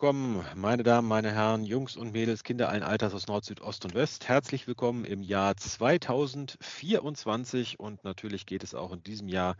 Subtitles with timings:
[0.00, 3.84] willkommen, meine Damen, meine Herren, Jungs und Mädels, Kinder allen Alters aus Nord, Süd, Ost
[3.84, 4.28] und West.
[4.28, 9.56] Herzlich willkommen im Jahr 2024 und natürlich geht es auch in diesem Jahr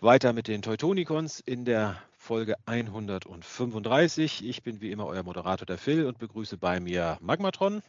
[0.00, 4.48] weiter mit den Teutonicons in der Folge 135.
[4.48, 7.82] Ich bin wie immer euer Moderator, der Phil, und begrüße bei mir Magmatron.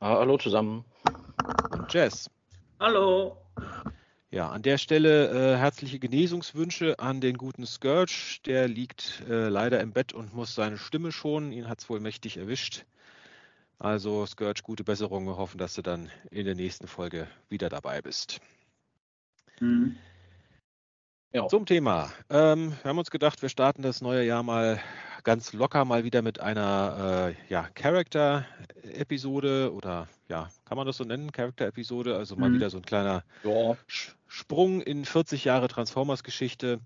[0.00, 0.84] Ah, hallo zusammen.
[1.70, 2.28] Und Jess.
[2.78, 3.38] Hallo.
[4.30, 8.40] Ja, an der Stelle äh, herzliche Genesungswünsche an den guten Scourge.
[8.44, 11.50] Der liegt äh, leider im Bett und muss seine Stimme schonen.
[11.50, 12.84] Ihn hat es wohl mächtig erwischt.
[13.78, 15.24] Also Scourge, gute Besserung.
[15.24, 18.40] Wir hoffen, dass du dann in der nächsten Folge wieder dabei bist.
[19.60, 19.96] Mhm.
[21.32, 21.46] Ja.
[21.46, 22.10] Zum Thema.
[22.30, 24.80] Ähm, wir haben uns gedacht, wir starten das neue Jahr mal
[25.24, 31.04] ganz locker mal wieder mit einer äh, ja, Character-Episode oder ja, kann man das so
[31.04, 32.54] nennen, Character-Episode, also mal mhm.
[32.54, 33.76] wieder so ein kleiner ja.
[34.26, 36.80] Sprung in 40 Jahre Transformers-Geschichte.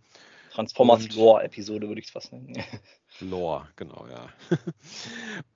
[0.50, 2.64] Transformers-Lore-Episode würde ich es fast nennen.
[3.20, 4.28] Lore, genau, ja.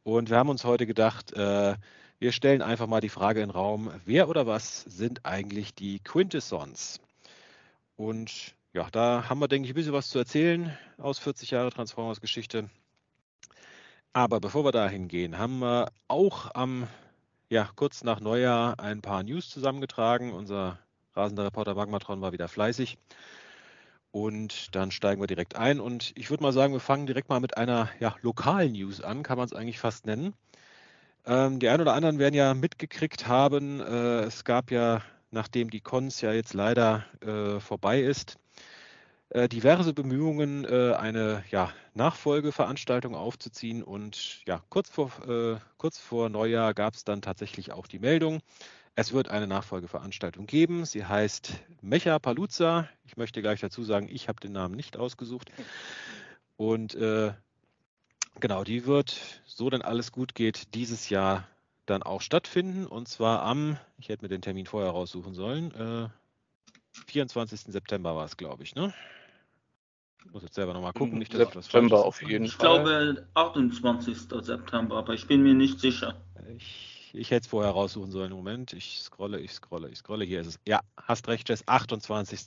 [0.05, 1.75] Und wir haben uns heute gedacht, äh,
[2.21, 5.99] wir stellen einfach mal die Frage in den Raum, wer oder was sind eigentlich die
[5.99, 7.01] Quintessons?
[7.97, 11.71] Und ja, da haben wir, denke ich, ein bisschen was zu erzählen aus 40 Jahre
[11.71, 12.69] Transformers-Geschichte.
[14.13, 16.87] Aber bevor wir dahin gehen, haben wir auch am,
[17.49, 20.31] ja, kurz nach Neujahr ein paar News zusammengetragen.
[20.35, 20.79] Unser
[21.15, 22.99] rasender Reporter Magmatron war wieder fleißig.
[24.11, 25.81] Und dann steigen wir direkt ein.
[25.81, 29.23] Und ich würde mal sagen, wir fangen direkt mal mit einer ja, lokalen News an,
[29.23, 30.35] kann man es eigentlich fast nennen.
[31.25, 35.81] Ähm, die einen oder anderen werden ja mitgekriegt haben, äh, es gab ja, nachdem die
[35.81, 38.39] Cons ja jetzt leider äh, vorbei ist,
[39.35, 43.83] diverse Bemühungen, äh, eine ja, Nachfolgeveranstaltung aufzuziehen.
[43.83, 48.41] Und ja, kurz vor, äh, kurz vor Neujahr gab es dann tatsächlich auch die Meldung,
[48.99, 50.87] es wird eine Nachfolgeveranstaltung geben.
[50.87, 52.89] Sie heißt Mecha Paluzza.
[53.05, 55.53] Ich möchte gleich dazu sagen, ich habe den Namen nicht ausgesucht.
[56.57, 57.35] Und äh,
[58.41, 61.47] genau, die wird, so denn alles gut geht, dieses Jahr
[61.85, 62.87] dann auch stattfinden.
[62.87, 66.09] Und zwar am, ich hätte mir den Termin vorher raussuchen sollen, äh,
[67.07, 67.61] 24.
[67.61, 68.93] September war es, glaube ich, ne?
[70.25, 72.79] Ich muss jetzt selber nochmal gucken, nicht, dass September auf jeden ich Fall.
[72.79, 74.19] Ich glaube 28.
[74.43, 76.21] September, aber ich bin mir nicht sicher.
[76.57, 78.33] Ich, ich hätte es vorher raussuchen sollen.
[78.33, 80.25] Moment, ich scrolle, ich scrolle, ich scrolle.
[80.25, 80.61] Hier ist es.
[80.67, 81.63] Ja, hast recht, Jess.
[81.67, 82.41] 28.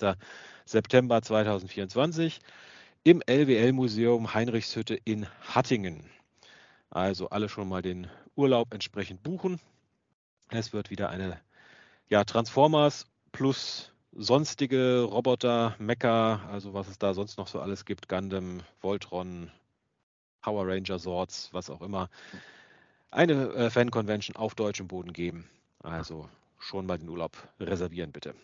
[0.66, 2.40] September 2024
[3.04, 6.04] im LWL-Museum Heinrichshütte in Hattingen.
[6.90, 9.60] Also alle schon mal den Urlaub entsprechend buchen.
[10.50, 11.40] Es wird wieder eine
[12.10, 18.10] ja, Transformers plus sonstige Roboter, Mecha, also was es da sonst noch so alles gibt,
[18.10, 19.52] Gundam, Voltron,
[20.42, 22.10] Power Ranger Swords, was auch immer,
[23.12, 25.50] eine äh, Fan-Convention auf deutschem Boden geben.
[25.82, 28.36] Also schon mal den Urlaub reservieren, bitte.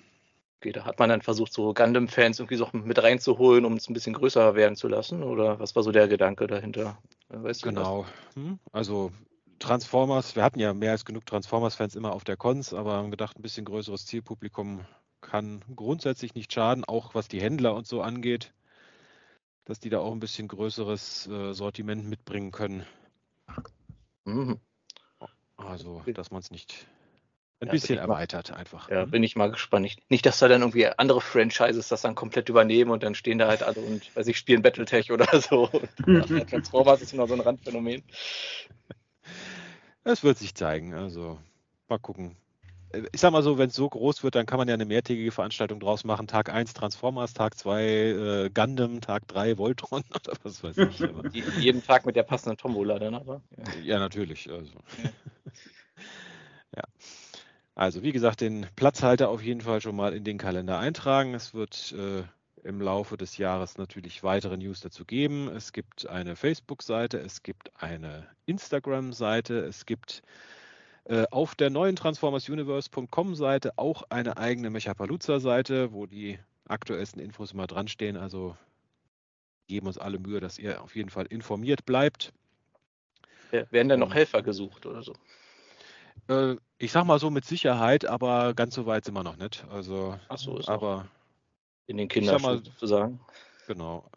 [0.59, 3.93] Okay, da hat man dann versucht, so Gundam-Fans irgendwie so mit reinzuholen, um es ein
[3.93, 5.21] bisschen größer werden zu lassen?
[5.21, 6.97] Oder was war so der Gedanke dahinter?
[7.29, 8.05] Weißt genau.
[8.35, 8.59] Hm?
[8.71, 9.11] Also
[9.59, 13.37] Transformers, wir hatten ja mehr als genug Transformers-Fans immer auf der Cons, aber haben gedacht,
[13.37, 14.85] ein bisschen größeres Zielpublikum
[15.25, 18.53] kann grundsätzlich nicht schaden, auch was die Händler und so angeht,
[19.65, 22.85] dass die da auch ein bisschen größeres äh, Sortiment mitbringen können.
[24.25, 24.59] Mhm.
[25.57, 26.85] Also, dass man es nicht
[27.59, 28.89] ein ja, bisschen erweitert mal, einfach.
[28.89, 29.11] Ja, mhm.
[29.11, 29.83] bin ich mal gespannt.
[29.83, 33.39] Nicht, nicht, dass da dann irgendwie andere Franchises das dann komplett übernehmen und dann stehen
[33.39, 35.69] da halt alle und weiß ich, spielen Battletech oder so.
[36.07, 38.03] ja, Transformers ist immer so ein Randphänomen.
[40.03, 40.93] Es wird sich zeigen.
[40.93, 41.39] Also
[41.87, 42.37] mal gucken,
[43.11, 45.31] ich sag mal so, wenn es so groß wird, dann kann man ja eine mehrtägige
[45.31, 46.27] Veranstaltung draus machen.
[46.27, 50.99] Tag 1 Transformers, Tag 2 äh, Gundam, Tag 3 Voltron oder was weiß ich.
[51.59, 53.41] Jeden Tag mit der passenden Tombola dann aber.
[53.57, 54.51] Ja, ja natürlich.
[54.51, 54.73] Also.
[55.03, 55.09] Ja.
[56.77, 56.83] ja.
[57.75, 61.33] Also wie gesagt, den Platzhalter auf jeden Fall schon mal in den Kalender eintragen.
[61.33, 62.23] Es wird äh,
[62.65, 65.49] im Laufe des Jahres natürlich weitere News dazu geben.
[65.49, 70.23] Es gibt eine Facebook-Seite, es gibt eine Instagram-Seite, es gibt
[71.05, 77.67] äh, auf der neuen transformersuniverse.com Seite auch eine eigene Mechapalooza-Seite, wo die aktuellsten Infos immer
[77.67, 78.17] dran stehen.
[78.17, 78.57] Also
[79.67, 82.33] geben uns alle Mühe, dass ihr auf jeden Fall informiert bleibt.
[83.51, 85.13] Werden denn noch Helfer gesucht oder so?
[86.27, 89.65] Äh, ich sag mal so mit Sicherheit, aber ganz so weit sind wir noch nicht.
[89.69, 91.07] Also, Ach so, ist aber
[91.87, 93.19] in den Kinderschuhen sozusagen.
[93.67, 94.09] Genau.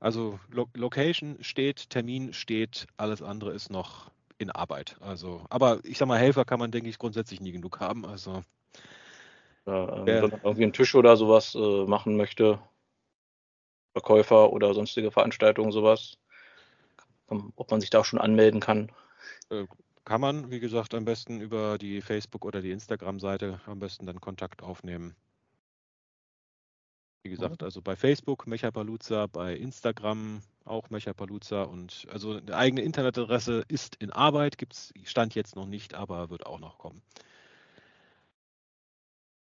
[0.00, 4.10] Also Lo Location steht, Termin steht, alles andere ist noch
[4.42, 4.96] in Arbeit.
[5.00, 8.04] Also, aber ich sag mal, Helfer kann man, denke ich, grundsätzlich nie genug haben.
[8.04, 8.42] Also,
[9.66, 12.58] ja, ähm, wenn man irgendwie einen Tisch oder sowas äh, machen möchte,
[13.92, 16.18] Verkäufer oder sonstige Veranstaltungen, sowas,
[17.28, 18.90] ob man sich da auch schon anmelden kann.
[19.50, 19.66] Äh,
[20.04, 24.20] kann man, wie gesagt, am besten über die Facebook- oder die Instagram-Seite am besten dann
[24.20, 25.14] Kontakt aufnehmen.
[27.22, 33.64] Wie gesagt, also bei Facebook Mechapalooza, bei Instagram auch Mechapalooza und also eine eigene Internetadresse
[33.68, 37.00] ist in Arbeit, gibt es, stand jetzt noch nicht, aber wird auch noch kommen.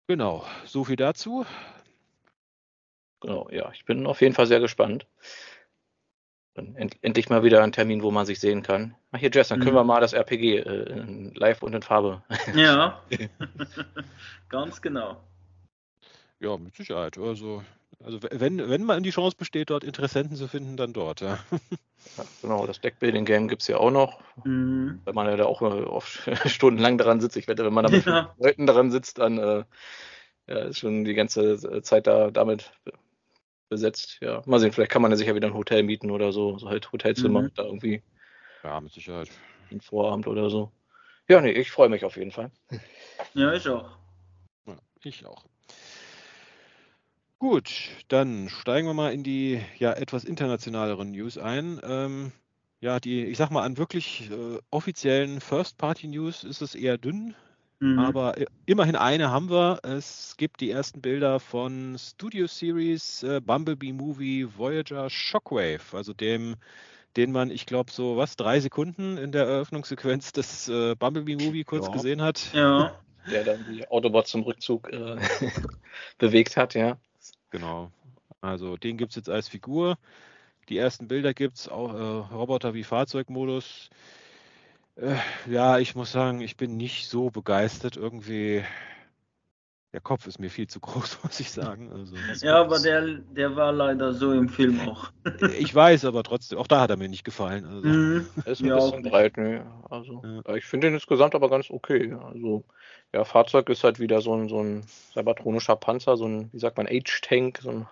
[0.07, 1.47] Genau, so viel dazu.
[3.21, 5.07] Genau, ja, ich bin auf jeden Fall sehr gespannt.
[6.55, 8.95] End, endlich mal wieder ein Termin, wo man sich sehen kann.
[9.11, 9.79] Ach hier, Jess, dann können mhm.
[9.79, 12.23] wir mal das RPG äh, live und in Farbe.
[12.55, 13.03] Ja,
[14.51, 15.25] ganz genau.
[16.44, 17.17] Ja, mit Sicherheit.
[17.17, 17.64] Also,
[18.05, 21.38] also wenn, wenn mal die Chance besteht, dort Interessenten zu finden, dann dort, ja.
[22.19, 24.20] ja genau, das Deckbuilding-Game gibt es ja auch noch.
[24.44, 25.00] Mhm.
[25.06, 27.38] Wenn man ja da auch oft stundenlang daran sitzt.
[27.38, 28.35] Ich wette, wenn man da mit ja.
[28.38, 29.64] Leuten daran sitzt, dann äh,
[30.46, 32.73] ja, ist schon die ganze Zeit da damit
[33.70, 34.19] besetzt.
[34.20, 36.69] Ja, mal sehen, vielleicht kann man ja sicher wieder ein Hotel mieten oder so, so
[36.69, 37.52] halt Hotelzimmer mhm.
[37.55, 38.02] da irgendwie.
[38.62, 39.31] Ja, mit Sicherheit.
[39.70, 40.70] Ein Vorabend oder so.
[41.26, 42.50] Ja, nee, ich freue mich auf jeden Fall.
[43.32, 43.96] Ja, ich auch.
[44.67, 45.46] Ja, ich auch.
[47.44, 51.79] Gut, dann steigen wir mal in die ja etwas internationaleren News ein.
[51.87, 52.32] Ähm,
[52.81, 57.35] ja, die, ich sag mal, an wirklich äh, offiziellen First-Party-News ist es eher dünn.
[57.81, 57.99] Mhm.
[57.99, 59.81] Aber immerhin eine haben wir.
[59.82, 66.55] Es gibt die ersten Bilder von Studio Series äh, Bumblebee Movie Voyager Shockwave, also dem,
[67.19, 71.64] den man, ich glaube, so was, drei Sekunden in der Eröffnungssequenz des äh, Bumblebee Movie
[71.64, 71.93] kurz ja.
[71.93, 72.55] gesehen hat.
[72.55, 72.99] Ja.
[73.31, 75.19] Der dann die Autobots zum Rückzug äh,
[76.17, 76.96] bewegt hat, ja.
[77.55, 77.93] Genau.
[78.41, 79.97] Also den gibt es jetzt als Figur.
[80.69, 83.91] Die ersten Bilder gibt es, auch äh, Roboter wie Fahrzeugmodus.
[84.97, 85.15] Äh,
[85.49, 87.97] ja, ich muss sagen, ich bin nicht so begeistert.
[87.97, 88.65] Irgendwie,
[89.93, 91.93] der Kopf ist mir viel zu groß, muss ich sagen.
[91.93, 95.12] Also, ja, aber der, der war leider so im Film auch.
[95.56, 97.67] ich weiß, aber trotzdem, auch da hat er mir nicht gefallen.
[97.67, 97.87] Also.
[97.87, 98.27] Mhm.
[98.45, 99.65] Er ist ein ja, bisschen breit, ne?
[99.89, 100.56] Also, ja.
[100.56, 102.15] ich finde ihn insgesamt aber ganz okay.
[102.15, 102.65] Also,
[103.15, 104.83] ja, Fahrzeug ist halt wieder so ein, so ein
[105.13, 107.89] cybertronischer Panzer, so ein, wie sagt man, H-Tank, so ein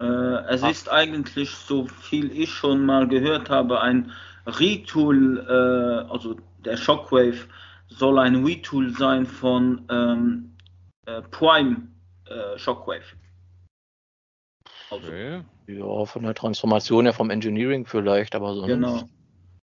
[0.00, 0.70] äh, es Ach.
[0.70, 4.12] ist eigentlich, so viel ich schon mal gehört habe, ein
[4.46, 7.46] Retool, äh, also der Shockwave
[7.88, 10.56] soll ein Retool sein von ähm,
[11.06, 11.88] äh, Prime
[12.26, 13.04] äh, Shockwave.
[14.90, 15.42] Also, okay.
[15.66, 18.68] Ja, von der Transformation her vom Engineering vielleicht, aber sonst.
[18.68, 19.08] Genau.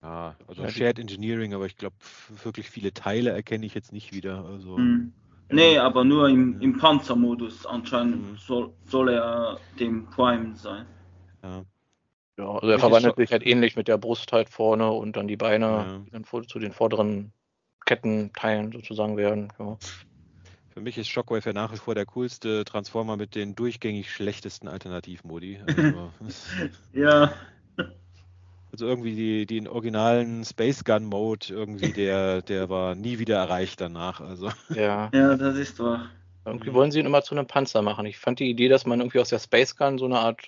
[0.05, 1.97] Ja, also Shared Engineering, aber ich glaube,
[2.43, 4.45] wirklich viele Teile erkenne ich jetzt nicht wieder.
[4.45, 4.77] Also.
[4.77, 5.15] Mhm.
[5.51, 8.37] Nee, aber nur im, im Panzermodus anscheinend mhm.
[8.37, 10.85] soll, soll er dem Prime sein.
[11.43, 11.65] Ja.
[12.37, 15.37] Ja, also er verwandelt sich halt ähnlich mit der Brust halt vorne und dann die
[15.37, 15.99] Beine, ja.
[16.05, 17.33] die dann zu den vorderen
[17.87, 19.53] Kettenteilen sozusagen werden.
[19.59, 19.79] Ja.
[20.71, 24.69] Für mich ist Shockwave ja nach wie vor der coolste Transformer mit den durchgängig schlechtesten
[24.69, 25.61] Alternativmodi.
[25.69, 26.11] Also,
[26.93, 27.33] ja.
[28.75, 33.81] Also irgendwie die, den originalen Space Gun Mode, irgendwie der, der war nie wieder erreicht
[33.81, 34.21] danach.
[34.21, 34.51] Also.
[34.75, 35.11] Ja.
[35.15, 36.11] Ja, das ist wahr.
[36.45, 38.05] Irgendwie wollen sie ihn immer zu einem Panzer machen.
[38.05, 40.41] Ich fand die Idee, dass man irgendwie aus der Space Gun so eine Art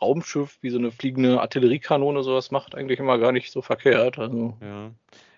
[0.00, 4.18] Raumschiff wie so eine fliegende Artilleriekanone sowas macht, eigentlich immer gar nicht so verkehrt.
[4.18, 4.56] Also.
[4.62, 4.90] Ja.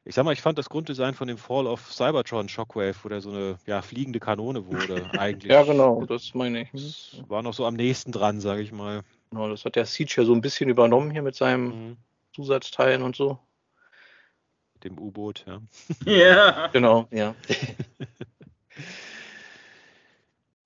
[0.04, 3.20] Ich sag mal, ich fand das Grunddesign von dem Fall of Cybertron Shockwave, wo der
[3.20, 5.50] so eine ja, fliegende Kanone wurde, eigentlich.
[5.50, 6.70] ja, genau, das meine ich.
[6.70, 9.02] Das war noch so am nächsten dran, sage ich mal.
[9.30, 11.96] Genau, das hat der Siege ja so ein bisschen übernommen hier mit seinem mhm.
[12.36, 13.38] Zusatzteilen und so.
[14.84, 15.62] Dem U-Boot, ja.
[16.04, 16.66] Ja.
[16.68, 17.34] genau, ja.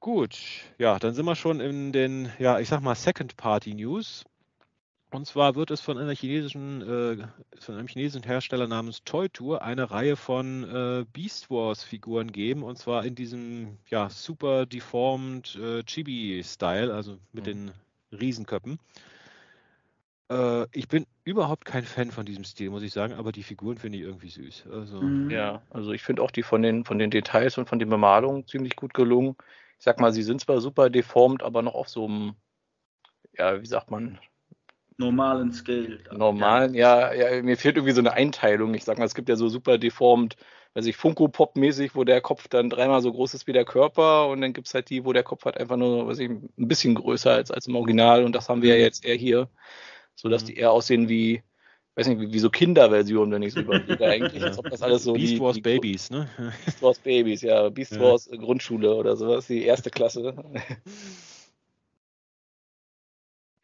[0.00, 0.36] Gut,
[0.78, 4.24] ja, dann sind wir schon in den, ja, ich sag mal, Second-Party-News.
[5.12, 7.26] Und zwar wird es von einer chinesischen, äh,
[7.60, 12.64] von einem chinesischen Hersteller namens Toy Tour eine Reihe von äh, Beast Wars Figuren geben.
[12.64, 17.48] Und zwar in diesem, ja, super deformed äh, Chibi-Style, also mit mhm.
[17.48, 17.72] den
[18.12, 18.80] Riesenköppen.
[20.30, 23.76] Äh, ich bin überhaupt kein Fan von diesem Stil, muss ich sagen, aber die Figuren
[23.76, 24.68] finde ich irgendwie süß.
[24.70, 25.30] Also, mhm.
[25.30, 28.46] Ja, also ich finde auch die von den, von den Details und von den Bemalungen
[28.46, 29.36] ziemlich gut gelungen
[29.80, 32.34] ich sag mal, sie sind zwar super deformt, aber noch auf so einem,
[33.32, 34.18] ja, wie sagt man?
[34.98, 36.00] Normalen Scale.
[36.12, 37.14] Normalen, ja.
[37.14, 38.74] ja, ja, mir fehlt irgendwie so eine Einteilung.
[38.74, 40.36] Ich sag mal, es gibt ja so super deformt,
[40.74, 44.42] weiß ich, Funko-Pop-mäßig, wo der Kopf dann dreimal so groß ist wie der Körper und
[44.42, 46.94] dann gibt es halt die, wo der Kopf halt einfach nur, weiß ich, ein bisschen
[46.94, 49.48] größer ist als im Original und das haben wir ja jetzt eher hier,
[50.14, 50.46] sodass mhm.
[50.46, 51.42] die eher aussehen wie,
[51.94, 55.04] weiß nicht, wie, wie so Kinderversionen, wenn ich so überlege eigentlich, als ob das alles
[55.04, 56.28] so Beast die, Wars die, Babies, ne?
[56.64, 58.00] Beast Wars Babies, ja, Beast ja.
[58.00, 60.34] Wars Grundschule oder sowas, die erste Klasse.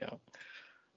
[0.01, 0.19] ja.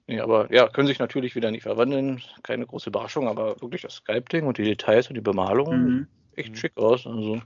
[0.06, 3.94] Nee, aber ja, können sich natürlich wieder nicht verwandeln, keine große Überraschung, aber wirklich das
[3.94, 6.06] Sculpting und die Details und die Bemalung mhm.
[6.34, 7.06] echt schick aus.
[7.06, 7.40] Also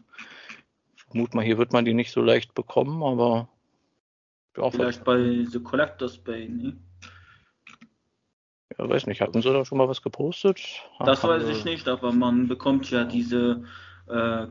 [1.15, 3.49] vermute mal, hier wird man die nicht so leicht bekommen, aber
[4.57, 6.77] ja, vielleicht bei The Collector's Bay, ne?
[8.79, 10.61] Ja, weiß nicht, hatten sie da schon mal was gepostet?
[10.99, 13.65] Das Haben weiß ich nicht, aber man bekommt ja diese
[14.09, 14.47] äh,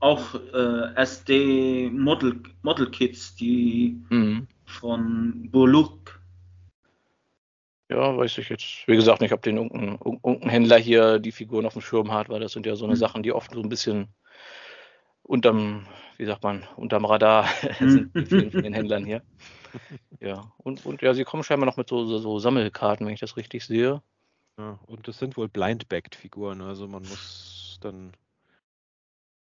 [0.00, 4.48] auch äh, SD Model, Model Kits, die mhm.
[4.64, 6.20] von Boluk.
[7.88, 11.66] Ja, weiß ich jetzt, wie gesagt, nicht, ob den irgendein, irgendein Händler hier die Figuren
[11.66, 12.98] auf dem Schirm hat, weil das sind ja so eine mhm.
[12.98, 14.08] Sachen, die oft so ein bisschen
[15.22, 15.86] unterm,
[16.16, 17.46] wie sagt man, unterm Radar
[17.78, 19.22] sind von den Händlern hier.
[20.20, 23.20] Ja, und, und ja, sie kommen scheinbar noch mit so, so, so Sammelkarten, wenn ich
[23.20, 24.02] das richtig sehe.
[24.58, 28.12] Ja, und das sind wohl blind-backed-Figuren, also man muss dann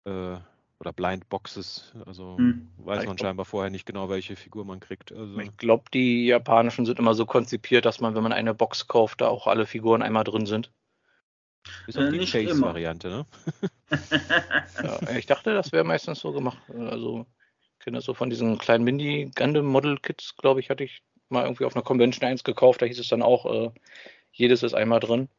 [0.06, 0.38] äh,
[0.82, 2.68] oder Blind Boxes, also hm.
[2.78, 5.12] weiß man scheinbar vorher nicht genau, welche Figur man kriegt.
[5.12, 8.88] Also ich glaube, die japanischen sind immer so konzipiert, dass man, wenn man eine Box
[8.88, 10.72] kauft, da auch alle Figuren einmal drin sind.
[11.88, 13.26] Ist auch äh, die Chase-Variante, ne?
[14.84, 16.58] ja, ich dachte, das wäre meistens so gemacht.
[16.70, 17.26] Also,
[17.74, 21.76] ich kenne das so von diesen kleinen Mini-Gundam-Model-Kits, glaube ich, hatte ich mal irgendwie auf
[21.76, 22.82] einer Convention 1 gekauft.
[22.82, 23.72] Da hieß es dann auch, äh,
[24.32, 25.30] jedes ist einmal drin.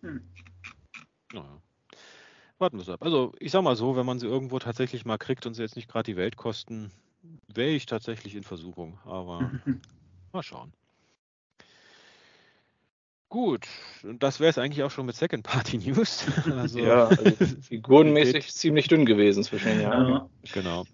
[0.00, 0.22] Hm.
[1.32, 1.60] Naja.
[2.58, 3.02] Warten wir es ab.
[3.02, 5.76] Also ich sag mal so, wenn man sie irgendwo tatsächlich mal kriegt und sie jetzt
[5.76, 6.90] nicht gerade die Welt kosten,
[7.48, 8.98] wäre ich tatsächlich in Versuchung.
[9.04, 9.50] Aber
[10.32, 10.72] mal schauen.
[13.28, 13.66] Gut,
[14.04, 16.26] das wäre es eigentlich auch schon mit Second Party News.
[16.56, 17.24] Also, ja, also
[17.62, 20.08] figurenmäßig ziemlich dünn gewesen zwischen den Jahren.
[20.08, 20.28] Ja.
[20.52, 20.84] Genau.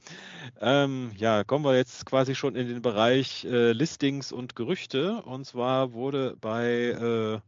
[0.60, 5.22] Ähm, ja, kommen wir jetzt quasi schon in den Bereich äh, Listings und Gerüchte.
[5.22, 7.40] Und zwar wurde bei äh,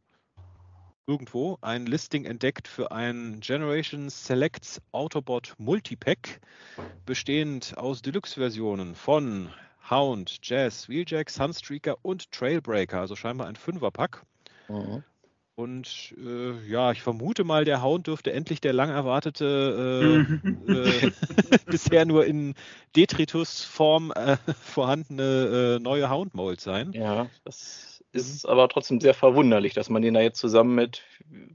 [1.07, 6.41] irgendwo ein Listing entdeckt für ein Generation Selects Autobot Multipack,
[7.07, 9.51] bestehend aus Deluxe-Versionen von
[9.91, 14.25] Hound, Jazz, Wheeljack, Sunstreaker und Trailbreaker, also scheinbar ein Fünferpack.
[14.69, 15.03] Mhm.
[15.57, 20.27] Und äh, ja, ich vermute mal, der Hound dürfte endlich der lang erwartete,
[20.67, 21.13] äh, äh,
[21.67, 22.55] bisher nur in
[22.97, 26.93] Detritus-Form äh, vorhandene äh, neue Hound-Mold sein.
[26.93, 31.03] Ja, das ist aber trotzdem sehr verwunderlich, dass man den da jetzt zusammen mit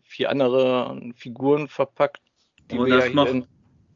[0.03, 2.21] vier anderen Figuren verpackt,
[2.71, 3.45] die oh, wir ja, macht, in,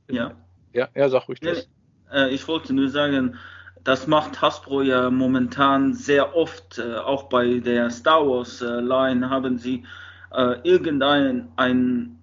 [0.09, 0.33] ja.
[0.73, 0.89] ja.
[0.95, 1.69] Ja, sag ruhig das.
[2.11, 3.37] Äh, ich wollte nur sagen,
[3.83, 9.29] das macht Hasbro ja momentan sehr oft, äh, auch bei der Star Wars äh, Line
[9.29, 9.83] haben sie
[10.31, 12.19] äh, irgendein ein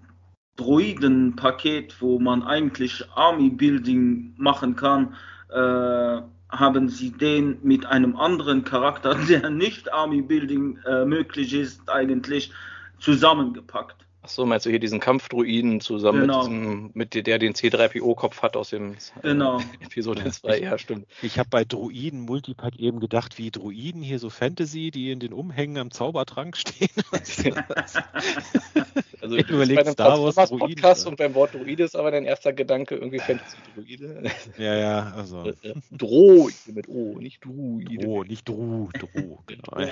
[0.56, 5.14] Droiden-Paket, wo man eigentlich Army Building machen kann,
[5.50, 11.88] äh, haben sie den mit einem anderen Charakter, der nicht Army Building äh, möglich ist,
[11.88, 12.52] eigentlich
[12.98, 14.06] zusammengepackt.
[14.30, 16.44] Achso, meinst du hier diesen Kampfdruiden zusammen genau.
[16.44, 19.58] mit, diesem, mit der den C3PO-Kopf hat aus dem genau.
[19.80, 20.60] Episode 2?
[20.60, 21.08] Ja, stimmt.
[21.20, 25.32] Ich habe bei Druiden Multipack eben gedacht, wie Druiden hier so Fantasy, die in den
[25.32, 26.90] Umhängen am Zaubertrank stehen.
[29.20, 30.60] also ich überlege Star Wars Druiden.
[30.60, 34.30] Podcast und beim Wort Druide ist aber dein erster Gedanke irgendwie Fantasy-Druide.
[34.58, 35.42] Ja, ja, also.
[35.42, 38.04] Äh, äh, Droide mit O, nicht Druide.
[38.04, 39.90] Dro, nicht Dru, Dro, genau.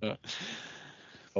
[0.00, 0.16] ja.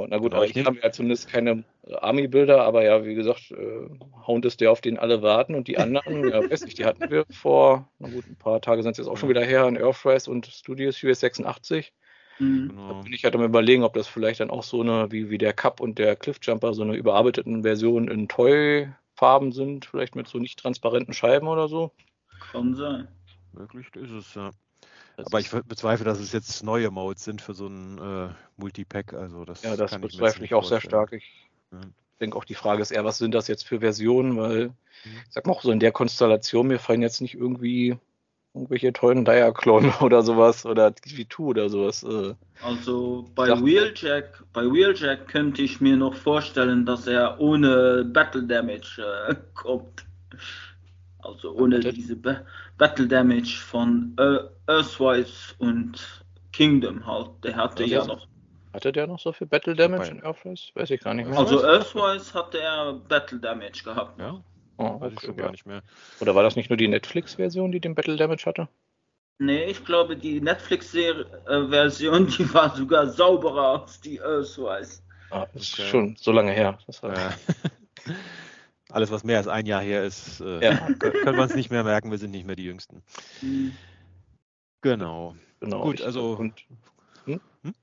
[0.07, 3.89] Na gut, aber ich habe ja zumindest keine Army-Bilder, aber ja, wie gesagt, äh,
[4.27, 7.09] Hound ist der, auf den alle warten und die anderen, ja, weiß nicht, die hatten
[7.09, 9.77] wir vor, na gut, ein paar Tage sind es jetzt auch schon wieder her in
[9.77, 11.93] Earthrise und Studios US 86.
[12.39, 12.73] Mhm.
[12.87, 15.37] Da bin ich halt am überlegen, ob das vielleicht dann auch so eine, wie, wie
[15.37, 20.37] der Cup und der Cliffjumper, so eine überarbeiteten Version in Toy-Farben sind, vielleicht mit so
[20.39, 21.91] nicht transparenten Scheiben oder so.
[22.51, 23.07] Kann sein.
[23.53, 24.51] Möglich ist es, ja.
[25.25, 29.13] Aber ich bezweifle, dass es jetzt neue Modes sind für so ein äh, Multipack.
[29.13, 30.81] Also das ja, das bezweifle ich auch vorstellen.
[30.81, 31.13] sehr stark.
[31.13, 31.79] Ich ja.
[32.19, 34.37] denke auch, die Frage ist eher, was sind das jetzt für Versionen?
[34.37, 34.73] Weil, mhm.
[35.27, 37.97] ich sag mal auch so in der Konstellation, mir fallen jetzt nicht irgendwie
[38.53, 42.03] irgendwelche tollen Diaclone oder sowas oder TV2 oder sowas.
[42.03, 42.33] Äh.
[42.61, 49.01] Also bei Wheeljack, bei Wheeljack könnte ich mir noch vorstellen, dass er ohne Battle Damage
[49.29, 50.05] äh, kommt.
[51.19, 52.41] Also ohne diese ba
[52.77, 57.29] Battle Damage von äh, Earthwise und Kingdom halt.
[57.43, 58.27] Der hatte ja noch.
[58.71, 60.69] Hatte der noch so viel Battle Damage in Earthwise?
[60.75, 61.39] Weiß ich gar nicht mehr.
[61.39, 64.19] Also Earthwise hatte er Battle Damage gehabt.
[64.19, 64.43] Ja.
[64.77, 65.81] Oh, weiß ich schon gar nicht mehr.
[66.19, 68.69] Oder war das nicht nur die Netflix-Version, die den Battle Damage hatte?
[69.39, 75.01] Nee, ich glaube, die Netflix-Version, die war sogar sauberer als die Earthwise.
[75.31, 75.89] Ah, das ist okay.
[75.89, 76.77] schon so lange her.
[76.85, 77.33] Das war ja.
[78.91, 80.77] Alles, was mehr als ein Jahr her ist, äh, ja.
[80.97, 82.09] können wir uns nicht mehr merken.
[82.09, 83.03] Wir sind nicht mehr die Jüngsten.
[83.41, 83.73] Mhm.
[84.81, 85.35] Genau.
[85.59, 85.83] genau.
[85.83, 86.33] Gut, also.
[86.33, 86.65] Und,
[87.25, 87.41] hm?
[87.63, 87.73] Hm?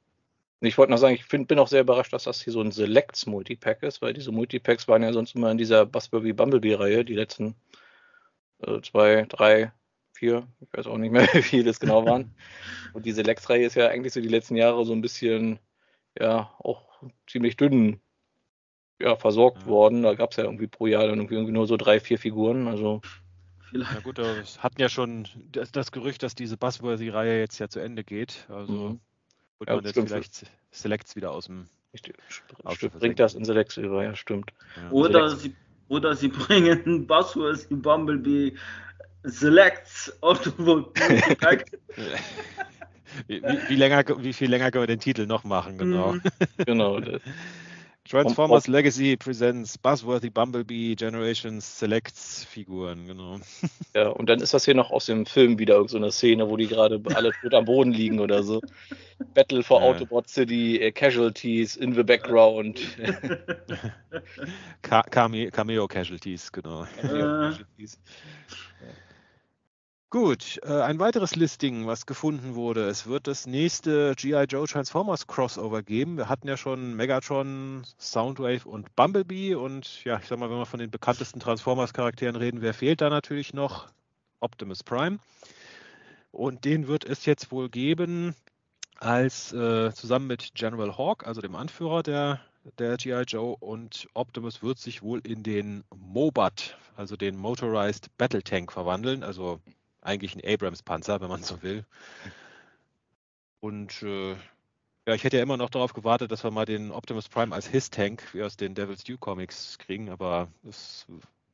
[0.60, 2.72] Ich wollte noch sagen, ich find, bin auch sehr überrascht, dass das hier so ein
[2.72, 7.54] Selects-Multipack ist, weil diese Multipacks waren ja sonst immer in dieser Buzzberry Bumblebee-Reihe, die letzten
[8.60, 9.72] äh, zwei, drei,
[10.12, 12.34] vier, ich weiß auch nicht mehr, wie viele das genau waren.
[12.94, 15.58] Und die Selects-Reihe ist ja eigentlich so die letzten Jahre so ein bisschen,
[16.18, 18.00] ja, auch ziemlich dünn
[19.00, 19.66] ja, versorgt ja.
[19.66, 20.02] worden.
[20.02, 22.68] Da gab es ja irgendwie pro Jahr dann irgendwie nur so drei, vier Figuren.
[22.68, 23.00] Also
[23.72, 27.80] Na gut, wir hatten ja schon das, das Gerücht, dass diese Buzzworthy-Reihe jetzt ja zu
[27.80, 28.46] Ende geht.
[28.48, 29.00] Also mhm.
[29.58, 31.68] wird ja, man jetzt vielleicht Selects wieder aus dem
[32.68, 34.52] Stimmt, bringt das in Selects über, ja, stimmt.
[34.76, 34.90] Ja.
[34.90, 35.42] Oder, Selects.
[35.42, 35.54] sie,
[35.88, 38.54] oder sie bringen Buzzworthy Bumblebee
[39.22, 41.00] Selects Autovote
[43.26, 46.12] wie, wie, länger, wie viel länger können wir den Titel noch machen, genau.
[46.12, 46.22] Mhm.
[46.64, 47.00] genau.
[48.08, 53.40] Transformers Legacy presents Buzzworthy Bumblebee Generations Selects Figuren, genau.
[53.94, 56.56] Ja, und dann ist das hier noch aus dem Film wieder so eine Szene, wo
[56.56, 58.60] die gerade alle tot am Boden liegen oder so.
[59.34, 59.86] Battle for ja.
[59.86, 62.80] Autobot City, uh, Casualties in the background.
[64.82, 66.86] Cameo Casualties, genau.
[67.00, 67.98] Cameo Casualties.
[70.10, 72.88] Gut, äh, ein weiteres Listing, was gefunden wurde.
[72.88, 74.44] Es wird das nächste G.I.
[74.44, 76.16] Joe Transformers Crossover geben.
[76.16, 79.56] Wir hatten ja schon Megatron, Soundwave und Bumblebee.
[79.56, 83.10] Und ja, ich sag mal, wenn wir von den bekanntesten Transformers-Charakteren reden, wer fehlt da
[83.10, 83.88] natürlich noch?
[84.38, 85.18] Optimus Prime.
[86.30, 88.36] Und den wird es jetzt wohl geben
[89.00, 92.40] als äh, zusammen mit General Hawk, also dem Anführer der,
[92.78, 93.24] der G.I.
[93.26, 93.56] Joe.
[93.58, 99.24] Und Optimus wird sich wohl in den Mobat, also den Motorized Battle Tank, verwandeln.
[99.24, 99.60] Also
[100.06, 101.84] eigentlich ein Abrams-Panzer, wenn man so will.
[103.60, 104.32] Und äh,
[105.06, 107.66] ja, ich hätte ja immer noch darauf gewartet, dass wir mal den Optimus Prime als
[107.66, 111.06] His-Tank wie aus den Devil's Due Comics kriegen, aber es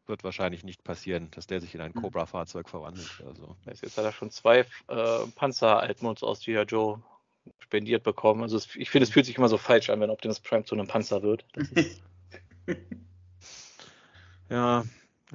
[0.06, 2.02] wird wahrscheinlich nicht passieren, dass der sich in ein hm.
[2.02, 3.22] Cobra-Fahrzeug verwandelt.
[3.26, 3.56] Also.
[3.66, 6.62] Jetzt hat er schon zwei äh, Panzer-Altmods aus G.I.
[6.62, 7.02] Joe
[7.58, 8.42] spendiert bekommen.
[8.42, 10.74] Also es, ich finde, es fühlt sich immer so falsch an, wenn Optimus Prime zu
[10.74, 11.44] einem Panzer wird.
[14.50, 14.84] ja,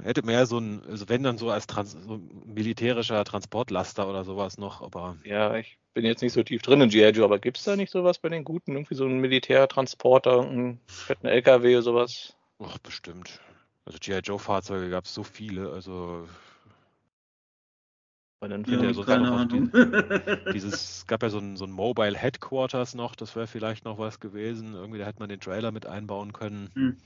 [0.04, 4.58] Hätte mehr so ein, also wenn dann so als Trans so militärischer Transportlaster oder sowas
[4.58, 5.18] noch, aber.
[5.24, 7.10] Ja, ich bin jetzt nicht so tief drin in G.I.
[7.10, 8.74] Joe, aber gibt es da nicht sowas bei den Guten?
[8.74, 12.36] Irgendwie so einen Militärtransporter, einen fetten LKW oder sowas?
[12.60, 13.39] Ach, bestimmt.
[13.86, 14.20] Also G.I.
[14.20, 16.27] Joe-Fahrzeuge gab es so viele, also.
[18.39, 19.48] Weil dann ja, ja so noch,
[20.54, 24.20] dieses, gab ja so ein, so ein Mobile Headquarters noch, das wäre vielleicht noch was
[24.20, 24.75] gewesen.
[24.75, 26.70] Irgendwie, da hätte man den Trailer mit einbauen können.
[26.75, 26.98] Hm.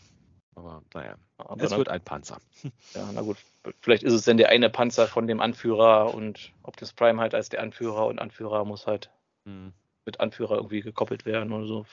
[0.55, 2.39] Aber naja, Aber es wird ein Panzer.
[2.93, 3.37] Ja, na gut.
[3.79, 7.49] Vielleicht ist es denn der eine Panzer von dem Anführer und Optimus Prime halt als
[7.49, 9.09] der Anführer und Anführer muss halt
[9.45, 9.73] hm.
[10.05, 11.85] mit Anführer irgendwie gekoppelt werden oder so.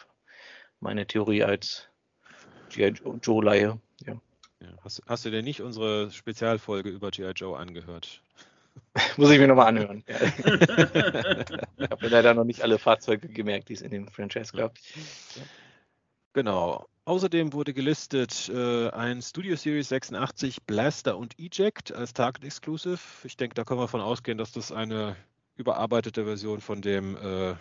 [0.81, 1.89] Meine Theorie als
[2.71, 2.95] G.I.
[3.23, 3.79] Joe-Laie.
[4.05, 4.21] Ja.
[4.61, 7.31] Ja, hast, hast, du denn nicht unsere Spezialfolge über G.I.
[7.31, 8.23] Joe angehört?
[9.17, 10.05] Muss ich mir nochmal anhören.
[11.79, 11.85] Ja.
[11.85, 14.75] ich habe leider noch nicht alle Fahrzeuge gemerkt, die es in dem Franchise gab.
[16.33, 16.87] Genau.
[17.09, 22.99] Außerdem wurde gelistet äh, ein Studio Series 86 Blaster und Eject als Target Exclusive.
[23.25, 25.17] Ich denke, da können wir davon ausgehen, dass das eine
[25.57, 27.55] überarbeitete Version von dem äh,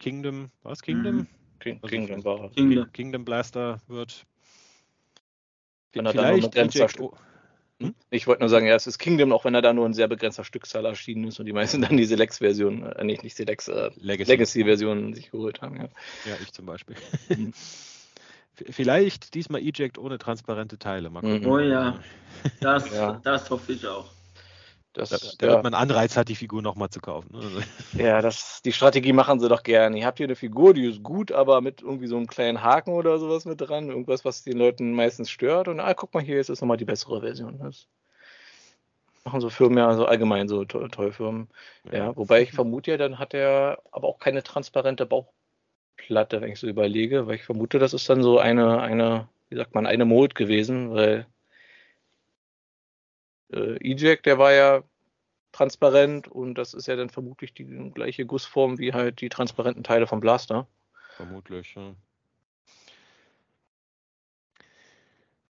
[0.00, 1.14] Kingdom, was Kingdom?
[1.14, 1.26] Mhm.
[1.60, 2.92] King, also Kingdom war Kingdom.
[2.92, 4.26] Kingdom Blaster wird.
[5.92, 7.12] Vielleicht Eject, oh,
[7.78, 7.94] hm?
[8.10, 10.08] Ich wollte nur sagen, ja, es ist Kingdom, auch wenn er da nur in sehr
[10.08, 13.90] begrenzter Stückzahl erschienen ist und die meisten dann die Selex-Version, äh, nicht, nicht Selex, äh,
[13.94, 15.76] Legacy-Version Legacy sich geholt haben.
[15.76, 15.84] Ja,
[16.24, 16.96] ja ich zum Beispiel.
[18.70, 21.10] Vielleicht diesmal Eject ohne transparente Teile.
[21.46, 21.98] Oh ja,
[22.60, 23.20] das, ja.
[23.22, 24.10] das hoffe ich auch.
[24.94, 25.62] Das, da, damit ja.
[25.62, 27.28] man Anreiz hat, die Figur nochmal zu kaufen.
[27.32, 27.38] Ne?
[27.38, 27.60] Also
[27.92, 29.98] ja, das, die Strategie machen sie doch gerne.
[29.98, 32.94] Ihr habt hier eine Figur, die ist gut, aber mit irgendwie so einem kleinen Haken
[32.94, 33.90] oder sowas mit dran.
[33.90, 35.68] Irgendwas, was den Leuten meistens stört.
[35.68, 37.58] Und ah, guck mal, hier jetzt ist nochmal die bessere Version.
[37.58, 37.86] Das
[39.24, 41.48] machen so Firmen ja, also allgemein so tolle Firmen.
[41.92, 41.98] Ja.
[41.98, 45.28] ja, wobei ich vermute ja, dann hat er aber auch keine transparente Bauch
[46.08, 49.56] Platte, wenn ich so überlege, weil ich vermute, das ist dann so eine, eine, wie
[49.56, 51.26] sagt man, eine Mold gewesen, weil
[53.52, 54.82] äh, Eject, der war ja
[55.52, 60.06] transparent und das ist ja dann vermutlich die gleiche Gussform wie halt die transparenten Teile
[60.06, 60.66] vom Blaster.
[61.16, 61.94] Vermutlich, ja.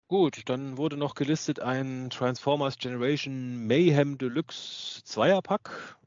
[0.08, 5.97] Gut, dann wurde noch gelistet ein Transformers Generation Mayhem Deluxe Zweierpack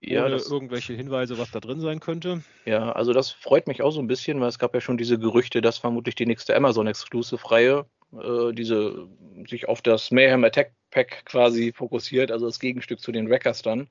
[0.00, 2.42] ja, ohne das, irgendwelche Hinweise, was da drin sein könnte.
[2.64, 5.18] Ja, also das freut mich auch so ein bisschen, weil es gab ja schon diese
[5.18, 9.08] Gerüchte, dass vermutlich die nächste Amazon Exclusive Reihe äh, diese
[9.48, 13.88] sich auf das Mayhem Attack Pack quasi fokussiert, also das Gegenstück zu den Wreckers dann.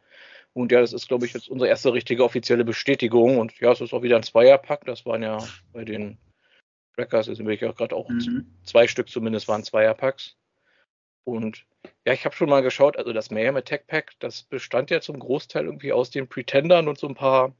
[0.53, 3.37] Und ja, das ist, glaube ich, jetzt unsere erste richtige offizielle Bestätigung.
[3.39, 4.85] Und ja, es ist auch wieder ein Zweierpack.
[4.85, 5.37] Das waren ja
[5.73, 6.17] bei den
[6.95, 8.45] Wreckers, also bin ich auch gerade auch mhm.
[8.63, 10.37] zwei Stück zumindest waren Zweierpacks.
[11.25, 11.65] Und
[12.05, 15.19] ja, ich habe schon mal geschaut, also das Mayhem Attack Pack, das bestand ja zum
[15.19, 17.53] Großteil irgendwie aus den Pretendern und so ein paar,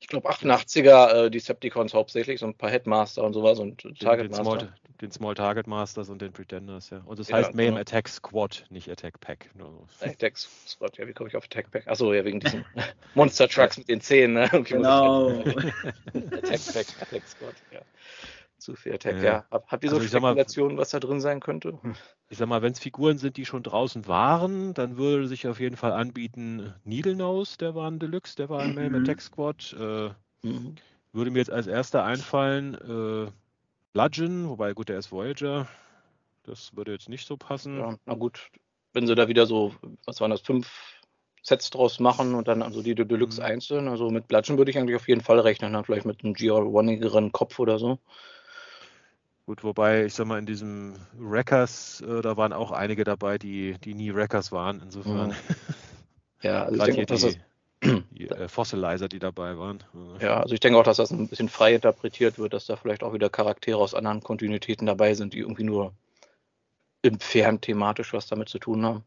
[0.00, 4.32] ich glaube 88er äh, Decepticons hauptsächlich, so ein paar Headmaster und sowas und Target den,
[4.32, 4.58] den Master.
[4.60, 7.02] Small, den Small Target Masters und den Pretenders, ja.
[7.04, 7.82] Und das ja, heißt Mayhem genau.
[7.82, 9.50] Attack Squad, nicht Attack Pack.
[9.54, 9.86] No.
[10.00, 11.86] Attack Squad, ja, wie komme ich auf Attack Pack?
[11.86, 12.64] Achso, ja, wegen diesen
[13.14, 14.50] Monster Trucks mit den Zähnen, ne?
[14.52, 15.28] Okay, genau.
[16.14, 17.80] Attack Pack, Attack Squad, ja.
[18.62, 19.44] Zu viel Attack, ja.
[19.50, 19.62] ja.
[19.66, 21.80] Habt ihr so also Spekulationen, was da drin sein könnte?
[22.28, 25.58] Ich sag mal, wenn es Figuren sind, die schon draußen waren, dann würde sich auf
[25.58, 28.94] jeden Fall anbieten Needle Nose, der war ein Deluxe, der war ein mhm.
[28.94, 29.74] Attack Squad.
[29.76, 30.10] Äh,
[30.46, 30.76] mhm.
[31.12, 33.32] Würde mir jetzt als erster einfallen äh,
[33.94, 35.66] Bludgeon, wobei gut, der ist Voyager.
[36.44, 37.80] Das würde jetzt nicht so passen.
[37.80, 38.48] Ja, na gut,
[38.92, 39.74] wenn sie da wieder so,
[40.06, 40.70] was waren das, fünf
[41.42, 43.46] Sets draus machen und dann also die Deluxe mhm.
[43.46, 43.88] einzeln.
[43.88, 47.32] Also mit Bludgeon würde ich eigentlich auf jeden Fall rechnen, dann vielleicht mit einem GR1igeren
[47.32, 47.98] Kopf oder so.
[49.46, 53.76] Gut, wobei, ich sag mal, in diesem Wreckers, äh, da waren auch einige dabei, die,
[53.82, 55.30] die nie Wreckers waren, insofern.
[55.30, 55.34] Mhm.
[56.44, 57.36] Ja, also ich denke, die, das
[57.82, 59.82] die äh, Fossilizer, die dabei waren.
[60.20, 63.02] Ja, also ich denke auch, dass das ein bisschen frei interpretiert wird, dass da vielleicht
[63.02, 65.92] auch wieder Charaktere aus anderen Kontinuitäten dabei sind, die irgendwie nur
[67.02, 69.04] entfernt thematisch was damit zu tun haben.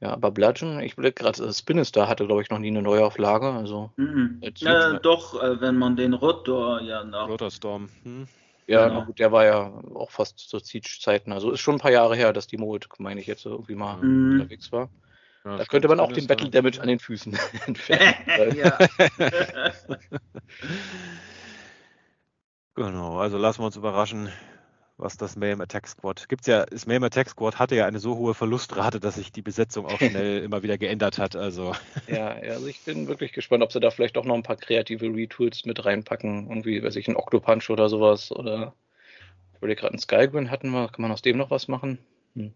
[0.00, 3.50] Ja, aber Bludgeon, ich blicke gerade, äh, Spinister hatte, glaube ich, noch nie eine Neuauflage.
[3.50, 4.40] Also mhm.
[4.56, 7.28] ja, doch, äh, wenn man den Rotor ja nach.
[7.28, 7.88] Rotorstorm.
[8.02, 8.28] Hm.
[8.66, 9.04] Ja, genau.
[9.04, 11.32] gut, der war ja auch fast zur Siege-Zeiten.
[11.32, 13.98] Also ist schon ein paar Jahre her, dass die Mold, meine ich, jetzt irgendwie mal
[13.98, 14.32] mhm.
[14.40, 14.90] unterwegs war.
[15.44, 18.14] Ja, da könnte man auch den Battle Damage an den Füßen entfernen.
[22.74, 24.30] genau, also lassen wir uns überraschen,
[24.98, 26.28] was das Mayhem Attack Squad.
[26.28, 29.42] Gibt's ja, das Mayhem Attack Squad hatte ja eine so hohe Verlustrate, dass sich die
[29.42, 31.36] Besetzung auch schnell immer wieder geändert hat.
[31.36, 31.74] Also.
[32.08, 35.06] Ja, also ich bin wirklich gespannt, ob sie da vielleicht auch noch ein paar kreative
[35.06, 36.48] Retools mit reinpacken.
[36.48, 38.32] Irgendwie, weiß ich, ein Octopunch oder sowas.
[38.32, 38.74] Oder
[39.54, 41.98] ich wollte gerade einen Skygrin hatten wir, kann man aus dem noch was machen?
[42.34, 42.54] Hm.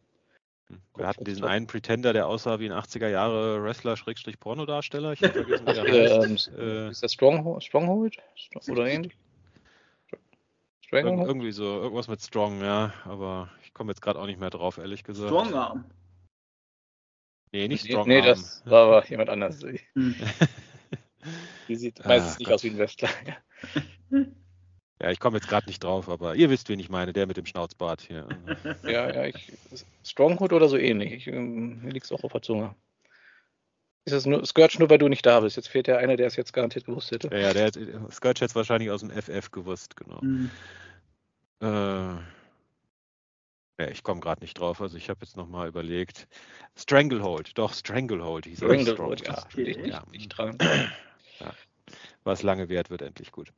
[0.97, 5.13] Wir hatten diesen einen Pretender, der aussah wie ein 80er Jahre Wrestler-Pornodarsteller.
[5.13, 6.51] Ich habe vergessen, wie der heißt.
[6.57, 7.65] äh, ist das Stronghold?
[7.65, 8.17] Stronghold?
[8.69, 9.17] Oder ähnlich?
[10.93, 12.93] Ir irgendwie so, irgendwas mit Strong, ja.
[13.05, 15.31] Aber ich komme jetzt gerade auch nicht mehr drauf, ehrlich gesagt.
[15.31, 15.85] Strongarm.
[17.53, 18.09] Nee, nicht Strongarm.
[18.09, 19.63] Nee, das war aber jemand anders.
[19.95, 20.15] Hm.
[21.69, 22.55] Die sieht meistens ah, nicht Gott.
[22.55, 23.11] aus wie ein Wrestler.
[25.03, 27.37] Ja, ich komme jetzt gerade nicht drauf, aber ihr wisst, wen ich meine, der mit
[27.37, 28.29] dem Schnauzbart hier.
[28.83, 29.53] ja, ja, ich,
[30.05, 31.13] Stronghold oder so ähnlich.
[31.13, 32.75] Ich, ähm, mir liegt es auch auf der Zunge.
[34.05, 35.57] Ist das nur, Scourge nur, weil du nicht da bist?
[35.57, 37.29] Jetzt fehlt ja einer, der es jetzt garantiert gewusst hätte.
[37.33, 37.75] Ja, ja der hat,
[38.13, 40.21] Scourge hätte es wahrscheinlich aus dem FF gewusst, genau.
[40.23, 40.51] Mhm.
[41.63, 41.67] Äh,
[43.81, 46.29] ja, ich komme gerade nicht drauf, also ich habe jetzt nochmal überlegt.
[46.77, 50.03] Stranglehold, doch, Stranglehold hieß Stranglehold, ja, steht ja.
[50.11, 50.59] nicht dran.
[51.41, 51.55] Ja.
[52.25, 53.53] Was lange währt, wird endlich gut.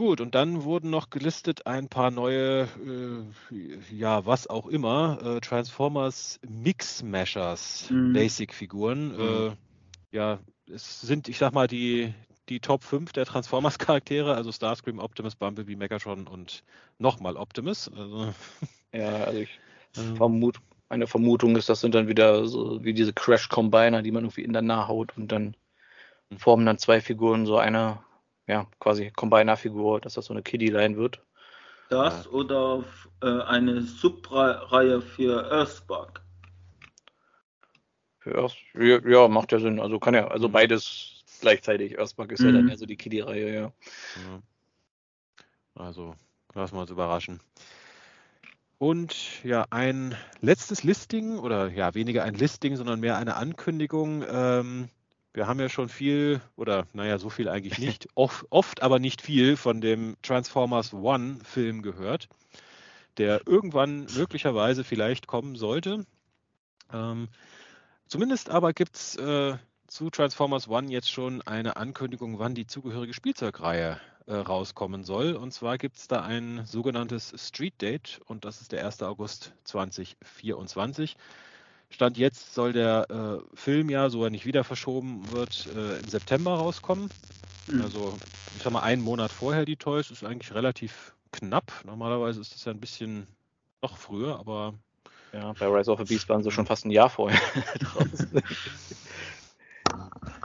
[0.00, 5.40] Gut, und dann wurden noch gelistet ein paar neue, äh, ja, was auch immer, äh,
[5.42, 8.14] Transformers Mix Mashers, mhm.
[8.14, 9.08] Basic-Figuren.
[9.08, 9.20] Mhm.
[9.20, 10.38] Äh, ja,
[10.72, 12.14] es sind, ich sag mal, die,
[12.48, 16.64] die Top 5 der Transformers-Charaktere, also Starscream, Optimus, Bumblebee, Megatron und
[16.98, 17.90] nochmal Optimus.
[17.94, 18.32] Also,
[18.94, 19.60] ja, also ich
[19.98, 20.16] ähm.
[20.16, 24.44] vermute, meine Vermutung ist, das sind dann wieder so wie diese Crash-Combiner, die man irgendwie
[24.44, 25.54] in der Nahhaut und dann
[26.30, 26.38] mhm.
[26.38, 27.98] formen dann zwei Figuren so eine
[28.50, 31.22] ja, quasi Combiner-Figur, dass das so eine Kiddie-Line wird.
[31.88, 32.30] Das ja.
[32.32, 32.84] oder
[33.22, 36.20] äh, eine Subreihe für Earthspark.
[38.18, 39.80] Für Earth, ja, ja, macht ja Sinn.
[39.80, 40.52] Also kann ja, also mhm.
[40.52, 41.98] beides gleichzeitig.
[41.98, 42.46] Earthspark ist mhm.
[42.46, 42.70] ja dann mhm.
[42.70, 43.62] ja so die Kiddie-Reihe, ja.
[43.62, 44.42] ja.
[45.76, 46.14] Also,
[46.54, 47.40] lassen wir uns überraschen.
[48.78, 54.24] Und ja, ein letztes Listing, oder ja, weniger ein Listing, sondern mehr eine Ankündigung.
[54.28, 54.88] Ähm,
[55.32, 59.22] wir haben ja schon viel, oder naja, so viel eigentlich nicht, oft, oft aber nicht
[59.22, 62.28] viel von dem Transformers One Film gehört,
[63.16, 66.04] der irgendwann möglicherweise vielleicht kommen sollte.
[66.92, 67.28] Ähm,
[68.06, 73.14] zumindest aber gibt es äh, zu Transformers One jetzt schon eine Ankündigung, wann die zugehörige
[73.14, 75.32] Spielzeugreihe äh, rauskommen soll.
[75.34, 79.02] Und zwar gibt es da ein sogenanntes Street Date und das ist der 1.
[79.02, 81.16] August 2024.
[81.90, 86.08] Stand jetzt soll der äh, Film ja, so er nicht wieder verschoben wird, äh, im
[86.08, 87.10] September rauskommen.
[87.66, 87.82] Mhm.
[87.82, 88.14] Also,
[88.56, 91.72] ich sag mal, einen Monat vorher die Toys ist eigentlich relativ knapp.
[91.84, 93.26] Normalerweise ist das ja ein bisschen
[93.82, 94.74] noch früher, aber.
[95.32, 97.40] Ja, bei Rise of the Beast waren sie schon fast ein Jahr vorher
[97.80, 98.42] draußen.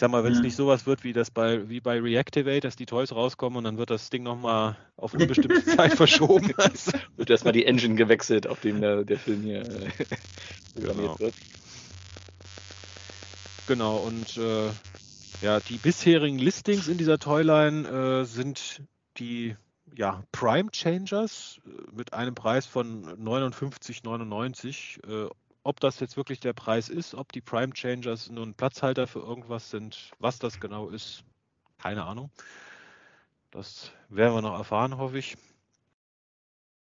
[0.00, 0.44] Ich sag mal, wenn es ja.
[0.44, 3.76] nicht sowas wird wie das bei wie bei Reactivate, dass die Toys rauskommen und dann
[3.76, 6.54] wird das Ding nochmal auf unbestimmte Zeit verschoben.
[6.56, 6.92] Also.
[7.18, 9.60] Wird erstmal die Engine gewechselt, auf dem der, der Film hier äh,
[10.74, 11.18] programmiert genau.
[11.18, 11.34] wird.
[13.66, 14.70] Genau, und äh,
[15.42, 18.80] ja, die bisherigen Listings in dieser Toyline äh, sind
[19.18, 19.54] die
[19.94, 25.30] ja, Prime Changers äh, mit einem Preis von 59,99 äh,
[25.62, 29.20] ob das jetzt wirklich der Preis ist, ob die Prime Changers nur ein Platzhalter für
[29.20, 31.24] irgendwas sind, was das genau ist,
[31.78, 32.30] keine Ahnung.
[33.50, 35.36] Das werden wir noch erfahren, hoffe ich.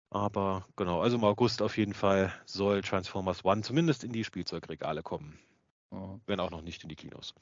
[0.09, 5.01] Aber genau, also im August auf jeden Fall soll Transformers One zumindest in die Spielzeugregale
[5.03, 5.39] kommen.
[6.25, 7.33] Wenn auch noch nicht in die Kinos.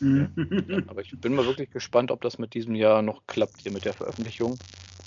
[0.00, 0.28] Ja,
[0.88, 3.84] aber ich bin mal wirklich gespannt, ob das mit diesem Jahr noch klappt hier mit
[3.84, 4.58] der Veröffentlichung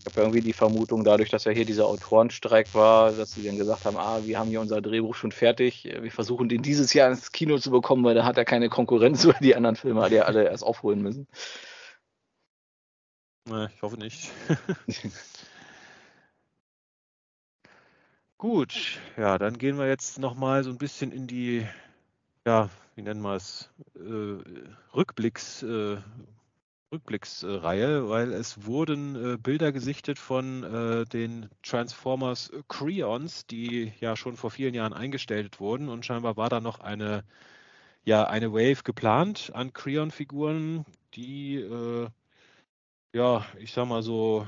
[0.08, 3.86] habe irgendwie die Vermutung, dadurch, dass ja hier dieser Autorenstreik war, dass sie dann gesagt
[3.86, 7.32] haben, ah, wir haben hier unser Drehbuch schon fertig, wir versuchen den dieses Jahr ins
[7.32, 10.24] Kino zu bekommen, weil da hat er keine Konkurrenz, weil die anderen Filme die ja
[10.24, 11.28] alle erst aufholen müssen.
[13.46, 14.32] Ich hoffe nicht.
[18.38, 21.65] Gut, ja, dann gehen wir jetzt nochmal so ein bisschen in die
[22.48, 24.38] ja, wie nennen wir es, äh,
[24.96, 25.98] Rückblicks, äh,
[26.91, 34.38] Rückblicksreihe, weil es wurden äh, Bilder gesichtet von äh, den Transformers Creons, die ja schon
[34.38, 35.89] vor vielen Jahren eingestellt wurden.
[35.89, 37.23] Und scheinbar war da noch eine,
[38.06, 42.10] ja, eine Wave geplant an Creon-Figuren, die, äh,
[43.13, 44.47] ja, ich sag mal so,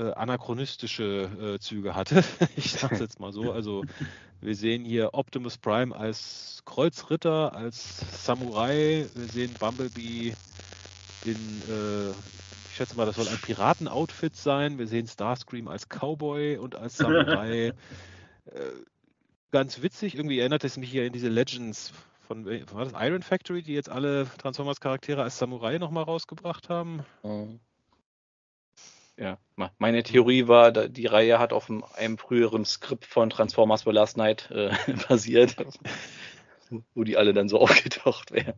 [0.00, 2.24] äh, anachronistische äh, Züge hatte.
[2.56, 3.52] ich sage es jetzt mal so.
[3.52, 3.84] Also
[4.40, 9.06] wir sehen hier Optimus Prime als Kreuzritter, als Samurai.
[9.14, 10.34] Wir sehen Bumblebee
[11.24, 14.78] in, äh, ich schätze mal, das soll ein Piratenoutfit sein.
[14.78, 17.72] Wir sehen Starscream als Cowboy und als Samurai.
[18.46, 18.72] Äh,
[19.52, 21.92] ganz witzig, irgendwie erinnert es mich hier in diese Legends
[22.26, 27.04] von, war das Iron Factory, die jetzt alle Transformers-Charaktere als Samurai nochmal rausgebracht haben?
[27.22, 27.60] Mhm
[29.20, 29.38] ja,
[29.78, 34.50] meine Theorie war, die Reihe hat auf einem früheren Skript von Transformers The Last Night
[34.50, 34.70] äh,
[35.08, 35.56] basiert,
[36.94, 38.54] wo die alle dann so aufgetaucht wären.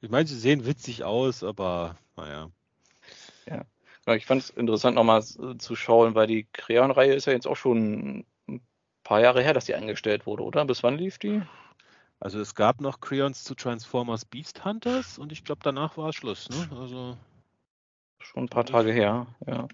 [0.00, 2.50] ich meine, sie sehen witzig aus, aber naja.
[3.48, 3.64] Ja,
[4.14, 8.24] ich fand es interessant nochmal zu schauen, weil die Creon-Reihe ist ja jetzt auch schon
[8.48, 8.60] ein
[9.04, 10.64] paar Jahre her, dass die eingestellt wurde, oder?
[10.64, 11.42] Bis wann lief die?
[12.18, 16.16] Also es gab noch Creons zu Transformers Beast Hunters und ich glaube danach war es
[16.16, 16.68] Schluss, ne?
[16.78, 17.16] Also
[18.18, 19.68] schon ein paar Tage her, ja.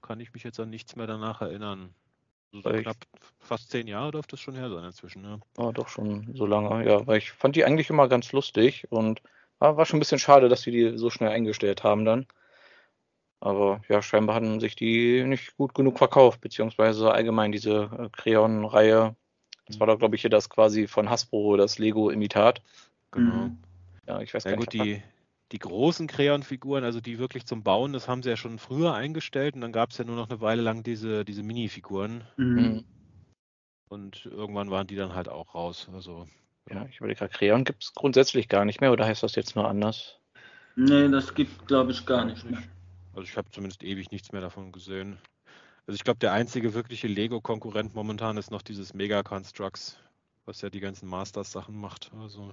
[0.00, 1.94] Kann ich mich jetzt an nichts mehr danach erinnern.
[2.52, 2.96] So, so knapp
[3.40, 5.40] fast zehn Jahre dürfte es schon her sein inzwischen, ja.
[5.56, 7.04] Oh, doch schon so lange, ja.
[7.06, 9.22] Weil ich fand die eigentlich immer ganz lustig und
[9.58, 12.26] war schon ein bisschen schade, dass die die so schnell eingestellt haben dann.
[13.40, 19.16] Aber ja, scheinbar hatten sich die nicht gut genug verkauft, beziehungsweise allgemein diese äh, Creon-Reihe
[19.66, 22.62] das war doch, glaube ich, hier das quasi von Hasbro, das Lego-Imitat.
[23.10, 23.34] Genau.
[23.34, 23.58] Mhm.
[24.06, 24.84] Ja, ich weiß ja, gar gut, nicht.
[24.84, 25.02] Die,
[25.52, 29.54] die großen Kreon-Figuren, also die wirklich zum Bauen, das haben sie ja schon früher eingestellt
[29.54, 32.24] und dann gab es ja nur noch eine Weile lang diese, diese Mini-Figuren.
[32.36, 32.46] Mhm.
[32.46, 32.84] mhm.
[33.88, 35.88] Und irgendwann waren die dann halt auch raus.
[35.92, 36.26] Also,
[36.68, 39.54] ja, ich überlege gerade, Kreon gibt es grundsätzlich gar nicht mehr oder heißt das jetzt
[39.54, 40.18] nur anders?
[40.74, 42.62] Nee, das gibt, glaube ich, gar nicht mehr.
[43.14, 45.18] Also ich habe zumindest ewig nichts mehr davon gesehen.
[45.86, 49.98] Also ich glaube, der einzige wirkliche Lego-Konkurrent momentan ist noch dieses Mega Constructs,
[50.46, 52.10] was ja die ganzen Masters-Sachen macht.
[52.20, 52.52] Also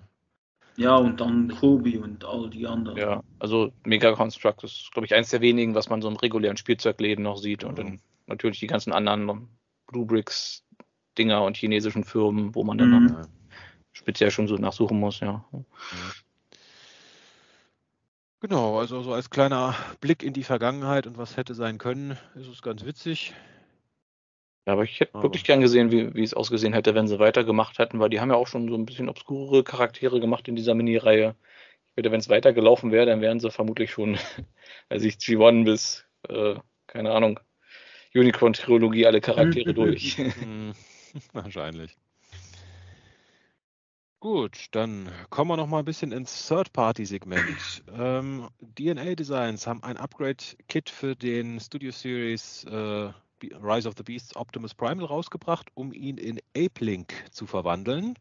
[0.78, 2.98] ja, und dann Kobi und all die anderen.
[2.98, 6.58] Ja, also Mega Construct ist, glaube ich, eins der wenigen, was man so im regulären
[6.58, 7.64] Spielzeugläden noch sieht.
[7.64, 9.50] Und dann natürlich die ganzen anderen
[9.88, 10.64] Blue Bricks
[11.18, 13.18] Dinger und chinesischen Firmen, wo man dann, mhm.
[13.92, 15.46] speziell schon so nachsuchen muss, ja.
[15.52, 15.60] ja.
[18.42, 22.48] Genau, also so als kleiner Blick in die Vergangenheit und was hätte sein können, ist
[22.48, 23.34] es ganz witzig.
[24.66, 25.24] Ja, aber ich hätte aber.
[25.24, 28.32] wirklich gern gesehen, wie, wie es ausgesehen hätte, wenn sie weitergemacht hätten, weil die haben
[28.32, 31.36] ja auch schon so ein bisschen obskure Charaktere gemacht in dieser Mini-Reihe.
[31.92, 34.18] Ich würde, wenn es weitergelaufen wäre, dann wären sie vermutlich schon,
[34.90, 36.56] als ich G1 bis, äh,
[36.88, 37.40] keine Ahnung,
[38.16, 40.18] Unicorn-Trilogie alle Charaktere durch.
[40.18, 40.74] Hm,
[41.34, 41.96] wahrscheinlich.
[44.22, 47.84] Gut, dann kommen wir noch mal ein bisschen ins Third-Party-Segment.
[47.92, 53.10] Ähm, DNA Designs haben ein Upgrade-Kit für den Studio Series äh,
[53.64, 58.14] Rise of the Beasts Optimus Primal rausgebracht, um ihn in Ape-Link zu verwandeln.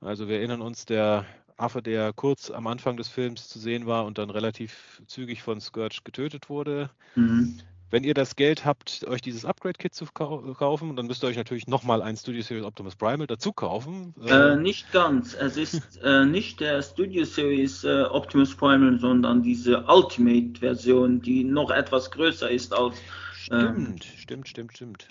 [0.00, 1.24] Also wir erinnern uns, der
[1.56, 5.60] Affe, der kurz am Anfang des Films zu sehen war und dann relativ zügig von
[5.60, 6.90] Scourge getötet wurde.
[7.14, 7.60] Mhm.
[7.90, 11.66] Wenn ihr das Geld habt, euch dieses Upgrade-Kit zu kaufen, dann müsst ihr euch natürlich
[11.66, 14.14] nochmal ein Studio Series Optimus Primal dazu kaufen.
[14.24, 15.34] Äh, nicht ganz.
[15.34, 21.70] Es ist äh, nicht der Studio Series äh, Optimus Primal, sondern diese Ultimate-Version, die noch
[21.70, 22.96] etwas größer ist als.
[23.34, 25.08] Stimmt, stimmt, stimmt, stimmt.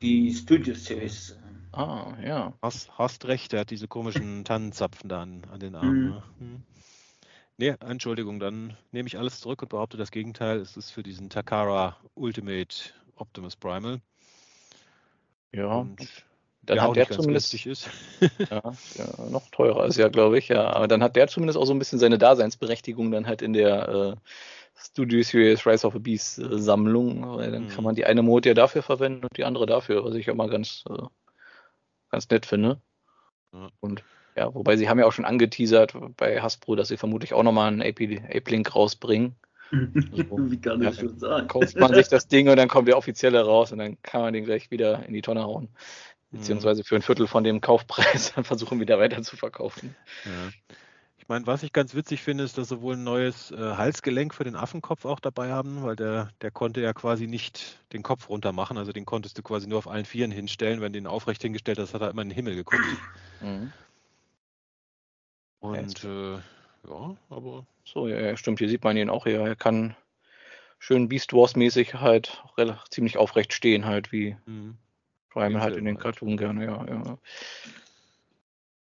[0.00, 1.36] Die Studio Series.
[1.72, 2.54] Ah, ja.
[2.62, 6.22] Hast, hast recht, er hat diese komischen Tannenzapfen da an, an den Armen.
[6.38, 6.46] Mhm.
[6.46, 6.62] Ne?
[7.56, 10.58] Nee, Entschuldigung, dann nehme ich alles zurück und behaupte das Gegenteil.
[10.58, 12.74] Es ist für diesen Takara Ultimate
[13.16, 14.00] Optimus Primal.
[15.52, 15.76] Ja.
[15.76, 16.08] Und
[16.62, 17.88] dann hat der zumindest ist.
[18.50, 18.62] ja,
[18.96, 20.72] ja, noch teurer ist ja, glaube ich, ja.
[20.72, 23.88] Aber dann hat der zumindest auch so ein bisschen seine Daseinsberechtigung dann halt in der
[23.88, 24.16] äh,
[24.76, 27.36] Studio Series Rise of the Beast äh, Sammlung.
[27.36, 27.68] Weil dann mhm.
[27.68, 30.34] kann man die eine Mode ja dafür verwenden und die andere dafür, was ich auch
[30.34, 31.02] mal ganz, äh,
[32.10, 32.80] ganz nett finde.
[33.52, 33.68] Ja.
[33.78, 34.02] Und
[34.36, 37.68] ja, wobei sie haben ja auch schon angeteasert bei Hasbro, dass sie vermutlich auch nochmal
[37.68, 39.36] einen Ape-Link rausbringen.
[39.70, 41.48] Also, Wie kann das ja, schon sein?
[41.48, 44.32] Kauft man sich das Ding und dann kommt der offizielle raus und dann kann man
[44.32, 45.68] den gleich wieder in die Tonne hauen.
[46.30, 49.94] Beziehungsweise für ein Viertel von dem Kaufpreis dann versuchen wieder weiter zu verkaufen.
[50.24, 50.74] Ja.
[51.16, 54.34] Ich meine, was ich ganz witzig finde, ist, dass sie wohl ein neues äh, Halsgelenk
[54.34, 58.28] für den Affenkopf auch dabei haben, weil der, der konnte ja quasi nicht den Kopf
[58.28, 58.76] runter machen.
[58.76, 60.82] Also den konntest du quasi nur auf allen Vieren hinstellen.
[60.82, 62.82] Wenn du ihn aufrecht hingestellt hast, hat er immer in den Himmel geguckt.
[63.40, 63.72] Mhm.
[65.64, 67.66] Und äh, ja, aber.
[67.84, 68.58] So, ja, stimmt.
[68.58, 69.26] Hier sieht man ihn auch.
[69.26, 69.96] Ja, er kann
[70.78, 72.42] schön Beast Wars mäßig halt
[72.90, 74.76] ziemlich aufrecht stehen, halt wie mhm.
[75.30, 76.86] Primal halt in den Cartoon gerne, ja.
[76.86, 77.18] ja.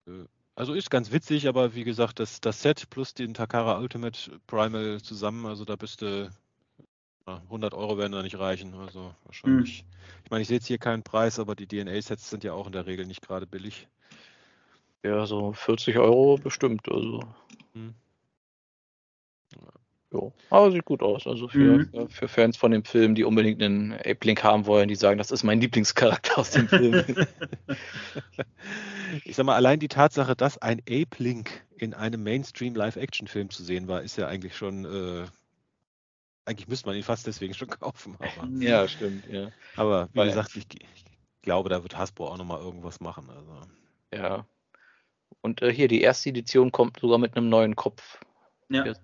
[0.07, 0.27] Äh,
[0.57, 5.01] also ist ganz witzig, aber wie gesagt, das, das Set plus den Takara Ultimate Primal
[5.01, 6.31] zusammen, also da bist du
[7.27, 8.75] 100 Euro werden da nicht reichen.
[8.75, 9.81] Also wahrscheinlich.
[9.81, 9.87] Hm.
[10.25, 12.73] Ich meine, ich sehe jetzt hier keinen Preis, aber die DNA-Sets sind ja auch in
[12.73, 13.89] der Regel nicht gerade billig.
[15.03, 16.91] Ja, so 40 Euro bestimmt.
[16.91, 17.21] Also.
[17.75, 17.95] Hm.
[20.13, 21.27] Ja, aber sieht gut aus.
[21.27, 22.09] Also für, mhm.
[22.09, 25.43] für Fans von dem Film, die unbedingt einen Ape-Link haben wollen, die sagen, das ist
[25.43, 27.05] mein Lieblingscharakter aus dem Film.
[29.25, 34.03] ich sag mal, allein die Tatsache, dass ein Ape-Link in einem Mainstream-Live-Action-Film zu sehen war,
[34.03, 34.85] ist ja eigentlich schon.
[34.85, 35.27] Äh,
[36.45, 38.17] eigentlich müsste man ihn fast deswegen schon kaufen.
[38.19, 39.27] Aber, ja, stimmt.
[39.29, 39.51] Ja.
[39.75, 41.05] Aber wie Weil, gesagt, ich, ich,
[41.43, 43.29] glaube, da wird Hasbro auch nochmal irgendwas machen.
[43.31, 43.61] Also.
[44.15, 44.47] Ja.
[45.43, 48.19] Und äh, hier, die erste Edition kommt sogar mit einem neuen Kopf.
[48.69, 48.83] Ja.
[48.83, 48.97] Der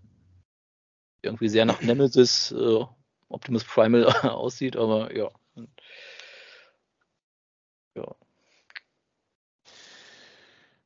[1.22, 2.84] irgendwie sehr nach Nemesis äh,
[3.28, 5.30] Optimus Primal aussieht, aber ja.
[7.94, 8.14] Ja.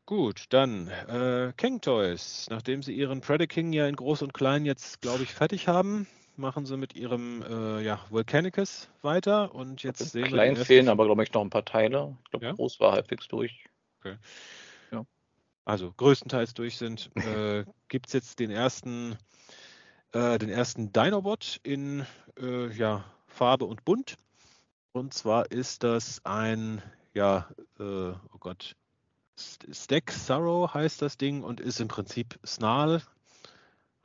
[0.05, 2.47] Gut, dann äh, King Toys.
[2.49, 6.07] Nachdem sie ihren Predaking ja in Groß und Klein jetzt, glaube ich, fertig haben,
[6.37, 10.65] machen sie mit ihrem äh, ja, Volcanicus weiter und jetzt sehen Klein wir.
[10.65, 12.17] fehlen aber, glaube ich, noch ein paar Teile.
[12.25, 12.53] Ich glaube, ja?
[12.53, 13.65] groß war halbwegs durch.
[13.99, 14.17] Okay.
[15.67, 17.11] Also größtenteils durch sind.
[17.17, 19.19] äh, Gibt es jetzt den ersten
[20.13, 22.07] äh, den ersten Dinobot in
[22.41, 24.17] äh, ja, Farbe und Bunt.
[24.93, 27.49] Und zwar ist das ein, ja,
[27.79, 28.77] äh, oh Gott,
[29.37, 33.03] Stack Sorrow heißt das Ding und ist im Prinzip Snarl.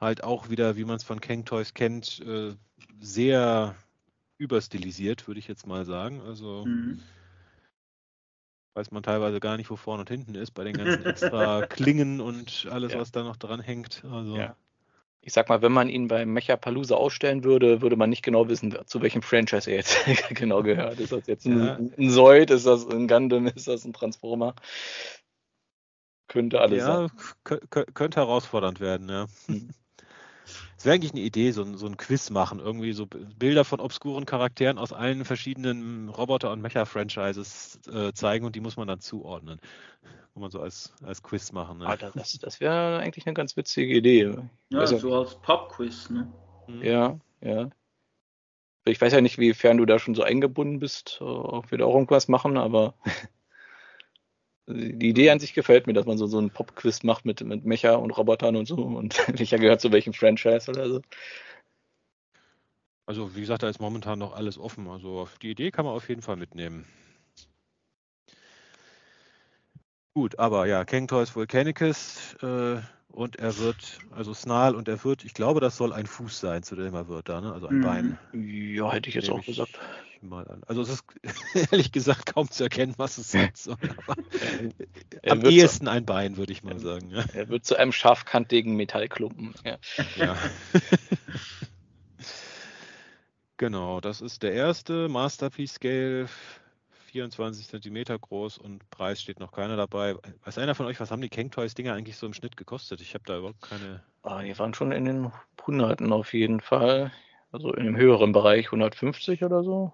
[0.02, 2.56] Halt auch wieder, wie man es von Kang Toys kennt, äh,
[3.00, 3.76] sehr
[4.38, 6.22] überstilisiert, würde ich jetzt mal sagen.
[6.22, 7.02] Also mhm.
[8.74, 12.22] Weiß man teilweise gar nicht, wo vorne und hinten ist, bei den ganzen extra Klingen
[12.22, 13.00] und alles, ja.
[13.00, 14.04] was da noch dran hängt.
[14.10, 14.56] Also ja
[15.22, 18.76] ich sag mal, wenn man ihn beim Mechapalooza ausstellen würde, würde man nicht genau wissen,
[18.86, 19.96] zu welchem Franchise er jetzt
[20.30, 21.00] genau gehört.
[21.00, 21.76] Ist das jetzt ein, ja.
[21.76, 24.56] ein Zoid, ist das ein Gundam, ist das ein Transformer?
[26.28, 27.12] Könnte alles ja, sein.
[27.48, 29.28] Ja, könnte herausfordernd werden, ja.
[29.48, 29.70] Mhm.
[30.82, 33.80] Es wäre eigentlich eine Idee, so ein, so ein Quiz machen, irgendwie so Bilder von
[33.80, 39.00] obskuren Charakteren aus allen verschiedenen Roboter- und Mecha-Franchises äh, zeigen und die muss man dann
[39.00, 39.60] zuordnen.
[40.34, 41.78] Kann man so als, als Quiz machen.
[41.78, 41.86] Ne?
[41.86, 44.36] Ah, das das wäre eigentlich eine ganz witzige Idee.
[44.70, 46.34] Ja, also, so als Pop-Quiz, ne?
[46.66, 46.82] Mhm.
[46.82, 47.70] Ja, ja.
[48.86, 51.86] Ich weiß ja nicht, wiefern du da schon so eingebunden bist, äh, ob wir da
[51.86, 52.96] auch irgendwas machen, aber
[54.74, 57.66] die Idee an sich gefällt mir, dass man so, so einen Pop-Quiz macht mit, mit
[57.66, 61.02] Mecha und Robotern und so und welcher gehört zu welchem Franchise oder so.
[63.06, 64.88] Also wie gesagt, da ist momentan noch alles offen.
[64.88, 66.86] Also die Idee kann man auf jeden Fall mitnehmen.
[70.14, 75.24] Gut, aber ja, King Toys Volcanicus äh, und er wird, also Snarl und er wird,
[75.24, 77.54] ich glaube, das soll ein Fuß sein, zu dem er wird da, ne?
[77.54, 77.82] also ein mhm.
[77.82, 78.20] Bein.
[78.34, 79.80] Ja, hätte ich jetzt auch gesagt.
[80.22, 80.62] Mal an.
[80.68, 81.04] Also es ist
[81.72, 84.16] ehrlich gesagt kaum zu erkennen, was es sein soll, aber
[85.28, 87.10] am ehesten ein Bein, würde ich mal sagen.
[87.10, 87.24] Ja.
[87.34, 89.54] Er wird zu einem scharfkantigen Metallklumpen.
[89.66, 89.78] Ja.
[90.18, 90.38] ja.
[93.58, 96.28] genau, das ist der erste Masterpiece Scale
[97.12, 100.16] 24 Zentimeter groß und Preis steht noch keiner dabei.
[100.46, 103.02] Weiß einer von euch, was haben die King Toys Dinger eigentlich so im Schnitt gekostet?
[103.02, 104.02] Ich habe da überhaupt keine.
[104.24, 105.32] Ah, die waren schon in den
[105.66, 107.12] Hunderten auf jeden Fall.
[107.52, 109.94] Also in dem höheren Bereich 150 oder so.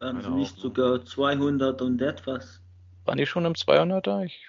[0.00, 2.60] Waren sie nicht sogar 200 und etwas?
[3.04, 4.24] Waren die schon im 200er?
[4.24, 4.46] Ich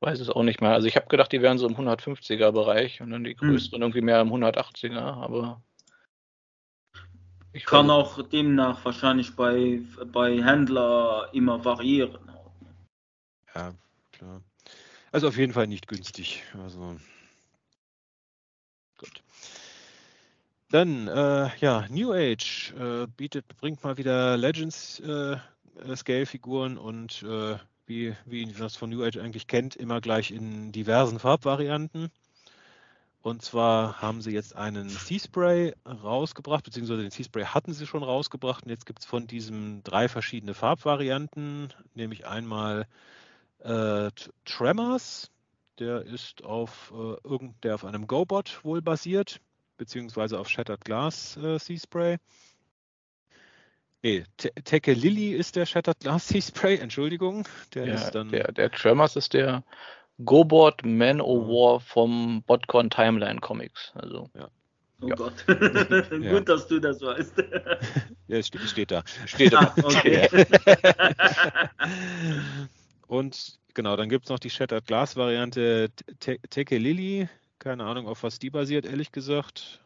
[0.00, 0.72] weiß es auch nicht mehr.
[0.72, 3.50] Also ich habe gedacht, die wären so im 150er Bereich und dann die hm.
[3.50, 3.82] größeren hm.
[3.82, 5.62] irgendwie mehr im 180er, aber
[7.54, 9.80] ich kann auch demnach wahrscheinlich bei,
[10.12, 12.18] bei Händler immer variieren.
[13.54, 13.72] Ja,
[14.10, 14.42] klar.
[15.12, 16.42] Also auf jeden Fall nicht günstig.
[16.60, 16.96] Also
[20.70, 25.36] Dann, äh, ja, New Age äh, bietet, bringt mal wieder Legends äh,
[25.94, 31.18] Scale-Figuren und äh, wie, wie das von New Age eigentlich kennt, immer gleich in diversen
[31.18, 32.10] Farbvarianten.
[33.24, 38.64] Und zwar haben sie jetzt einen Sea-Spray rausgebracht, beziehungsweise den Sea-Spray hatten sie schon rausgebracht.
[38.64, 42.86] Und jetzt gibt es von diesem drei verschiedene Farbvarianten, nämlich einmal
[43.60, 44.10] äh,
[44.44, 45.30] Tremors,
[45.78, 49.40] der ist auf äh, irgend, der auf einem GoBot wohl basiert,
[49.76, 52.18] beziehungsweise auf Shattered Glass äh, Sea-Spray.
[54.04, 57.48] Nee, Teke Lily ist der Shattered Glass Sea Spray, Entschuldigung.
[57.72, 58.28] Der ja, ist dann.
[58.28, 59.64] Der, der Tremors ist der
[60.22, 63.92] Gobot Man O' War vom Botcon Timeline Comics.
[63.94, 64.28] Also.
[64.34, 64.50] Ja.
[65.00, 65.14] Oh ja.
[65.14, 65.44] Gott.
[66.10, 67.38] Gut, dass du das weißt.
[68.28, 69.02] ja, es steht, steht da.
[69.24, 69.74] Steht da.
[69.82, 70.28] okay.
[73.06, 75.88] Und genau, dann gibt es noch die Shattered Glass Variante
[76.20, 77.28] Teke Lily.
[77.58, 79.80] Keine Ahnung, auf was die basiert, ehrlich gesagt.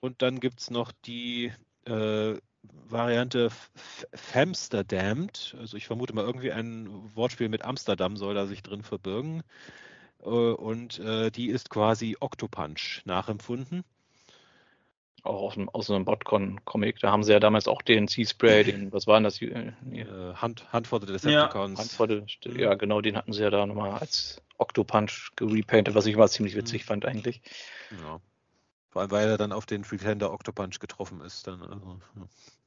[0.00, 1.52] Und dann gibt es noch die
[1.84, 3.50] äh, Variante
[4.14, 5.56] Famsterdammed.
[5.58, 9.42] Also ich vermute mal irgendwie ein Wortspiel mit Amsterdam soll da sich drin verbirgen.
[10.22, 13.84] Äh, und äh, die ist quasi Octopunch nachempfunden.
[15.22, 16.98] Auch aus, einem, aus einem Botcon-Comic.
[17.00, 19.40] Da haben sie ja damals auch den Sea-Spray, den, was waren das?
[19.42, 19.72] Äh,
[20.34, 21.78] Hand, Hand for the Decepticons.
[21.78, 22.22] Ja, Hand for the,
[22.58, 26.56] ja, genau, den hatten sie ja da nochmal als Octopunch gerepainted, was ich mal ziemlich
[26.56, 26.86] witzig mhm.
[26.86, 27.42] fand eigentlich.
[27.90, 28.20] Ja.
[28.90, 31.46] Vor allem, weil er dann auf den Pretender Octopunch getroffen ist.
[31.46, 32.00] Dann, also,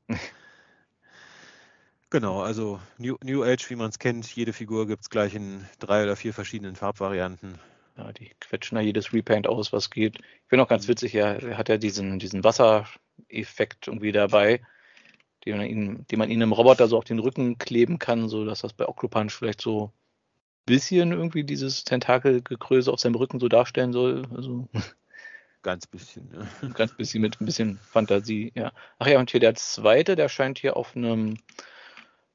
[0.10, 0.16] ja.
[2.10, 5.68] genau, also New, New Age, wie man es kennt, jede Figur gibt es gleich in
[5.80, 7.60] drei oder vier verschiedenen Farbvarianten.
[7.98, 10.18] Ja, die quetschen da jedes Repaint aus, was geht.
[10.20, 10.92] Ich finde auch ganz mhm.
[10.92, 14.62] witzig, er hat ja diesen, diesen Wassereffekt irgendwie dabei,
[15.46, 18.46] den man, ihn, den man ihnen im Roboter so auf den Rücken kleben kann, so
[18.46, 19.92] dass das bei Octopunch vielleicht so
[20.66, 24.24] bisschen irgendwie dieses Tentakelgekröse auf seinem Rücken so darstellen soll.
[24.36, 24.68] Also
[25.64, 26.70] Ganz bisschen, ja.
[26.74, 28.74] Ganz bisschen mit ein bisschen Fantasie, ja.
[29.00, 31.38] Ach ja, und hier der zweite, der scheint hier auf einem,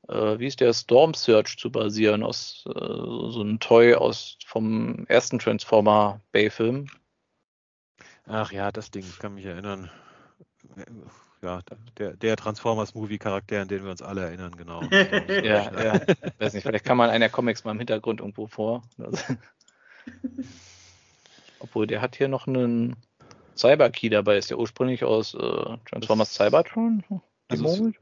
[0.09, 5.07] äh, wie ist der, Storm Search zu basieren, aus äh, so einem Toy aus vom
[5.09, 6.89] ersten Transformer Bay-Film.
[8.25, 9.91] Ach ja, das Ding, ich kann mich erinnern.
[11.41, 11.61] Ja,
[11.97, 14.83] der, der Transformers-Movie-Charakter, an den wir uns alle erinnern, genau.
[14.91, 16.01] ja, ja.
[16.39, 18.83] Weiß nicht, vielleicht kann man einer Comics mal im Hintergrund irgendwo vor.
[21.61, 22.97] Obwohl, der hat hier noch einen
[23.57, 24.39] Cyberkey dabei.
[24.39, 27.05] Ist der ursprünglich aus äh, Transformers Cybertron?
[27.49, 27.93] Also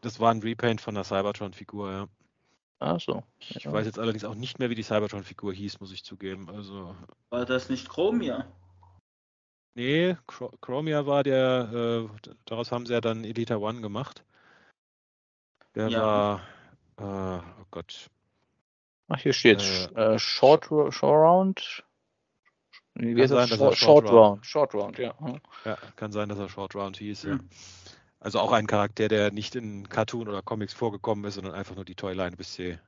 [0.00, 2.08] das war ein Repaint von der Cybertron-Figur, ja.
[2.78, 3.22] Ach so.
[3.38, 3.72] Ich ja.
[3.72, 6.48] weiß jetzt allerdings auch nicht mehr, wie die Cybertron-Figur hieß, muss ich zugeben.
[6.50, 6.94] Also,
[7.30, 8.46] war das nicht Chromia?
[9.76, 10.16] Nee,
[10.62, 14.24] Chromia war der, äh, daraus haben sie ja dann Elita One gemacht.
[15.74, 16.00] Der ja.
[16.00, 16.40] war,
[16.98, 18.08] äh, oh Gott.
[19.08, 19.62] Ach, hier steht
[19.94, 21.84] äh, äh Short, Short Round.
[22.94, 24.46] Wie kann sein, dass Short, Short, Round.
[24.46, 25.14] Short Round, ja.
[25.66, 27.38] Ja, kann sein, dass er Short Round hieß, ja.
[28.18, 31.84] Also auch ein Charakter, der nicht in Cartoon oder Comics vorgekommen ist, sondern einfach nur
[31.84, 32.78] die Toyline bis sie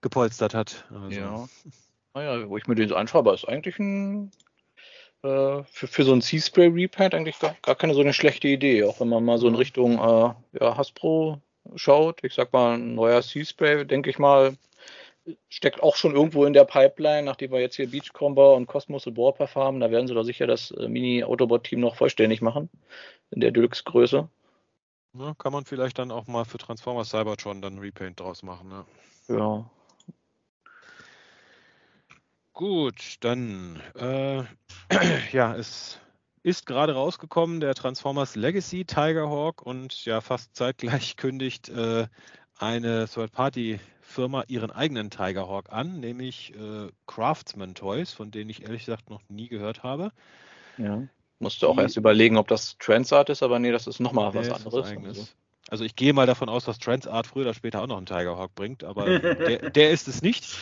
[0.00, 0.86] gepolstert hat.
[0.90, 1.10] Also.
[1.10, 1.48] Ja.
[2.14, 4.32] Naja, wo ich mir den so anschaue, aber ist eigentlich ein
[5.26, 8.84] äh, für, für so ein Sea-Spray Repaint eigentlich gar, gar, keine so eine schlechte Idee,
[8.84, 11.40] auch wenn man mal so in Richtung äh, ja, Hasbro
[11.74, 12.22] schaut.
[12.22, 14.56] Ich sag mal, ein neuer Sea-Spray, denke ich mal,
[15.48, 19.16] steckt auch schon irgendwo in der Pipeline, nachdem wir jetzt hier Beachcomber und Cosmos und
[19.16, 19.80] Warpath haben.
[19.80, 22.70] Da werden sie doch sicher das äh, Mini-Autobot-Team noch vollständig machen.
[23.30, 24.28] In der Deluxe-Größe.
[25.14, 28.68] Ja, kann man vielleicht dann auch mal für Transformers Cybertron dann Repaint draus machen.
[28.68, 28.84] Ne?
[29.28, 29.68] Ja.
[32.56, 34.42] Gut, dann äh,
[35.32, 36.00] ja, es
[36.42, 42.06] ist gerade rausgekommen, der Transformers Legacy Tigerhawk und ja, fast zeitgleich kündigt äh,
[42.56, 48.86] eine Third-Party Firma ihren eigenen Tigerhawk an, nämlich äh, Craftsman Toys, von denen ich ehrlich
[48.86, 50.10] gesagt noch nie gehört habe.
[50.78, 51.02] Ja.
[51.38, 54.50] Musste auch erst überlegen, ob das Transart ist, aber nee, das ist nochmal nee, was
[54.50, 54.96] anderes.
[55.04, 55.26] Also.
[55.68, 55.84] also.
[55.84, 58.82] ich gehe mal davon aus, dass Transart früher oder später auch noch einen Tigerhawk bringt,
[58.82, 60.56] aber der, der, ist es nicht.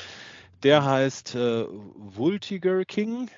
[0.65, 3.31] Der heißt äh, Vultiger King,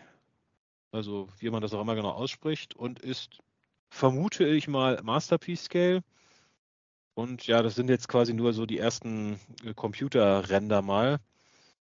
[0.93, 3.41] also wie man das auch immer genau ausspricht, und ist,
[3.91, 6.03] vermute ich mal, Masterpiece Scale.
[7.14, 11.18] Und ja, das sind jetzt quasi nur so die ersten äh, Computerrender mal.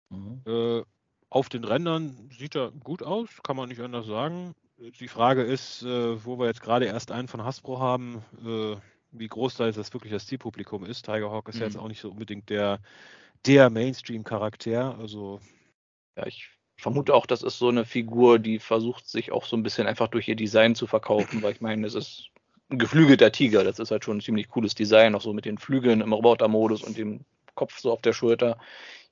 [0.10, 0.42] Mhm.
[0.46, 0.84] Äh,
[1.30, 4.56] auf den Rändern sieht er gut aus, kann man nicht anders sagen.
[4.78, 8.78] Die Frage ist, äh, wo wir jetzt gerade erst einen von Hasbro haben, äh,
[9.12, 11.06] wie groß da jetzt das wirklich das Zielpublikum ist.
[11.06, 11.62] Tiger Hawk ist mhm.
[11.64, 12.80] jetzt auch nicht so unbedingt der,
[13.46, 14.98] der Mainstream-Charakter.
[15.00, 15.40] Also
[16.18, 19.64] ja, ich vermute auch, das ist so eine Figur, die versucht sich auch so ein
[19.64, 22.30] bisschen einfach durch ihr Design zu verkaufen, weil ich meine, es ist
[22.70, 23.64] ein geflügelter Tiger.
[23.64, 26.84] Das ist halt schon ein ziemlich cooles Design, auch so mit den Flügeln im Robotermodus
[26.84, 27.22] und dem
[27.56, 28.58] Kopf so auf der Schulter.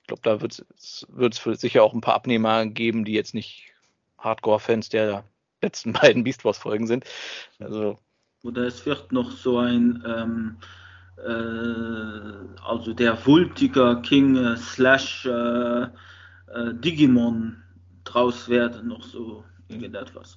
[0.01, 3.71] Ich glaube, da wird es sicher auch ein paar Abnehmer geben, die jetzt nicht
[4.17, 5.23] Hardcore-Fans der
[5.61, 7.05] letzten beiden Beast Wars-Folgen sind.
[7.59, 7.97] Also,
[8.43, 10.82] Oder es wird noch so ein, ähm, äh,
[11.25, 15.87] also der Vultiger King äh, slash äh, äh
[16.73, 17.63] Digimon
[18.03, 20.35] draus werden, noch so irgendetwas.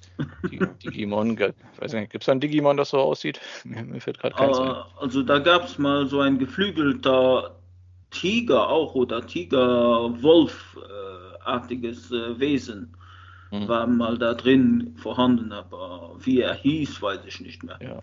[0.83, 3.41] Digimon, weiß nicht, gibt es ein Digimon, das so aussieht?
[3.63, 4.75] Mir, mir fällt gerade keins ein.
[4.99, 7.57] Also da gab es mal so ein geflügelter
[8.09, 12.95] Tiger auch oder Tiger-Wolf-artiges äh, Wesen.
[13.51, 13.67] Mhm.
[13.67, 17.77] War mal da drin vorhanden, aber wie er hieß, weiß ich nicht mehr.
[17.81, 17.99] Ja.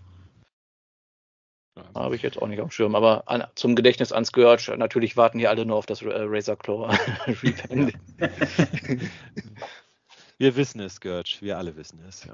[1.93, 5.17] Habe ich jetzt auch nicht auf dem Schirm, aber an, zum Gedächtnis ans Scourge, natürlich
[5.17, 6.89] warten hier alle nur auf das äh, Razor Claw
[10.37, 11.41] Wir wissen es, Gurch.
[11.41, 12.25] Wir alle wissen es.
[12.25, 12.33] Ja.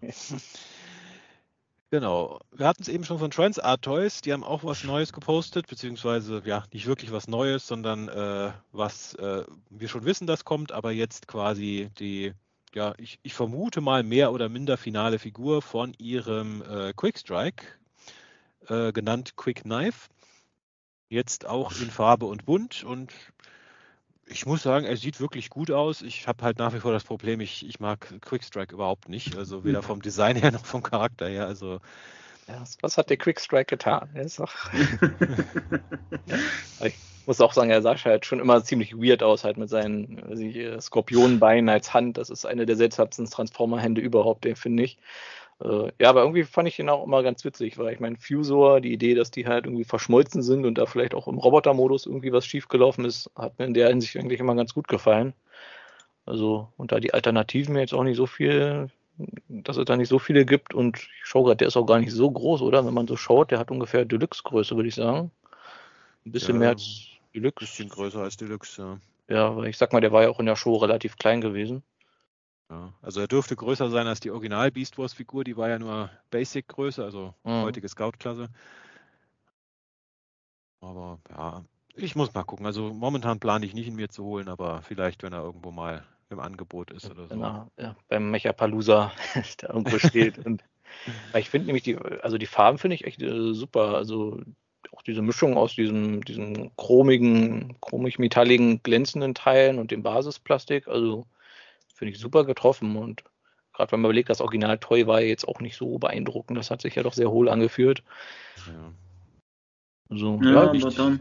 [1.92, 2.39] Genau.
[2.52, 4.22] Wir hatten es eben schon von Transart Toys.
[4.22, 9.14] Die haben auch was Neues gepostet, beziehungsweise ja, nicht wirklich was Neues, sondern äh, was
[9.16, 12.34] äh, wir schon wissen, das kommt, aber jetzt quasi die,
[12.74, 17.66] ja, ich, ich vermute mal mehr oder minder finale Figur von ihrem äh, Quickstrike.
[18.68, 20.09] Äh, genannt Quick Knife.
[21.09, 23.12] Jetzt auch in Farbe und bunt und
[24.32, 26.01] ich muss sagen, er sieht wirklich gut aus.
[26.01, 29.36] Ich habe halt nach wie vor das Problem, ich, ich mag Quickstrike überhaupt nicht.
[29.36, 31.47] Also weder vom Design her noch vom Charakter her.
[31.47, 31.80] Also
[32.47, 34.09] ja, was hat der Quickstrike getan?
[34.14, 34.53] Er ist auch
[36.84, 36.95] ich
[37.26, 40.82] muss auch sagen, er sah halt schon immer ziemlich weird aus, halt mit seinen ich,
[40.82, 42.18] Skorpionenbeinen als Hand.
[42.18, 44.97] Das ist eine der seltsamsten Transformer-Hände überhaupt, den finde ich.
[45.64, 48.82] Äh, ja, aber irgendwie fand ich ihn auch immer ganz witzig, weil ich meine, Fusor,
[48.82, 52.32] die Idee, dass die halt irgendwie verschmolzen sind und da vielleicht auch im Robotermodus irgendwie
[52.32, 55.34] was schiefgelaufen ist, hat mir in der Hinsicht eigentlich immer ganz gut gefallen.
[56.26, 58.89] Also, und da die Alternativen jetzt auch nicht so viel,
[59.49, 61.99] dass es da nicht so viele gibt und ich schaue gerade, der ist auch gar
[61.99, 62.86] nicht so groß, oder?
[62.86, 65.32] Wenn man so schaut, der hat ungefähr Deluxe-Größe, würde ich sagen.
[66.26, 67.66] Ein bisschen ja, mehr als Deluxe.
[67.66, 68.99] Ein bisschen größer als Deluxe, ja.
[69.28, 71.84] Ja, weil ich sag mal, der war ja auch in der Show relativ klein gewesen.
[72.72, 75.78] Ja, also er dürfte größer sein als die Original Beast Wars Figur, die war ja
[75.78, 77.63] nur Basic Größe, also mhm.
[77.63, 78.47] heutige Scout Klasse.
[80.80, 81.65] Aber ja,
[81.95, 82.65] ich muss mal gucken.
[82.65, 86.05] Also momentan plane ich nicht ihn mir zu holen, aber vielleicht, wenn er irgendwo mal
[86.30, 87.36] im Angebot ist oder so.
[87.36, 89.11] Genau, ja, beim Mechapalooza,
[89.61, 90.38] der irgendwo steht.
[90.39, 90.63] Und,
[91.36, 93.95] ich finde nämlich die, also die Farben finde ich echt äh, super.
[93.95, 94.41] Also
[94.93, 100.88] auch diese Mischung aus diesem, diesen chromigen, chromig-metalligen, glänzenden Teilen und dem Basisplastik.
[100.88, 101.26] Also
[102.02, 103.24] finde ich super getroffen und
[103.74, 106.72] gerade wenn man überlegt, das Original Toy war ja jetzt auch nicht so beeindruckend, das
[106.72, 108.02] hat sich ja doch sehr hohl angeführt.
[108.66, 111.20] Ja, so, ja, ja aber dann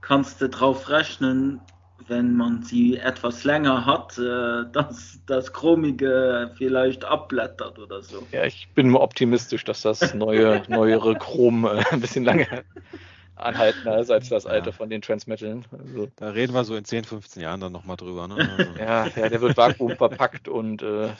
[0.00, 1.60] kannst du drauf rechnen,
[2.08, 8.26] wenn man sie etwas länger hat, äh, dass das Chromige vielleicht abblättert oder so.
[8.32, 12.64] Ja, ich bin nur optimistisch, dass das neue, neuere Chrom äh, ein bisschen länger
[13.36, 14.72] anhaltender ist als das alte ja.
[14.72, 15.60] von den Transmetal.
[15.70, 18.26] Also, da reden wir so in 10, 15 Jahren dann nochmal drüber.
[18.28, 18.36] Ne?
[18.56, 18.78] Also.
[18.78, 21.10] ja, ja, der wird Vakuum verpackt und äh,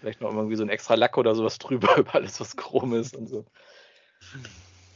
[0.00, 3.16] vielleicht noch irgendwie so ein extra Lack oder sowas drüber über alles, was chrom ist
[3.16, 3.44] und so.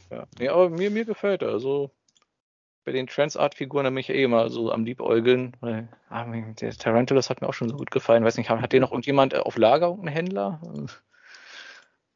[0.09, 1.49] Ja, nee, aber mir, mir gefällt er.
[1.49, 1.91] Also
[2.85, 5.55] bei den Transart-Figuren habe ich eh immer so am Liebäugeln.
[5.61, 8.25] Weil, ah, der Tarantulas hat mir auch schon so gut gefallen.
[8.25, 10.59] Weiß nicht, hat den noch irgendjemand auf Lager, einen Händler?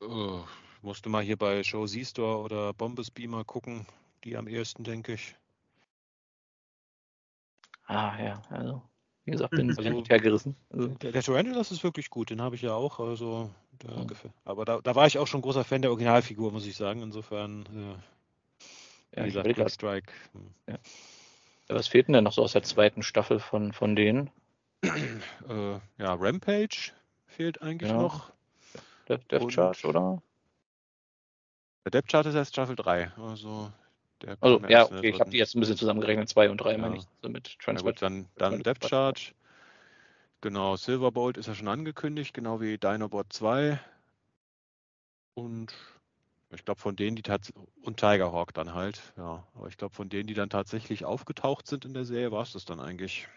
[0.02, 0.42] Oh,
[0.82, 3.88] musste mal hier bei Show Z-Store oder Bombus Beamer gucken
[4.24, 5.36] die am ehesten, denke ich.
[7.86, 8.82] Ah, ja, also,
[9.24, 10.56] wie gesagt, bin also, hin hergerissen.
[10.70, 10.88] Also.
[10.88, 13.50] Der, der Tarantulas ist wirklich gut, den habe ich ja auch, also,
[13.82, 14.06] der ja.
[14.44, 17.66] Aber da, da war ich auch schon großer Fan der Originalfigur, muss ich sagen, insofern,
[19.14, 20.14] äh, ja, wie gesagt, Black Strike.
[20.34, 20.54] Hm.
[20.68, 20.78] Ja.
[21.70, 24.30] Was fehlt denn denn noch so aus der zweiten Staffel von, von denen?
[24.84, 26.92] äh, ja, Rampage
[27.26, 27.98] fehlt eigentlich ja.
[27.98, 28.32] noch.
[29.08, 30.22] Death, Death Charge, oder?
[31.86, 33.72] Der Death Charge ist erst Staffel 3, also
[34.40, 36.78] also, ja, okay, ich habe die jetzt ein bisschen zusammengerechnet, zwei und drei, ja.
[36.78, 37.94] meine ich, so mit Transfer.
[37.94, 39.34] dann, dann Depth Charge.
[40.42, 43.80] Genau, Silverbolt ist ja schon angekündigt, genau wie Dinobot 2.
[45.34, 45.74] Und
[46.50, 49.46] ich glaube, von denen, die tatsächlich, und Tigerhawk dann halt, ja.
[49.56, 52.54] Aber ich glaube, von denen, die dann tatsächlich aufgetaucht sind in der Serie, war es
[52.54, 53.28] das dann eigentlich.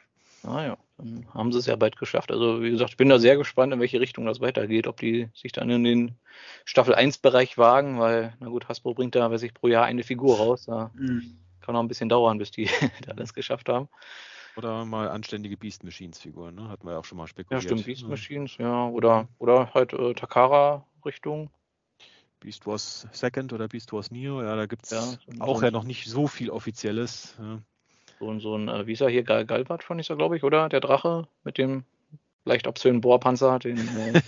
[0.42, 2.30] Ah ja, dann haben sie es ja bald geschafft.
[2.30, 5.28] Also wie gesagt, ich bin da sehr gespannt, in welche Richtung das weitergeht, ob die
[5.34, 6.14] sich dann in den
[6.64, 10.02] Staffel 1 Bereich wagen, weil, na gut, Hasbro bringt da, weiß ich, pro Jahr eine
[10.02, 10.64] Figur raus.
[10.66, 11.38] Da mhm.
[11.60, 12.68] kann auch ein bisschen dauern, bis die
[13.16, 13.88] das geschafft haben.
[14.56, 16.68] Oder mal anständige Beast Machines Figuren, ne?
[16.68, 17.62] Hatten wir ja auch schon mal spekuliert.
[17.62, 18.88] Ja, stimmt, Beast Machines, ja.
[18.88, 21.50] Oder, oder halt äh, Takara-Richtung.
[22.40, 25.84] Beast Wars Second oder Beast Wars Neo, ja, da gibt es ja, auch ja noch
[25.84, 27.36] nicht so viel Offizielles.
[27.38, 27.60] Ja.
[28.20, 30.44] So, so ein, äh, wie ist er hier, Gal Galbert von ist er, glaube ich,
[30.44, 30.68] oder?
[30.68, 31.84] Der Drache mit dem
[32.44, 34.20] leicht obszönen Bohrpanzer, den, äh,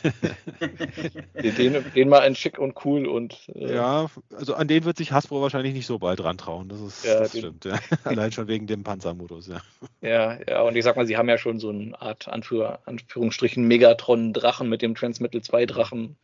[1.53, 3.51] den, den, mal in schick und cool und.
[3.55, 6.69] Äh, ja, also an den wird sich Hasbro wahrscheinlich nicht so bald rantrauen.
[6.69, 7.79] Das, ist, ja, das den, stimmt, ja.
[8.05, 9.61] Allein schon wegen dem Panzermodus, ja.
[10.01, 13.67] Ja, ja, und ich sag mal, sie haben ja schon so eine Art Anführ, Anführungsstrichen
[13.67, 16.17] Megatron-Drachen mit dem Transmetal 2 Drachen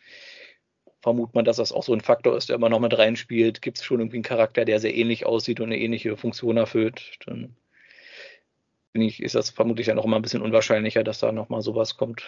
[1.01, 3.63] vermutet man, dass das auch so ein Faktor ist, der immer noch mit reinspielt.
[3.63, 7.19] Gibt es schon irgendwie einen Charakter, der sehr ähnlich aussieht und eine ähnliche Funktion erfüllt,
[7.27, 7.57] dann
[8.95, 11.97] ich, ist das vermutlich ja noch mal ein bisschen unwahrscheinlicher, dass da noch mal sowas
[11.97, 12.25] kommt.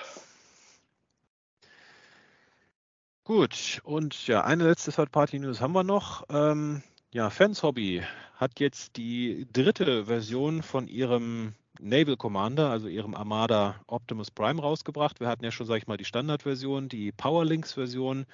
[3.24, 6.24] Gut, und ja, eine letzte Third-Party-News haben wir noch.
[6.30, 8.02] Ähm, ja, Fans Hobby
[8.36, 15.20] hat jetzt die dritte Version von ihrem Naval Commander, also ihrem Armada Optimus Prime rausgebracht.
[15.20, 18.26] Wir hatten ja schon, sag ich mal, die Standardversion, die Powerlinks-Version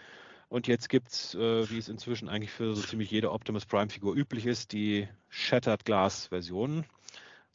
[0.49, 4.15] und jetzt gibt es, äh, wie es inzwischen eigentlich für so ziemlich jede Optimus Prime-Figur
[4.15, 6.85] üblich ist, die Shattered Glass-Version,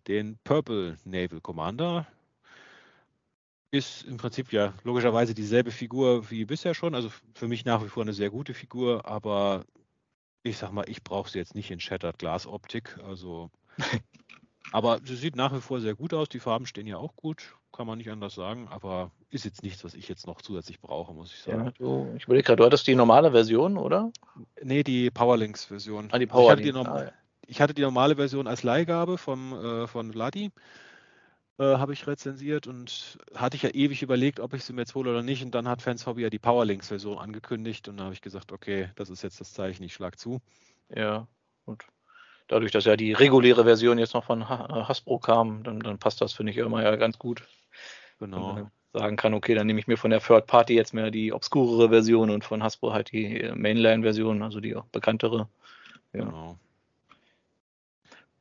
[0.08, 2.08] den Purple Naval Commander.
[3.74, 6.94] Ist im Prinzip ja logischerweise dieselbe Figur wie bisher schon.
[6.94, 9.64] Also für mich nach wie vor eine sehr gute Figur, aber
[10.44, 12.98] ich sag mal, ich brauche sie jetzt nicht in Shattered Glass Optik.
[13.06, 13.50] Also,
[14.74, 16.28] aber sie sieht nach wie vor sehr gut aus.
[16.28, 17.56] Die Farben stehen ja auch gut.
[17.82, 21.16] Kann man nicht anders sagen, aber ist jetzt nichts, was ich jetzt noch zusätzlich brauche,
[21.16, 21.66] muss ich sagen.
[21.66, 24.12] Ja, du, ich überlege gerade, du hattest die normale Version, oder?
[24.62, 26.10] Nee, die Powerlinks-Version.
[26.12, 26.80] Ah, die Also ich, hatte Powerlinks.
[26.80, 27.12] die ah, ja.
[27.48, 30.52] ich hatte die normale Version als Leihgabe vom, äh, von Vladi.
[31.58, 34.94] Äh, habe ich rezensiert und hatte ich ja ewig überlegt, ob ich sie mir jetzt
[34.94, 35.44] hole oder nicht.
[35.44, 38.92] Und dann hat Fans Hobby ja die Powerlinks-Version angekündigt und da habe ich gesagt, okay,
[38.94, 40.40] das ist jetzt das Zeichen, ich schlag zu.
[40.96, 41.28] Ja,
[41.66, 41.88] gut.
[42.52, 45.99] Dadurch, dass ja die reguläre Version jetzt noch von Ha- äh, Hasbro kam, dann, dann
[45.99, 47.43] passt das, finde ich, immer ja ganz gut.
[48.20, 48.54] Wenn Genau.
[48.54, 51.32] man sagen kann, okay, dann nehme ich mir von der Third Party jetzt mehr die
[51.32, 55.47] obskurere Version und von Hasbro halt die äh, Mainline-Version, also die auch bekanntere.
[56.12, 56.26] Ja.
[56.26, 56.58] Genau.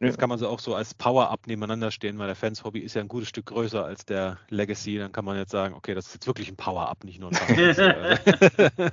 [0.01, 2.95] Jetzt kann man sie auch so als Power-Up nebeneinander stehen, weil der Fans Hobby ist
[2.95, 4.97] ja ein gutes Stück größer als der Legacy.
[4.99, 7.37] Dann kann man jetzt sagen, okay, das ist jetzt wirklich ein Power-Up, nicht nur ein
[7.37, 8.21] Power-Up.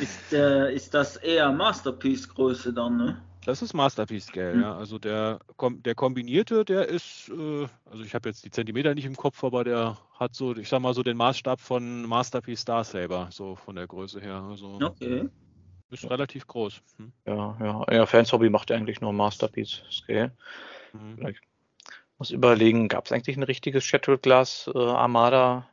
[0.00, 3.20] Ist, äh, ist das eher Masterpiece-Größe dann, ne?
[3.44, 4.60] Das ist Masterpiece Scale, Hm.
[4.60, 4.76] ja.
[4.76, 9.04] Also der, kom- der kombinierte, der ist, äh, also ich habe jetzt die Zentimeter nicht
[9.04, 12.84] im Kopf, aber der hat so, ich sag mal so den Maßstab von Masterpiece Star
[12.84, 14.36] Saber, so von der Größe her.
[14.48, 15.28] Also Okay.
[15.90, 16.80] ist relativ groß.
[16.96, 17.12] Hm.
[17.26, 20.32] Ja, ja, ja, Fans Hobby macht ja eigentlich nur Masterpiece Scale.
[20.92, 21.16] Hm.
[21.16, 21.40] Vielleicht
[22.18, 25.68] muss überlegen, gab es eigentlich ein richtiges Shattered Glass äh, Armada?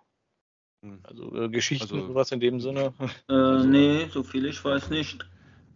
[0.84, 1.00] Hm.
[1.04, 2.94] Also äh, Geschichten, Also- sowas in dem Sinne?
[3.30, 5.26] Äh, nee, so viel ich weiß nicht.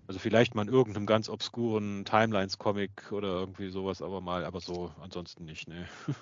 [0.08, 4.92] Also vielleicht mal in irgendeinem ganz obskuren Timelines-Comic oder irgendwie sowas, aber mal, aber so
[5.02, 5.88] ansonsten nicht, ne.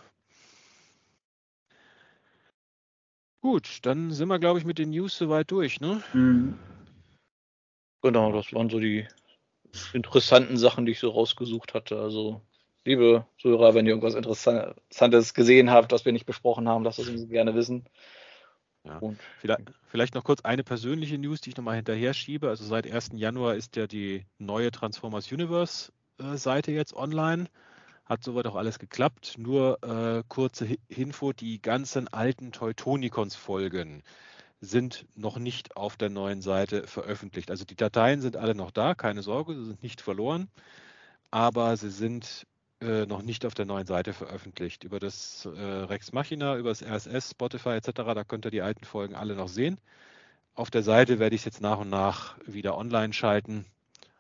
[3.42, 6.02] Gut, dann sind wir, glaube ich, mit den News soweit durch, ne?
[6.14, 6.58] Mhm.
[8.02, 9.06] Genau, das waren so die
[9.94, 12.00] interessanten Sachen, die ich so rausgesucht hatte.
[12.00, 12.42] Also,
[12.86, 17.10] liebe Zuhörer, wenn ihr irgendwas Interessantes gesehen habt, was wir nicht besprochen haben, lasst es
[17.10, 17.86] uns gerne wissen.
[18.86, 18.98] Ja.
[18.98, 22.50] Und, Vielleicht, vielleicht noch kurz eine persönliche News, die ich nochmal hinterher schiebe.
[22.50, 23.12] Also seit 1.
[23.14, 27.48] Januar ist ja die neue Transformers Universe äh, Seite jetzt online.
[28.06, 29.36] Hat soweit auch alles geklappt.
[29.38, 34.04] Nur äh, kurze Info, die ganzen alten Teutonicons Folgen
[34.60, 37.52] sind noch nicht auf der neuen Seite veröffentlicht.
[37.52, 40.50] Also die Dateien sind alle noch da, keine Sorge, sie sind nicht verloren,
[41.32, 42.48] aber sie sind
[42.84, 44.84] äh, noch nicht auf der neuen Seite veröffentlicht.
[44.84, 48.84] Über das äh, Rex Machina, über das RSS, Spotify etc., da könnt ihr die alten
[48.84, 49.80] Folgen alle noch sehen.
[50.56, 53.66] Auf der Seite werde ich es jetzt nach und nach wieder online schalten,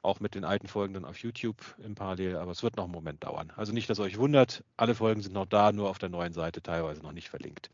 [0.01, 2.93] auch mit den alten Folgen dann auf YouTube im Parallel, aber es wird noch einen
[2.93, 3.51] Moment dauern.
[3.55, 6.33] Also nicht, dass ihr euch wundert, alle Folgen sind noch da, nur auf der neuen
[6.33, 7.69] Seite teilweise noch nicht verlinkt.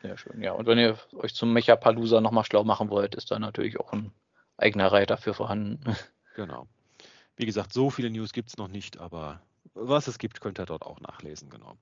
[0.00, 0.52] sehr schön, ja.
[0.52, 4.12] Und wenn ihr euch zum Mecha-Palooza nochmal schlau machen wollt, ist da natürlich auch ein
[4.56, 5.80] eigener Reiter für vorhanden.
[6.36, 6.66] Genau.
[7.36, 9.40] Wie gesagt, so viele News gibt es noch nicht, aber
[9.74, 11.76] was es gibt, könnt ihr dort auch nachlesen, genau.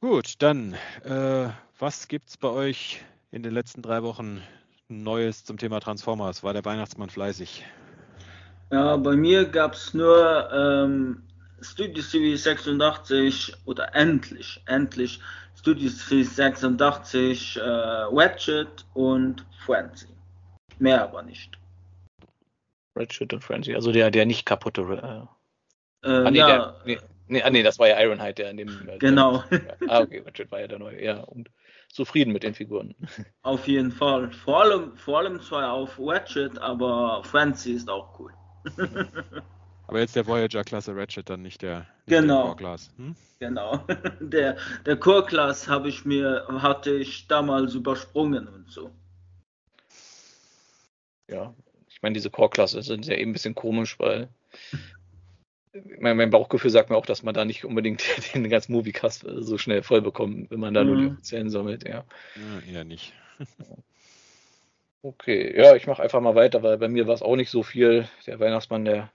[0.00, 4.42] Gut, dann, äh, was gibt es bei euch in den letzten drei Wochen
[4.88, 6.42] Neues zum Thema Transformers?
[6.42, 7.64] War der Weihnachtsmann fleißig?
[8.70, 11.22] Ja, bei mir gab es nur ähm,
[11.60, 15.20] Studio Series 86 oder endlich, endlich
[15.58, 20.08] Studio Series 86, äh, Ratchet und Frenzy.
[20.78, 21.58] Mehr aber nicht.
[22.96, 24.82] Ratchet und Frenzy, also der, der nicht kaputte.
[24.82, 25.26] Äh,
[26.06, 28.56] Äh, ah, nee, ja, der, nee, nee, ah, nee, das war ja Ironhide, der in
[28.58, 28.88] dem.
[28.88, 31.02] äh, genau, Der, ah, okay, Ratchet war ja der neue.
[31.02, 31.50] Ja, und
[31.90, 32.94] zufrieden mit den Figuren.
[33.42, 34.30] auf jeden Fall.
[34.32, 38.32] Vor allem, vor allem zwar auf Ratchet, aber Frenzy ist auch cool.
[39.86, 42.48] Aber jetzt der Voyager-Klasse Ratchet, dann nicht der, nicht Genau.
[42.48, 42.90] der Class.
[42.96, 43.14] Hm?
[43.38, 43.84] Genau.
[44.20, 48.90] Der, der Core-Class habe ich mir, hatte ich damals übersprungen und so.
[51.28, 51.54] Ja,
[52.04, 54.28] meine, diese Core-Klasse sind ja eben ein bisschen komisch, weil
[55.98, 59.42] mein, mein Bauchgefühl sagt mir auch, dass man da nicht unbedingt den ganzen Moviecast äh,
[59.42, 61.12] so schnell voll bekommt, wenn man da nur die Mhm.
[61.12, 62.04] offiziellen sammelt, ja.
[62.36, 63.12] Ja, eher nicht.
[65.02, 67.62] Okay, ja, ich mache einfach mal weiter, weil bei mir war es auch nicht so
[67.62, 68.08] viel.
[68.26, 69.10] Der Weihnachtsmann, der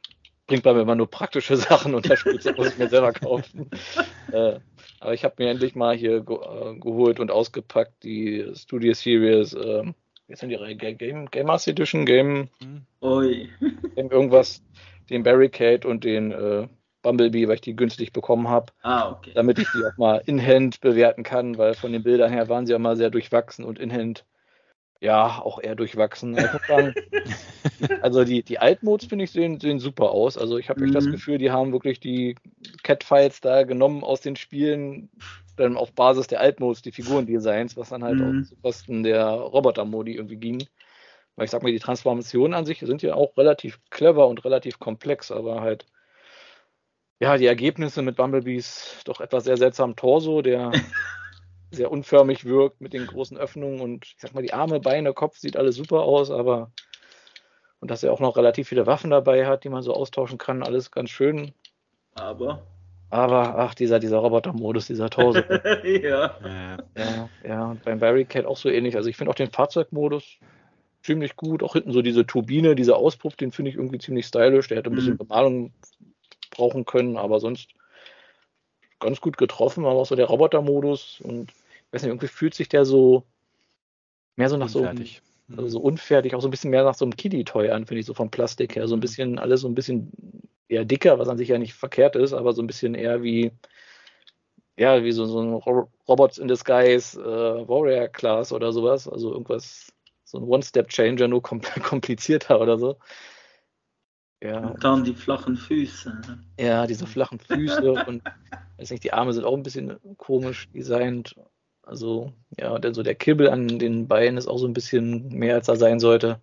[0.47, 3.71] bringt bei mir immer nur praktische Sachen und das Spielzeug muss ich mir selber kaufen.
[4.31, 4.59] äh,
[4.99, 9.53] aber ich habe mir endlich mal hier ge äh, geholt und ausgepackt die Studio Series,
[9.53, 9.95] ähm,
[10.30, 12.86] jetzt sind die Game, Game Master Edition, Game, Hm?
[13.01, 13.49] Ui.
[13.95, 14.63] Game irgendwas,
[15.09, 16.67] den Barricade und den äh,
[17.01, 19.32] Bumblebee, weil ich die günstig bekommen habe, Ah, okay.
[19.34, 22.73] damit ich die auch mal in-hand bewerten kann, weil von den Bildern her waren sie
[22.73, 24.25] ja mal sehr durchwachsen und in-hand
[25.01, 26.36] ja auch eher durchwachsen.
[26.67, 26.93] Sagen,
[28.01, 30.38] also die, die Altmodes finde ich sehen, sehen super aus.
[30.38, 31.11] Also ich habe echt das Mhm.
[31.11, 32.36] Gefühl, die haben wirklich die
[32.84, 35.09] Cat-Files da genommen aus den Spielen,
[35.60, 38.41] dann auf Basis der Altmodes die Figurendesigns, was dann halt Mhm.
[38.41, 40.68] auch zu Kosten der Roboter-Modi irgendwie ging.
[41.36, 44.80] Weil ich sag mal, die Transformationen an sich sind ja auch relativ clever und relativ
[44.80, 45.86] komplex, aber halt
[47.22, 50.72] ja, die Ergebnisse mit Bumblebees doch etwas sehr seltsamen Torso, der
[51.72, 55.38] sehr unförmig wirkt mit den großen Öffnungen und ich sag mal, die Arme, Beine, Kopf
[55.38, 56.72] sieht alles super aus, aber
[57.82, 60.64] und dass er auch noch relativ viele Waffen dabei hat, die man so austauschen kann,
[60.64, 61.53] alles ganz schön.
[62.16, 62.64] Aber,
[63.10, 65.39] Aber ach, dieser, dieser Roboter-Modus, dieser Torso.
[65.84, 66.38] ja.
[66.95, 67.66] ja, ja.
[67.72, 68.95] Und beim Barricade auch so ähnlich.
[68.95, 70.38] Also ich finde auch den Fahrzeugmodus
[71.01, 71.64] ziemlich gut.
[71.64, 74.68] Auch hinten so diese Turbine, dieser Auspuff, den finde ich irgendwie ziemlich stylisch.
[74.68, 75.18] Der hätte ein bisschen Mhm.
[75.18, 75.74] Bemalung
[76.51, 77.70] brauchen können, aber sonst
[78.99, 79.86] ganz gut getroffen.
[79.86, 83.24] Aber auch so der Roboter-Modus und ich weiß nicht, irgendwie fühlt sich der so
[84.36, 85.03] mehr so nach so einem.
[85.58, 88.06] Also so unfertig, auch so ein bisschen mehr nach so einem Kiddie-Toy an, finde ich,
[88.06, 88.88] so vom Plastik her.
[88.88, 89.02] So ein Mhm.
[89.02, 90.12] bisschen, alles so ein bisschen
[90.68, 93.52] eher dicker, was an sich ja nicht verkehrt ist, aber so ein bisschen eher wie,
[94.78, 99.08] ja, wie so, so ein Ro Robots in Disguise äh, Warrior Class oder sowas.
[99.08, 99.93] Also irgendwas,
[100.24, 102.97] so ein One-Step-Changer, nur kom komplizierter oder so.
[104.41, 106.39] Ja, Und dann die flachen Füße.
[106.60, 108.24] ja, diese flachen Füße und
[108.78, 111.36] weiß nicht, die Arme sind auch ein bisschen komisch designt.
[111.89, 115.29] Also, ja, und dann so der Kibbel an den Beinen ist auch so ein bisschen
[115.29, 116.39] mehr, als er sein sollte.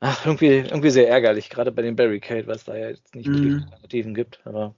[0.00, 3.54] Ach, irgendwie, irgendwie sehr ärgerlich, gerade bei dem Barricade, was da ja jetzt nicht wirklich
[3.54, 3.64] Mhm.
[3.64, 4.40] Alternativen gibt.
[4.46, 4.74] Aber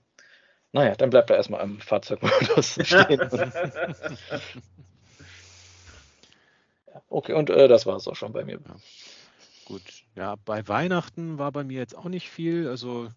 [0.73, 3.21] naja, dann bleibt er erstmal am Fahrzeugmodus stehen.
[6.87, 8.59] Ja, okay, und äh, das war es auch schon bei mir.
[9.65, 9.83] Gut,
[10.15, 12.67] ja, bei Weihnachten war bei mir jetzt auch nicht viel.
[12.67, 13.09] Also,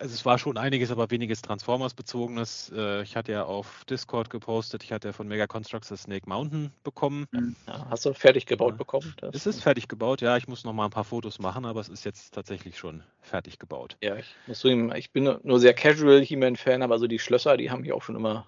[0.00, 2.72] also es war schon einiges, aber weniges Transformers-bezogenes.
[2.74, 6.28] Äh, ich hatte ja auf Discord gepostet, ich hatte ja von Mega Constructs das Snake
[6.28, 7.26] Mountain bekommen.
[7.66, 8.76] Ja, hast du fertig gebaut Ja.
[8.76, 9.14] bekommen?
[9.18, 11.80] Das, Es ist fertig gebaut, ja, ich muss noch mal ein paar Fotos machen, aber
[11.80, 13.96] es ist jetzt tatsächlich schon fertig gebaut.
[14.02, 17.70] Ja, ich muss zugeben, ich bin nur sehr casual He-Man-Fan, aber so die Schlösser, die
[17.70, 18.46] haben mich auch schon immer,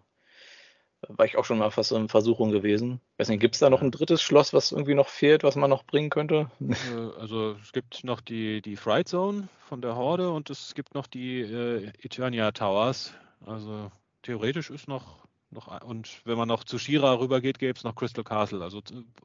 [1.09, 3.01] war ich auch schon mal fast so in Versuchung gewesen.
[3.19, 5.71] Weiß nicht, gibt es da noch ein drittes Schloss, was irgendwie noch fehlt, was man
[5.71, 6.51] noch bringen könnte?
[6.61, 10.95] Äh, Also es gibt noch die, die Fright Zone von der Horde und es gibt
[10.95, 13.13] noch die äh, Eternia Towers.
[13.45, 13.91] Also
[14.23, 17.95] theoretisch ist noch, noch ein- und wenn man noch zu Shira rübergeht, gäbe es noch
[17.95, 18.63] Crystal Castle.
[18.63, 18.83] Also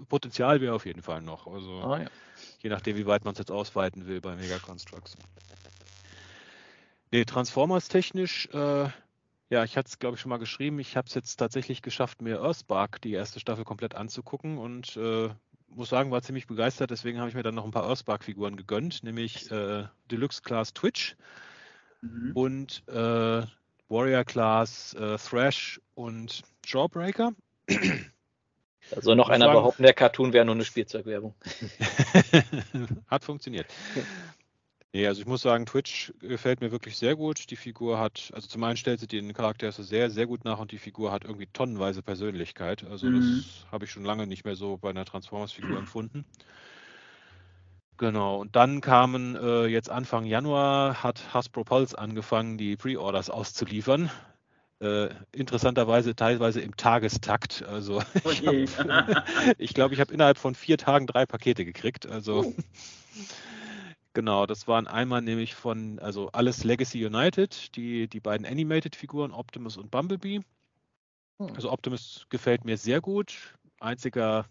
[0.10, 1.48] Potenzial wäre auf jeden Fall noch.
[1.48, 2.08] Also Ah, ja.
[2.62, 5.18] je nachdem, wie weit man es jetzt ausweiten will bei Mega Constructs.
[7.12, 8.88] Nee, Transformers technisch, äh,
[9.52, 12.22] ja, ich hatte es glaube ich schon mal geschrieben, ich habe es jetzt tatsächlich geschafft,
[12.22, 15.30] mir Earthspark, die erste Staffel, komplett anzugucken und äh,
[15.68, 19.04] muss sagen, war ziemlich begeistert, deswegen habe ich mir dann noch ein paar Earthspark-Figuren gegönnt,
[19.04, 21.16] nämlich äh, Deluxe Class Twitch
[22.02, 22.32] Mhm.
[22.34, 23.46] und äh,
[23.90, 27.34] Warrior Class äh, Thrash und Jawbreaker.
[27.68, 31.36] Da soll noch einer behaupten, der Cartoon wäre nur eine Spielzeugwerbung.
[33.08, 33.68] hat funktioniert.
[34.94, 37.50] Nee, also ich muss sagen, Twitch gefällt mir wirklich sehr gut.
[37.50, 40.60] Die Figur hat, also zum einen stellt sie den Charakter so sehr, sehr gut nach
[40.60, 42.84] und die Figur hat irgendwie tonnenweise Persönlichkeit.
[42.84, 43.16] Also Mhm.
[43.16, 46.26] das habe ich schon lange nicht mehr so bei einer Transformers-Figur empfunden.
[47.98, 54.10] Genau, und dann kamen äh, jetzt Anfang Januar hat Hasbro Pulse angefangen, die Pre-Orders auszuliefern.
[54.82, 57.64] Äh, interessanterweise teilweise im Tagestakt.
[57.64, 58.32] Also Oh
[59.58, 62.08] ich glaube, ich habe innerhalb von vier Tagen drei Pakete gekriegt.
[62.08, 62.46] Also
[64.14, 69.78] genau, das waren einmal nämlich von, also alles Legacy United, die, die beiden Animated-Figuren, Optimus
[69.78, 70.42] und Bumblebee.
[71.40, 71.56] Hm.
[71.56, 73.56] Also Optimus gefällt mir sehr gut.
[73.80, 74.46] Einziger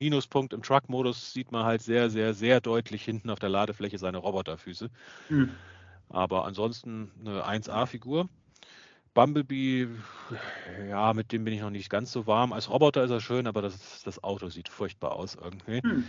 [0.00, 4.18] Minuspunkt im Truck-Modus sieht man halt sehr, sehr, sehr deutlich hinten auf der Ladefläche seine
[4.18, 4.90] Roboterfüße.
[5.28, 5.50] Hm.
[6.10, 8.28] Aber ansonsten eine 1A-Figur.
[9.14, 9.88] Bumblebee,
[10.88, 12.52] ja, mit dem bin ich noch nicht ganz so warm.
[12.52, 15.80] Als Roboter ist er schön, aber das, das Auto sieht furchtbar aus irgendwie.
[15.82, 16.04] Hm.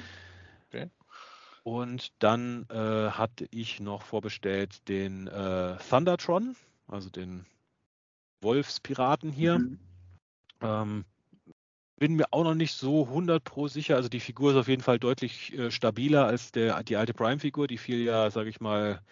[1.69, 6.55] Und dann äh, hatte ich noch vorbestellt den äh, Thundertron,
[6.87, 7.45] also den
[8.41, 9.59] Wolfspiraten hier.
[9.59, 9.79] Mhm.
[10.61, 11.05] Ähm,
[11.99, 13.97] bin mir auch noch nicht so 100 pro sicher.
[13.97, 17.67] Also die Figur ist auf jeden Fall deutlich äh, stabiler als der, die alte Prime-Figur.
[17.67, 19.03] Die fiel ja, sage ich mal,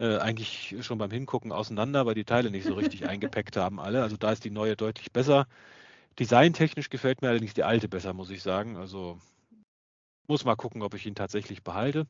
[0.00, 4.02] äh, eigentlich schon beim Hingucken auseinander, weil die Teile nicht so richtig eingepackt haben alle.
[4.02, 5.46] Also da ist die neue deutlich besser.
[6.18, 8.76] Designtechnisch gefällt mir allerdings die alte besser, muss ich sagen.
[8.76, 9.20] Also
[10.30, 12.06] muss mal gucken, ob ich ihn tatsächlich behalte.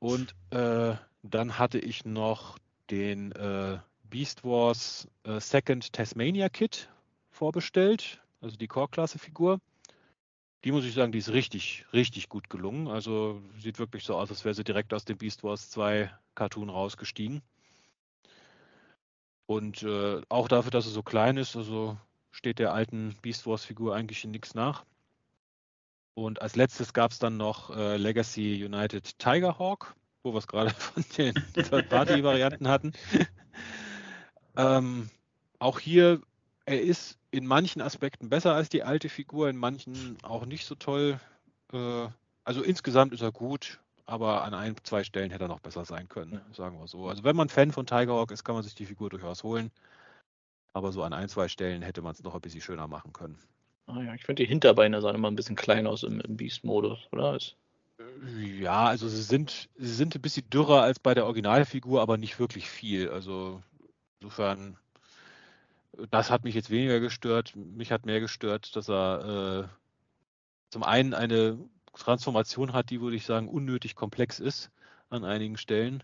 [0.00, 2.58] Und äh, dann hatte ich noch
[2.90, 6.88] den äh, Beast Wars äh, Second Tasmania Kit
[7.30, 9.60] vorbestellt, also die Core-Klasse-Figur.
[10.64, 12.88] Die muss ich sagen, die ist richtig, richtig gut gelungen.
[12.88, 16.70] Also sieht wirklich so aus, als wäre sie direkt aus dem Beast Wars 2 Cartoon
[16.70, 17.42] rausgestiegen.
[19.46, 21.98] Und äh, auch dafür, dass sie so klein ist, also
[22.30, 24.86] steht der alten Beast Wars Figur eigentlich in nichts nach.
[26.14, 30.46] Und als letztes gab es dann noch äh, Legacy United Tiger Hawk, wo wir es
[30.46, 32.92] gerade von den Third-Party-Varianten hatten.
[34.56, 35.10] ähm,
[35.58, 36.20] auch hier,
[36.66, 40.76] er ist in manchen Aspekten besser als die alte Figur, in manchen auch nicht so
[40.76, 41.18] toll.
[41.72, 42.06] Äh,
[42.44, 46.08] also insgesamt ist er gut, aber an ein, zwei Stellen hätte er noch besser sein
[46.08, 47.08] können, sagen wir so.
[47.08, 49.72] Also wenn man Fan von Tiger Hawk ist, kann man sich die Figur durchaus holen.
[50.74, 53.38] Aber so an ein, zwei Stellen hätte man es noch ein bisschen schöner machen können.
[53.86, 57.08] Ah, ja, ich finde die Hinterbeine sahen immer ein bisschen klein aus im, im Beast-Modus,
[57.12, 57.38] oder?
[58.58, 62.38] Ja, also sie sind, sie sind ein bisschen dürrer als bei der Originalfigur, aber nicht
[62.38, 63.10] wirklich viel.
[63.10, 63.62] Also
[64.20, 64.78] insofern
[66.10, 67.54] das hat mich jetzt weniger gestört.
[67.56, 69.68] Mich hat mehr gestört, dass er äh,
[70.70, 71.58] zum einen eine
[71.96, 74.70] Transformation hat, die, würde ich sagen, unnötig komplex ist
[75.10, 76.02] an einigen Stellen.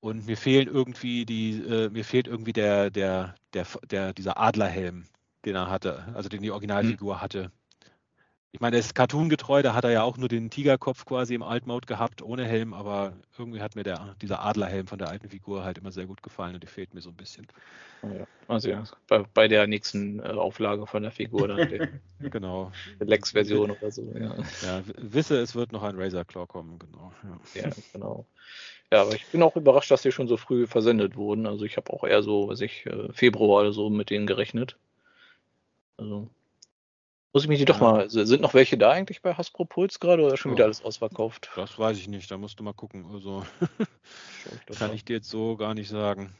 [0.00, 5.04] Und mir fehlen irgendwie die, äh, mir fehlt irgendwie der, der, der, der, dieser Adlerhelm,
[5.48, 7.20] den er hatte, also den die Originalfigur mhm.
[7.20, 7.52] hatte.
[8.50, 11.42] Ich meine, er ist cartoongetreu, da hat er ja auch nur den Tigerkopf quasi im
[11.42, 15.64] Altmode gehabt, ohne Helm, aber irgendwie hat mir der, dieser Adlerhelm von der alten Figur
[15.64, 17.46] halt immer sehr gut gefallen und die fehlt mir so ein bisschen.
[18.02, 22.00] Ja, also ja, bei, bei der nächsten äh, Auflage von der Figur dann.
[22.20, 22.72] genau.
[23.00, 24.34] Lex-Version oder so, ja.
[24.62, 27.12] Ja, wisse, es wird noch ein Razor Claw kommen, genau.
[27.54, 27.62] Ja.
[27.62, 28.26] ja, genau.
[28.90, 31.46] Ja, aber ich bin auch überrascht, dass die schon so früh versendet wurden.
[31.46, 34.76] Also ich habe auch eher so, weiß ich, äh, Februar oder so mit denen gerechnet.
[35.98, 36.28] Also
[37.32, 38.08] muss ich mich die doch mal.
[38.08, 41.50] Sind noch welche da eigentlich bei Hasbro Puls gerade oder schon wieder alles ausverkauft?
[41.56, 43.04] Das weiß ich nicht, da musst du mal gucken.
[43.12, 43.44] Also
[44.78, 46.34] kann ich dir jetzt so gar nicht sagen.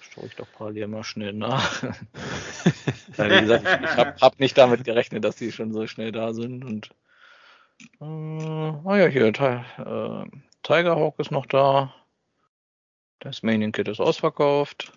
[0.00, 1.82] Schaue ich doch parallel mal schnell nach.
[3.16, 6.10] ja, wie gesagt, ich, ich habe hab nicht damit gerechnet, dass die schon so schnell
[6.10, 6.64] da sind.
[6.64, 6.90] Und
[8.00, 10.24] äh, oh ja, hier, äh,
[10.62, 11.94] Tiger Hawk ist noch da.
[13.20, 14.92] Das Manian Kit ist ausverkauft.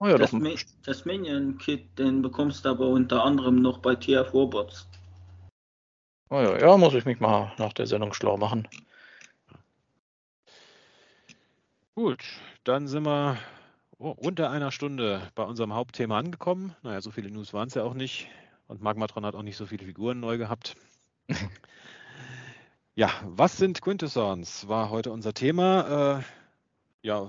[0.00, 0.50] Oh ja, das, Ma
[0.84, 4.88] das Minion-Kit, den bekommst du aber unter anderem noch bei TF Robots.
[6.30, 8.68] Oh ja, ja, muss ich mich mal nach der Sendung schlau machen.
[11.94, 12.22] Gut,
[12.62, 13.38] dann sind wir
[13.98, 16.76] unter einer Stunde bei unserem Hauptthema angekommen.
[16.82, 18.28] Naja, so viele News waren es ja auch nicht.
[18.68, 20.76] Und Magmatron hat auch nicht so viele Figuren neu gehabt.
[22.94, 24.68] ja, was sind Quintessons?
[24.68, 26.20] War heute unser Thema.
[26.20, 26.22] Äh,
[27.02, 27.28] ja,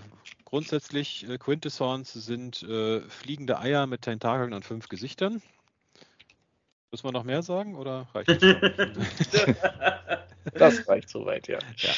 [0.50, 5.42] grundsätzlich äh, Quintessons sind äh, fliegende Eier mit Tentakeln und fünf Gesichtern.
[6.92, 9.56] Müssen wir noch mehr sagen oder reicht das
[10.54, 11.60] das reicht soweit, ja.
[11.78, 11.90] ja.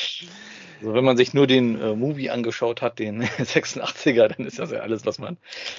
[0.79, 4.71] Also wenn man sich nur den äh, Movie angeschaut hat, den 86er, dann ist das
[4.71, 5.37] ja alles, was man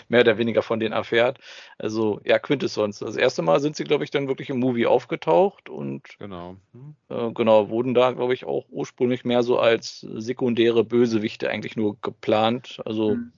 [0.09, 1.39] mehr oder weniger von denen erfährt.
[1.79, 3.01] Also ja, Quintessons.
[3.01, 6.95] Das erste Mal sind sie, glaube ich, dann wirklich im Movie aufgetaucht und genau, hm.
[7.09, 12.01] äh, genau wurden da, glaube ich, auch ursprünglich mehr so als sekundäre Bösewichte eigentlich nur
[12.01, 12.81] geplant.
[12.85, 13.33] Also hm.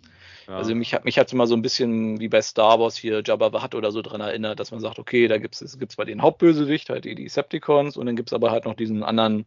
[0.47, 0.57] Ja.
[0.57, 3.51] Also mich hat mich hat immer so ein bisschen wie bei Star Wars hier Jabba
[3.51, 6.05] the Hutt oder so dran erinnert, dass man sagt, okay, da gibt es gibt's bei
[6.05, 9.47] den Hauptbösewicht halt die Decepticons und dann gibt es aber halt noch diesen anderen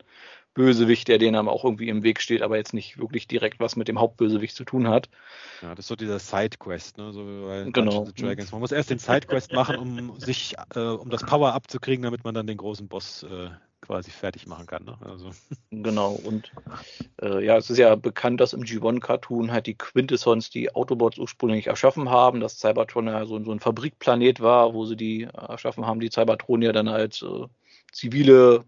[0.58, 3.88] Bösewicht, der denen auch irgendwie im Weg steht, aber jetzt nicht wirklich direkt was mit
[3.88, 5.08] dem Hauptbösewicht zu tun hat.
[5.62, 7.14] Ja, das ist so dieser Sidequest, ne?
[7.14, 8.08] So bei genau.
[8.18, 8.52] Dragons.
[8.52, 12.34] Man muss erst den Sidequest machen, um sich, äh, um das Power abzukriegen, damit man
[12.34, 13.50] dann den großen Boss äh,
[13.82, 14.86] quasi fertig machen kann.
[14.86, 14.98] Ne?
[15.02, 15.32] Also.
[15.70, 16.52] Genau, und
[17.22, 21.68] äh, ja, es ist ja bekannt, dass im G1-Cartoon halt die Quintessons die Autobots ursprünglich
[21.68, 26.00] erschaffen haben, dass Cybertron ja so, so ein Fabrikplanet war, wo sie die erschaffen haben,
[26.00, 27.48] die Cybertronier dann als äh,
[27.92, 28.66] zivile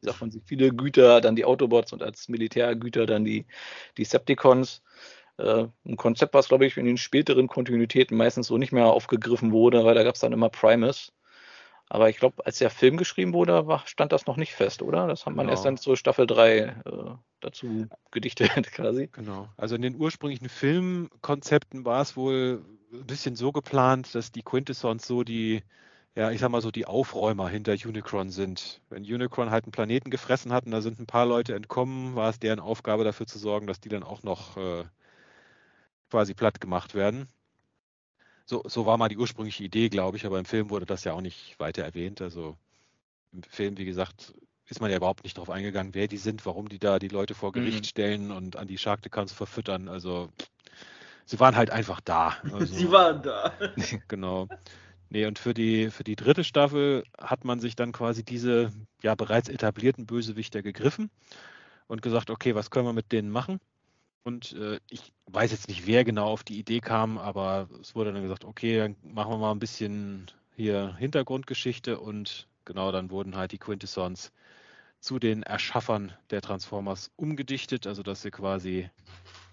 [0.00, 3.46] wie sagt man, viele Güter, dann die Autobots und als Militärgüter dann die,
[3.98, 4.82] Septicons.
[5.38, 9.52] Äh, ein Konzept, was, glaube ich, in den späteren Kontinuitäten meistens so nicht mehr aufgegriffen
[9.52, 11.12] wurde, weil da gab es dann immer Primus.
[11.92, 15.08] Aber ich glaube, als der Film geschrieben wurde, war, stand das noch nicht fest, oder?
[15.08, 15.50] Das hat man genau.
[15.52, 16.72] erst dann zur Staffel 3 äh,
[17.40, 19.08] dazu gedichtet quasi.
[19.12, 19.48] Genau.
[19.56, 25.04] Also in den ursprünglichen Filmkonzepten war es wohl ein bisschen so geplant, dass die Quintessons
[25.04, 25.62] so die
[26.16, 28.82] ja, ich sag mal so, die Aufräumer hinter Unicron sind.
[28.88, 32.30] Wenn Unicron halt einen Planeten gefressen hat und da sind ein paar Leute entkommen, war
[32.30, 34.84] es deren Aufgabe dafür zu sorgen, dass die dann auch noch äh,
[36.10, 37.28] quasi platt gemacht werden.
[38.50, 41.12] So, so war mal die ursprüngliche Idee, glaube ich, aber im Film wurde das ja
[41.12, 42.20] auch nicht weiter erwähnt.
[42.20, 42.56] Also
[43.32, 44.34] im Film, wie gesagt,
[44.66, 47.36] ist man ja überhaupt nicht darauf eingegangen, wer die sind, warum die da die Leute
[47.36, 47.84] vor Gericht mhm.
[47.84, 49.86] stellen und an die Shark-Decans verfüttern.
[49.86, 50.30] Also
[51.26, 52.38] sie waren halt einfach da.
[52.52, 53.54] Also, sie waren da.
[54.08, 54.48] genau.
[55.10, 59.14] Nee, und für die, für die dritte Staffel hat man sich dann quasi diese ja
[59.14, 61.08] bereits etablierten Bösewichter gegriffen
[61.86, 63.60] und gesagt, okay, was können wir mit denen machen?
[64.22, 68.12] Und äh, ich weiß jetzt nicht, wer genau auf die Idee kam, aber es wurde
[68.12, 73.36] dann gesagt, okay, dann machen wir mal ein bisschen hier Hintergrundgeschichte und genau dann wurden
[73.36, 74.32] halt die Quintessons
[75.00, 78.90] zu den Erschaffern der Transformers umgedichtet, also dass sie quasi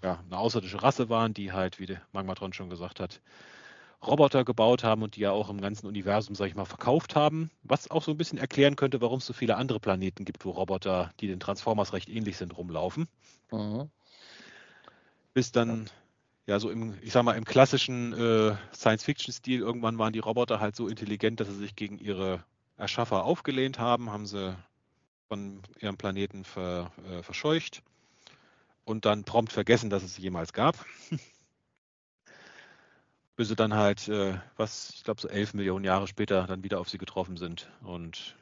[0.02, 3.20] ja, eine außerirdische Rasse waren, die halt, wie der Magmatron schon gesagt hat,
[4.06, 7.50] Roboter gebaut haben und die ja auch im ganzen Universum, sag ich mal, verkauft haben.
[7.62, 10.50] Was auch so ein bisschen erklären könnte, warum es so viele andere Planeten gibt, wo
[10.50, 13.08] Roboter, die den Transformers recht ähnlich sind, rumlaufen.
[13.50, 13.90] Mhm.
[15.38, 15.88] Bis dann,
[16.46, 20.74] ja, so im, ich sag mal, im klassischen äh, Science-Fiction-Stil, irgendwann waren die Roboter halt
[20.74, 22.42] so intelligent, dass sie sich gegen ihre
[22.76, 24.56] Erschaffer aufgelehnt haben, haben sie
[25.28, 27.84] von ihrem Planeten ver, äh, verscheucht
[28.84, 30.84] und dann prompt vergessen, dass es sie jemals gab.
[33.36, 36.80] bis sie dann halt, äh, was, ich glaube, so elf Millionen Jahre später dann wieder
[36.80, 37.70] auf sie getroffen sind.
[37.84, 38.34] Und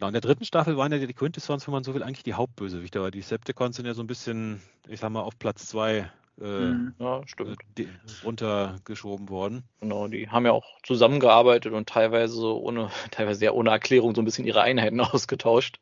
[0.00, 2.34] genau, in der dritten Staffel waren ja die Quintessons, wenn man so will, eigentlich die
[2.34, 6.10] Hauptbösewichte, aber die Septicons sind ja so ein bisschen, ich sag mal, auf Platz zwei
[6.40, 6.94] äh, mhm.
[6.98, 7.18] ja.
[7.18, 7.86] Äh,
[8.24, 9.62] runtergeschoben worden.
[9.80, 14.24] Genau, die haben ja auch zusammengearbeitet und teilweise ohne, teilweise ja ohne Erklärung so ein
[14.24, 15.80] bisschen ihre Einheiten ausgetauscht.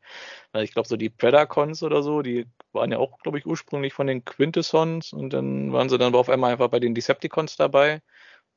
[0.53, 4.07] Ich glaube, so die Predacons oder so, die waren ja auch, glaube ich, ursprünglich von
[4.07, 8.01] den Quintessons und dann waren sie dann auf einmal einfach bei den Decepticons dabei.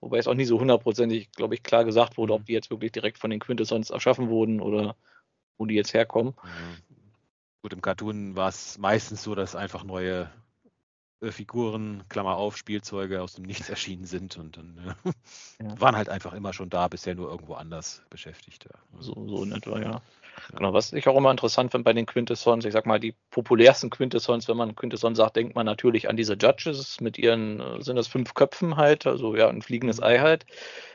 [0.00, 2.90] Wobei es auch nie so hundertprozentig, glaube ich, klar gesagt wurde, ob die jetzt wirklich
[2.90, 4.96] direkt von den Quintessons erschaffen wurden oder
[5.62, 6.34] wo die jetzt herkommen.
[6.42, 6.50] Ja.
[7.62, 10.28] Gut, im Cartoon war es meistens so, dass einfach neue
[11.20, 15.12] äh, Figuren, Klammer auf, Spielzeuge aus dem Nichts erschienen sind und dann äh,
[15.62, 15.80] ja.
[15.80, 18.64] waren halt einfach immer schon da, bisher nur irgendwo anders beschäftigt.
[18.64, 19.00] Ja.
[19.00, 20.02] So, so in etwa, ja.
[20.54, 23.90] Genau, was ich auch immer interessant finde bei den Quintessons, ich sag mal, die populärsten
[23.90, 27.96] Quintessons, wenn man Quintesson sagt, denkt man natürlich an diese Judges mit ihren, äh, sind
[27.96, 30.04] das fünf Köpfen halt, also ja, ein fliegendes mhm.
[30.04, 30.46] Ei halt.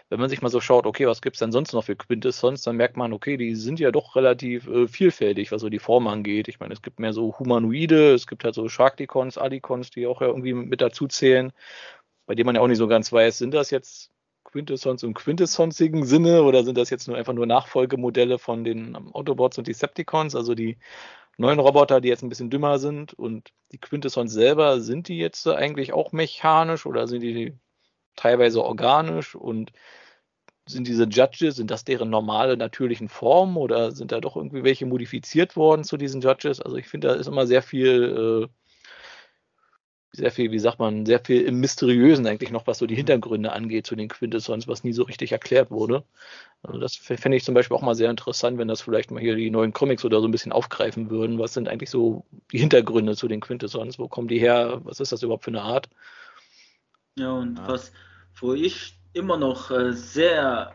[0.10, 2.78] Wenn man sich mal so schaut, okay, was gibt's denn sonst noch für Quintessons, dann
[2.78, 6.48] merkt man, okay, die sind ja doch relativ äh, vielfältig, was so die Form angeht.
[6.48, 10.22] Ich meine, es gibt mehr so Humanoide, es gibt halt so Sharkdicons, Adicons, die auch
[10.22, 11.52] ja irgendwie mit dazu zählen,
[12.26, 14.12] bei denen man ja auch nicht so ganz weiß, sind das jetzt
[14.58, 19.60] Quintessons im quintessonsigen Sinne oder sind das jetzt nur einfach nur Nachfolgemodelle von den Autobots
[19.60, 20.78] und Decepticons, also die
[21.38, 25.48] neuen Roboter, die jetzt ein bisschen dümmer sind und die Quintessons selber, sind die jetzt
[25.48, 27.54] eigentlich auch mechanisch oder sind die
[28.16, 29.72] teilweise organisch und
[30.66, 34.88] sind diese Judges, sind das deren normale, natürlichen Formen oder sind da doch irgendwie welche
[34.88, 36.62] modifiziert worden zu diesen Judges?
[36.62, 38.67] Also ich finde, da ist immer sehr viel äh,
[40.18, 42.98] sehr viel, wie sagt man, sehr viel im Mysteriösen eigentlich noch, was so die mhm.
[42.98, 46.04] Hintergründe angeht zu den Quintessons, was nie so richtig erklärt wurde.
[46.64, 49.36] Also das fände ich zum Beispiel auch mal sehr interessant, wenn das vielleicht mal hier
[49.36, 51.40] die neuen Comics oder so ein bisschen aufgreifen würden.
[51.40, 54.00] Was sind eigentlich so die Hintergründe zu den Quintessons?
[54.00, 54.82] Wo kommen die her?
[54.84, 55.90] Was ist das überhaupt für eine Art?
[57.18, 57.68] Ja, und ja.
[57.68, 57.92] was,
[58.40, 60.74] wo ich immer noch äh, sehr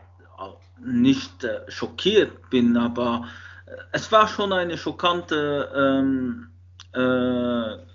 [0.85, 3.27] nicht äh, schockiert bin, aber
[3.65, 6.49] äh, es war schon eine schockante ähm,
[6.93, 7.92] äh,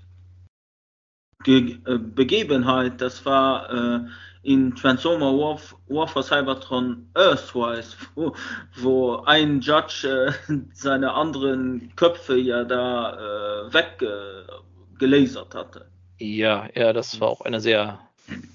[1.44, 4.00] Ge äh, Begebenheit, das war äh,
[4.42, 8.34] in Transformer Warf Warfare Cybertron Earthwise, wo,
[8.76, 15.88] wo ein Judge äh, seine anderen Köpfe ja da äh, weggelasert hatte.
[16.18, 18.00] Ja, ja, das war auch eine sehr,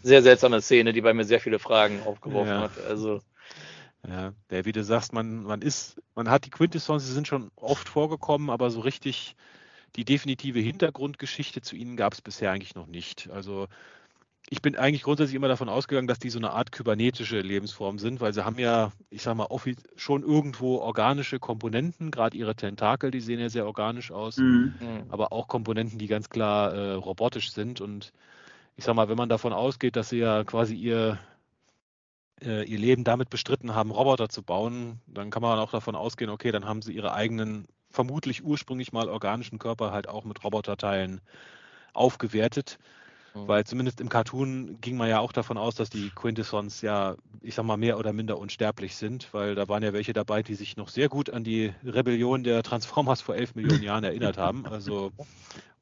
[0.03, 2.61] sehr seltsame Szene, die bei mir sehr viele Fragen aufgeworfen ja.
[2.61, 2.71] hat.
[2.89, 3.21] Also
[4.05, 7.51] ja, der, wie du sagst, man, man ist, man hat die Quintessons, sie sind schon
[7.55, 9.38] oft vorgekommen, aber so richtig
[9.95, 13.29] die definitive Hintergrundgeschichte zu ihnen gab es bisher eigentlich noch nicht.
[13.31, 13.67] Also
[14.49, 18.19] ich bin eigentlich grundsätzlich immer davon ausgegangen, dass die so eine Art kybernetische Lebensform sind,
[18.19, 19.47] weil sie haben ja, ich sag mal,
[19.95, 24.73] schon irgendwo organische Komponenten, gerade ihre Tentakel, die sehen ja sehr organisch aus, mhm.
[25.09, 27.79] aber auch Komponenten, die ganz klar äh, robotisch sind.
[27.79, 28.11] Und
[28.75, 31.19] ich sag mal, wenn man davon ausgeht, dass sie ja quasi ihr,
[32.41, 36.29] äh, ihr Leben damit bestritten haben, Roboter zu bauen, dann kann man auch davon ausgehen,
[36.29, 41.21] okay, dann haben sie ihre eigenen vermutlich ursprünglich mal organischen Körper halt auch mit Roboterteilen
[41.93, 42.79] aufgewertet.
[43.35, 43.47] Mhm.
[43.47, 47.55] Weil zumindest im Cartoon ging man ja auch davon aus, dass die Quintessons ja, ich
[47.55, 50.75] sag mal, mehr oder minder unsterblich sind, weil da waren ja welche dabei, die sich
[50.75, 54.65] noch sehr gut an die Rebellion der Transformers vor elf Millionen Jahren erinnert haben.
[54.65, 55.11] Also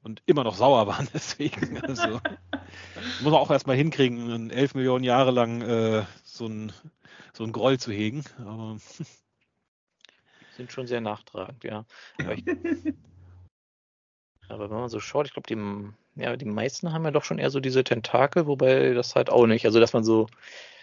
[0.04, 1.78] und immer noch sauer waren deswegen.
[1.82, 2.20] Also
[3.22, 6.74] muss man auch erstmal hinkriegen, elf Millionen Jahre lang äh, so ein
[7.34, 8.24] so ein Groll zu hegen.
[8.40, 8.78] Aber
[10.62, 11.86] sind schon sehr nachtragend, ja.
[12.20, 12.46] Aber, ich,
[14.48, 17.40] aber wenn man so schaut, ich glaube, die, ja, die meisten haben ja doch schon
[17.40, 19.66] eher so diese Tentakel, wobei das halt auch nicht.
[19.66, 20.28] Also, dass man so,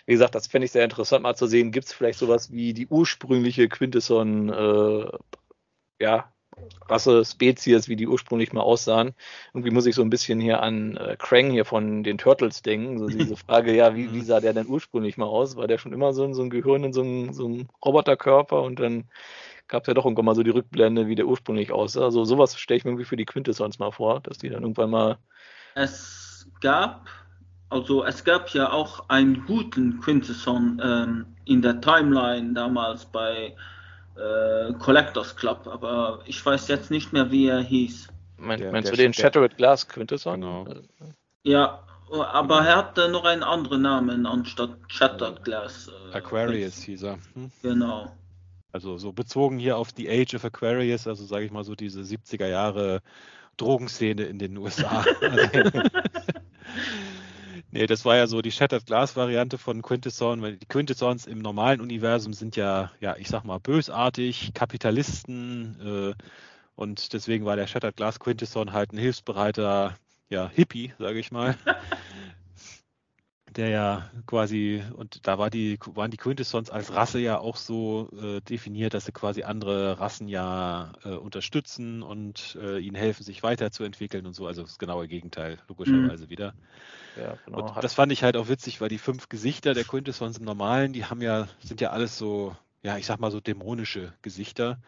[0.06, 1.70] wie gesagt, das fände ich sehr interessant mal zu sehen.
[1.72, 5.10] Gibt es vielleicht sowas wie die ursprüngliche Quintesson, äh,
[6.00, 6.32] ja,
[6.88, 9.14] Rasse, Spezies, wie die ursprünglich mal aussahen.
[9.52, 12.98] Irgendwie muss ich so ein bisschen hier an äh, Krang hier von den Turtles denken.
[12.98, 15.56] So diese Frage, ja, wie, wie sah der denn ursprünglich mal aus?
[15.56, 18.80] War der schon immer so, so ein Gehirn in so einem, so einem Roboterkörper und
[18.80, 19.04] dann
[19.68, 22.04] gab es ja doch irgendwann mal so die Rückblende, wie der ursprünglich aussah.
[22.04, 24.90] Also sowas stelle ich mir irgendwie für die Quintessons mal vor, dass die dann irgendwann
[24.90, 25.18] mal.
[25.74, 27.08] Es gab,
[27.68, 33.54] also es gab ja auch einen guten Quintesson ähm, in der Timeline damals bei
[34.16, 38.08] äh, Collectors Club, aber ich weiß jetzt nicht mehr, wie er hieß.
[38.38, 40.40] Mein, der, meinst der, du den Shattered Glass Quintesson?
[40.40, 40.66] Genau.
[41.44, 45.90] Ja, aber er hatte noch einen anderen Namen anstatt Shattered Glass.
[46.12, 47.18] Äh, Aquarius hieß er.
[47.34, 47.50] Hm?
[47.62, 48.10] Genau.
[48.72, 52.02] Also so bezogen hier auf die Age of Aquarius, also sage ich mal so diese
[52.02, 53.00] 70er Jahre
[53.56, 55.04] Drogenszene in den USA.
[57.70, 61.38] nee, das war ja so die Shattered Glass Variante von Quintesson, weil die Quintessons im
[61.38, 66.22] normalen Universum sind ja, ja, ich sag mal, bösartig, Kapitalisten äh,
[66.76, 69.96] und deswegen war der Shattered Glass Quintesson halt ein hilfsbereiter,
[70.28, 71.56] ja, Hippie, sage ich mal.
[73.56, 78.10] der ja quasi, und da war die, waren die Quintessons als Rasse ja auch so
[78.20, 83.42] äh, definiert, dass sie quasi andere Rassen ja äh, unterstützen und äh, ihnen helfen, sich
[83.42, 84.46] weiterzuentwickeln und so.
[84.46, 86.30] Also das genaue Gegenteil, logischerweise mhm.
[86.30, 86.54] wieder.
[87.16, 87.74] Ja, genau.
[87.74, 90.92] Und das fand ich halt auch witzig, weil die fünf Gesichter der Quintessons im Normalen,
[90.92, 94.78] die haben ja, sind ja alles so, ja, ich sag mal so dämonische Gesichter.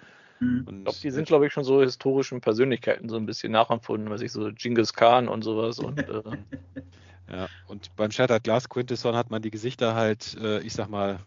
[0.40, 0.64] Mhm.
[0.66, 4.10] Und ich glaube, die sind, glaube ich, schon so historischen Persönlichkeiten so ein bisschen nachempfunden,
[4.10, 6.22] was ich so Genghis Khan und sowas und äh,
[7.30, 11.20] Ja, und beim Shattered Glass Quintesson hat man die Gesichter halt, äh, ich sag mal,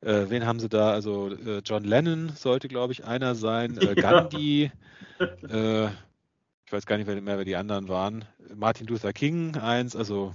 [0.00, 0.92] äh, wen haben sie da?
[0.92, 4.70] Also äh, John Lennon sollte, glaube ich, einer sein, äh, Gandhi,
[5.48, 8.24] äh, ich weiß gar nicht mehr, wer die anderen waren,
[8.54, 10.34] Martin Luther King eins, also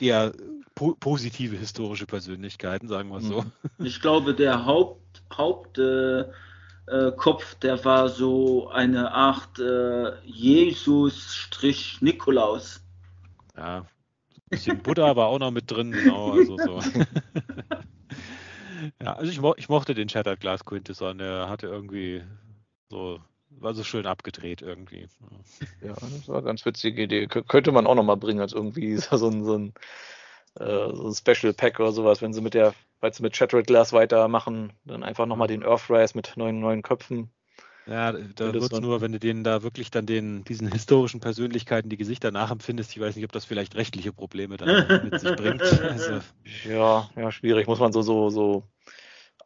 [0.00, 0.32] eher
[0.74, 3.42] po positive historische Persönlichkeiten, sagen wir so.
[3.42, 3.52] Mhm.
[3.86, 6.24] Ich glaube, der Haupt, Haupt äh,
[7.16, 9.58] Kopf, der war so eine Art
[10.24, 12.80] Jesus-Nikolaus.
[13.56, 13.84] Ja,
[14.50, 16.32] bisschen Buddha war auch noch mit drin, genau.
[16.32, 16.80] Also so.
[19.02, 22.22] ja, also ich, mo ich, mochte den Shattered Glass Quintesson, der hatte irgendwie
[22.88, 23.20] so,
[23.50, 25.08] war so schön abgedreht irgendwie.
[25.80, 27.26] Ja, das war eine ganz witzige Idee.
[27.26, 29.72] K könnte man auch noch mal bringen als irgendwie so ein, so ein,
[30.56, 33.66] äh, so ein Special Pack oder sowas, wenn sie mit der, falls sie mit Shattered
[33.66, 37.30] Glass weitermachen, dann einfach noch mal den Earthrise mit neuen, neuen Köpfen
[37.90, 41.88] ja, da wird es nur, wenn du denen da wirklich dann den, diesen historischen Persönlichkeiten
[41.88, 42.92] die Gesichter nachempfindest.
[42.92, 45.60] Ich weiß nicht, ob das vielleicht rechtliche Probleme dann mit sich bringt.
[45.90, 46.20] Also,
[46.68, 47.66] ja, ja, schwierig.
[47.66, 48.62] Muss man so, so, so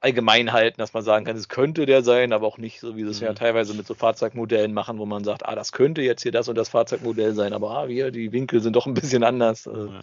[0.01, 3.05] allgemein halten, dass man sagen kann, es könnte der sein, aber auch nicht so, wie
[3.05, 3.28] sie es mhm.
[3.28, 6.49] ja teilweise mit so Fahrzeugmodellen machen, wo man sagt, ah, das könnte jetzt hier das
[6.49, 9.66] und das Fahrzeugmodell sein, aber ah, wir, die Winkel sind doch ein bisschen anders.
[9.66, 10.01] Also ja.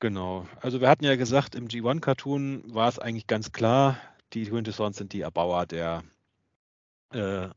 [0.00, 0.46] Genau.
[0.60, 3.96] Also wir hatten ja gesagt, im G1-Cartoon war es eigentlich ganz klar,
[4.32, 6.02] die Quintessons sind die Erbauer der
[7.12, 7.48] äh,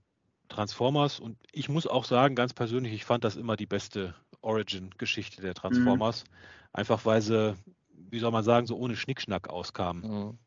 [0.50, 1.20] Transformers.
[1.20, 5.54] Und ich muss auch sagen, ganz persönlich, ich fand das immer die beste Origin-Geschichte der
[5.54, 6.24] Transformers.
[6.24, 6.36] Mhm.
[6.74, 7.56] Einfach weil sie,
[7.94, 10.02] wie soll man sagen, so ohne Schnickschnack auskamen.
[10.04, 10.38] Mhm.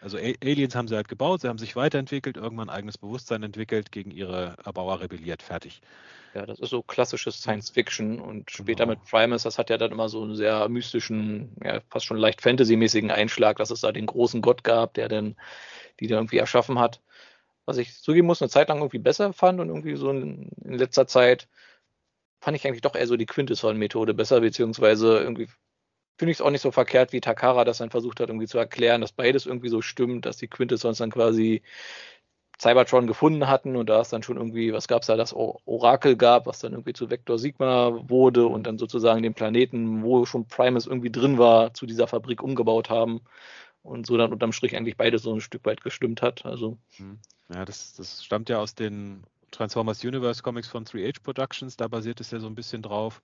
[0.00, 3.90] Also Aliens haben sie halt gebaut, sie haben sich weiterentwickelt, irgendwann ein eigenes Bewusstsein entwickelt,
[3.90, 5.80] gegen ihre Erbauer rebelliert, fertig.
[6.34, 8.98] Ja, das ist so klassisches Science Fiction und später genau.
[8.98, 12.42] mit Primus, das hat ja dann immer so einen sehr mystischen, ja, fast schon leicht
[12.42, 15.36] Fantasy-mäßigen Einschlag, dass es da den großen Gott gab, der dann
[15.98, 17.00] die der irgendwie erschaffen hat.
[17.64, 20.74] Was ich zugeben muss, eine Zeit lang irgendwie besser fand und irgendwie so in, in
[20.74, 21.48] letzter Zeit
[22.40, 25.48] fand ich eigentlich doch eher so die Quintesson-Methode besser, beziehungsweise irgendwie
[26.16, 28.58] finde ich es auch nicht so verkehrt, wie Takara das dann versucht hat, irgendwie zu
[28.58, 31.62] erklären, dass beides irgendwie so stimmt, dass die Quintessons dann quasi
[32.58, 36.16] Cybertron gefunden hatten und da es dann schon irgendwie, was gab es da, das Orakel
[36.16, 40.46] gab, was dann irgendwie zu Vector Sigma wurde und dann sozusagen den Planeten, wo schon
[40.46, 43.20] Primus irgendwie drin war, zu dieser Fabrik umgebaut haben
[43.82, 46.46] und so dann unterm Strich eigentlich beides so ein Stück weit gestimmt hat.
[46.46, 46.78] Also.
[46.96, 47.18] Hm.
[47.52, 52.20] Ja, das, das stammt ja aus den Transformers Universe Comics von 3H Productions, da basiert
[52.20, 53.22] es ja so ein bisschen drauf.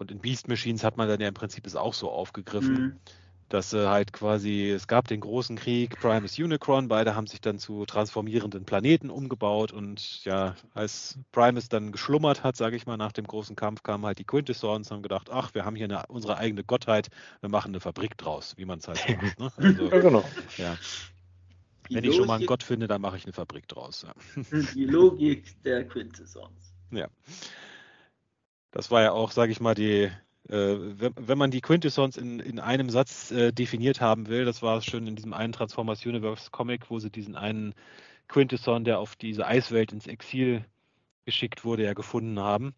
[0.00, 2.74] Und in Beast Machines hat man dann ja im Prinzip es auch so aufgegriffen.
[2.74, 3.00] Mhm
[3.50, 7.58] dass äh, halt quasi, es gab den großen Krieg, Primus Unicron, beide haben sich dann
[7.58, 13.12] zu transformierenden Planeten umgebaut und ja, als Primus dann geschlummert hat, sage ich mal, nach
[13.12, 16.06] dem großen Kampf kamen halt die Quintessons und haben gedacht, ach, wir haben hier eine,
[16.06, 17.08] unsere eigene Gottheit,
[17.40, 19.04] wir machen eine Fabrik draus, wie man es halt
[19.38, 19.38] macht.
[19.40, 19.52] Ne?
[19.56, 20.24] Also, ja, genau.
[20.56, 20.76] Ja.
[21.90, 24.06] Wenn ich schon mal einen Gott finde, dann mache ich eine Fabrik draus.
[24.06, 24.14] Ja.
[24.74, 26.72] Die Logik der Quintessons.
[26.92, 27.08] Ja.
[28.70, 30.10] Das war ja auch, sage ich mal, die,
[30.48, 34.78] äh, wenn, man die Quintessons in, in einem Satz äh, definiert haben will, das war
[34.78, 37.74] es schon in diesem einen Transformers Universe Comic, wo sie diesen einen
[38.28, 40.64] Quintesson, der auf diese Eiswelt ins Exil
[41.24, 42.74] geschickt wurde, ja gefunden haben,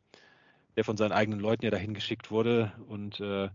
[0.76, 2.72] der von seinen eigenen Leuten ja dahin geschickt wurde.
[2.88, 3.50] Und äh,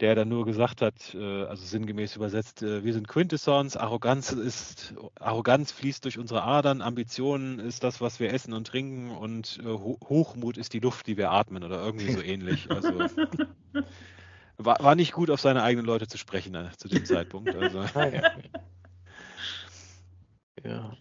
[0.00, 4.94] der dann nur gesagt hat, äh, also sinngemäß übersetzt, äh, wir sind Quintessons, Arroganz ist,
[5.20, 9.68] Arroganz fließt durch unsere Adern, Ambitionen ist das, was wir essen und trinken und äh,
[9.68, 12.70] Hochmut ist die Luft, die wir atmen oder irgendwie so ähnlich.
[12.70, 12.92] Also
[14.56, 17.54] war, war nicht gut, auf seine eigenen Leute zu sprechen äh, zu dem Zeitpunkt.
[17.54, 17.84] Also.
[20.64, 20.96] Ja.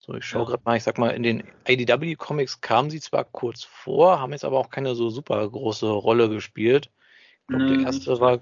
[0.00, 3.64] So, ich schaue gerade mal, ich sag mal, in den IDW-Comics kamen sie zwar kurz
[3.64, 6.90] vor, haben jetzt aber auch keine so super große Rolle gespielt.
[7.44, 8.40] Ich glaube, nee, der erste war,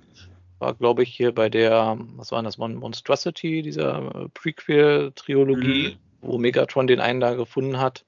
[0.61, 5.99] war glaube ich, hier bei der, was war das, Monstrosity, dieser äh, Prequel-Triologie, mhm.
[6.21, 8.05] wo Megatron den einen da gefunden hat,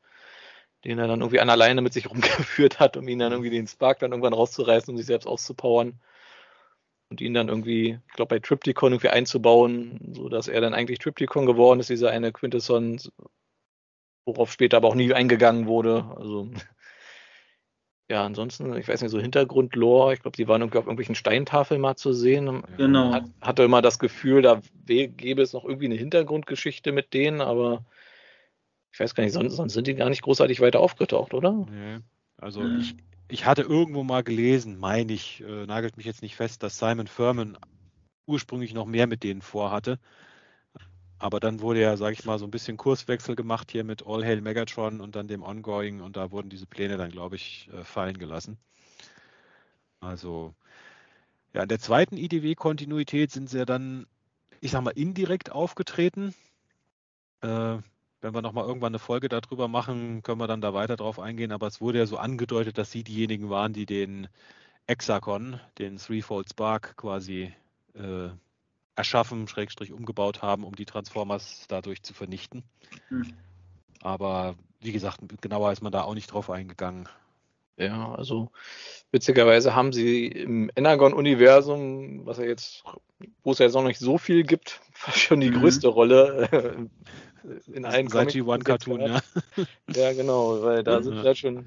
[0.84, 3.66] den er dann irgendwie an alleine mit sich rumgeführt hat, um ihn dann irgendwie den
[3.66, 6.00] Spark dann irgendwann rauszureißen, um sich selbst auszupowern.
[7.10, 11.44] Und ihn dann irgendwie, ich glaube, bei Triptychon irgendwie einzubauen, sodass er dann eigentlich Triptychon
[11.44, 12.98] geworden ist, dieser eine Quintesson,
[14.24, 16.04] worauf später aber auch nie eingegangen wurde.
[16.16, 16.48] Also
[18.10, 21.80] ja, ansonsten, ich weiß nicht, so Hintergrundlore, ich glaube, die waren irgendwie auf irgendwelchen Steintafeln
[21.80, 22.62] mal zu sehen.
[22.76, 23.12] Genau.
[23.12, 27.84] Hat, hatte immer das Gefühl, da gäbe es noch irgendwie eine Hintergrundgeschichte mit denen, aber
[28.92, 31.52] ich weiß gar nicht, sonst, sonst sind die gar nicht großartig weiter aufgetaucht, oder?
[31.52, 32.00] Nee.
[32.36, 32.80] Also mhm.
[32.80, 32.94] ich,
[33.28, 37.06] ich hatte irgendwo mal gelesen, meine ich, äh, nagelt mich jetzt nicht fest, dass Simon
[37.06, 37.56] Furman
[38.26, 39.98] ursprünglich noch mehr mit denen vorhatte.
[41.18, 44.24] Aber dann wurde ja, sage ich mal, so ein bisschen Kurswechsel gemacht hier mit All
[44.24, 47.84] Hail Megatron und dann dem Ongoing und da wurden diese Pläne dann, glaube ich, äh,
[47.84, 48.58] fallen gelassen.
[50.00, 50.54] Also,
[51.54, 54.06] ja, in der zweiten IDW-Kontinuität sind sie ja dann,
[54.60, 56.34] ich sag mal, indirekt aufgetreten.
[57.42, 57.78] Äh,
[58.20, 61.52] wenn wir nochmal irgendwann eine Folge darüber machen, können wir dann da weiter drauf eingehen.
[61.52, 64.28] Aber es wurde ja so angedeutet, dass sie diejenigen waren, die den
[64.86, 67.52] Hexagon, den Threefold Spark quasi
[67.94, 68.30] äh,
[68.96, 72.64] erschaffen, Schrägstrich umgebaut haben, um die Transformers dadurch zu vernichten.
[73.08, 73.32] Hm.
[74.00, 77.08] Aber wie gesagt, genauer ist man da auch nicht drauf eingegangen.
[77.76, 78.50] Ja, also
[79.10, 82.84] witzigerweise haben sie im Energon-Universum, was ja jetzt,
[83.42, 85.60] wo es ja jetzt noch nicht so viel gibt, fast schon die mhm.
[85.60, 89.20] größte Rolle äh, in allen Seit G1 Cartoon, ja.
[89.92, 91.22] Ja, genau, weil da sind ja.
[91.24, 91.66] halt schon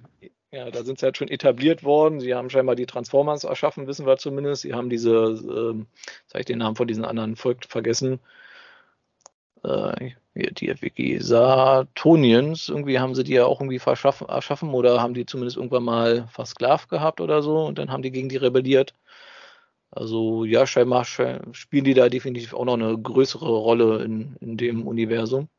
[0.58, 2.20] ja, da sind sie halt schon etabliert worden.
[2.20, 4.64] Sie haben scheinbar die Transformers erschaffen, wissen wir zumindest.
[4.64, 5.86] Sie haben diese, ähm,
[6.24, 8.20] jetzt habe ich den Namen von diesen anderen Volk vergessen,
[9.64, 15.58] äh, die Wigisatonians, irgendwie haben sie die ja auch irgendwie erschaffen oder haben die zumindest
[15.58, 18.94] irgendwann mal versklavt gehabt oder so und dann haben die gegen die rebelliert.
[19.92, 24.88] Also ja, scheinbar spielen die da definitiv auch noch eine größere Rolle in, in dem
[24.88, 25.50] Universum.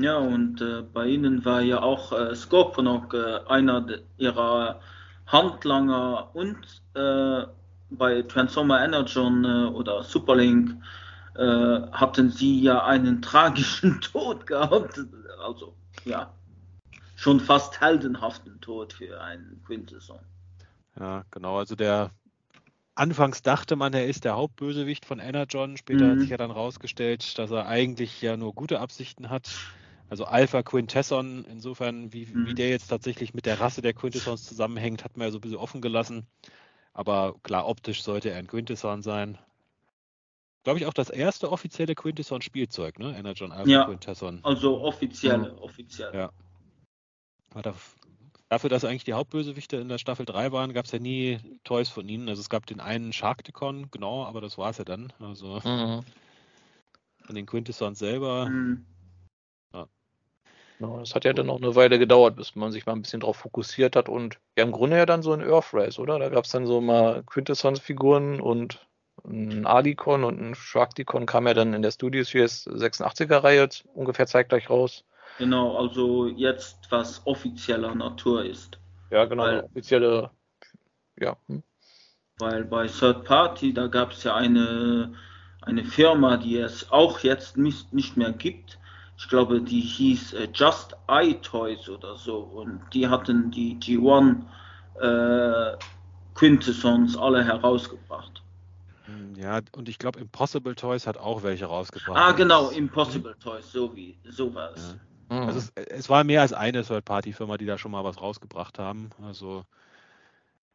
[0.00, 3.86] Ja, und äh, bei ihnen war ja auch äh, Scorponok äh, einer
[4.16, 4.80] ihrer
[5.26, 6.56] Handlanger und
[6.94, 7.46] äh,
[7.90, 10.76] bei Transformer Energon äh, oder Superlink
[11.34, 15.00] äh, hatten sie ja einen tragischen Tod gehabt.
[15.44, 15.74] Also,
[16.04, 16.32] ja,
[17.16, 20.20] schon fast heldenhaften Tod für einen Quintesson.
[20.98, 21.58] Ja, genau.
[21.58, 22.10] Also der
[22.94, 25.76] Anfangs dachte man, er ist der Hauptbösewicht von Energon.
[25.76, 26.10] Später mhm.
[26.10, 29.50] hat sich ja dann rausgestellt, dass er eigentlich ja nur gute Absichten hat.
[30.10, 32.48] Also Alpha Quintesson, insofern, wie, mhm.
[32.48, 35.40] wie der jetzt tatsächlich mit der Rasse der Quintessons zusammenhängt, hat man ja so ein
[35.40, 36.26] bisschen offen gelassen.
[36.92, 39.38] Aber klar, optisch sollte er ein Quintesson sein.
[40.64, 43.16] Glaube ich auch das erste offizielle Quintesson-Spielzeug, ne?
[43.16, 44.40] Energon Alpha ja, Quintesson.
[44.42, 45.58] Also offizielle, mhm.
[45.58, 46.12] offiziell.
[46.12, 46.30] Ja.
[48.48, 51.88] Dafür, dass eigentlich die Hauptbösewichte in der Staffel 3 waren, gab es ja nie Toys
[51.88, 52.28] von ihnen.
[52.28, 55.12] Also es gab den einen Sharkticon, genau, aber das war es ja dann.
[55.20, 56.04] Also mhm.
[57.24, 58.48] von den Quintessons selber.
[58.50, 58.84] Mhm.
[60.80, 63.20] Ja, das hat ja dann noch eine Weile gedauert, bis man sich mal ein bisschen
[63.20, 66.18] darauf fokussiert hat und ja im Grunde ja dann so ein Earthrise, oder?
[66.18, 68.86] Da gab es dann so mal Quintessence-Figuren und
[69.24, 74.26] ein Adicon und ein Sharkticon kam ja dann in der Studio Series 86er Reihe ungefähr
[74.26, 75.04] zeitgleich raus.
[75.38, 78.78] Genau, also jetzt was offizieller Natur ist.
[79.10, 80.30] Ja, genau, weil, offizielle,
[81.18, 81.36] ja.
[81.48, 81.62] Hm.
[82.38, 85.14] Weil bei Third Party, da gab es ja eine,
[85.60, 88.78] eine Firma, die es auch jetzt nicht, nicht mehr gibt,
[89.20, 94.46] ich glaube, die hieß äh, Just Eye Toys oder so und die hatten die G1
[94.98, 95.76] äh,
[96.34, 98.42] Quintessons alle herausgebracht.
[99.04, 102.16] Hm, ja, und ich glaube, Impossible Toys hat auch welche rausgebracht.
[102.16, 104.96] Ah, genau, Impossible Toys, so wie sowas.
[105.28, 105.36] Ja.
[105.36, 105.46] Mhm.
[105.48, 109.10] Also es, es, war mehr als eine Third-Party-Firma, die da schon mal was rausgebracht haben.
[109.22, 109.66] Also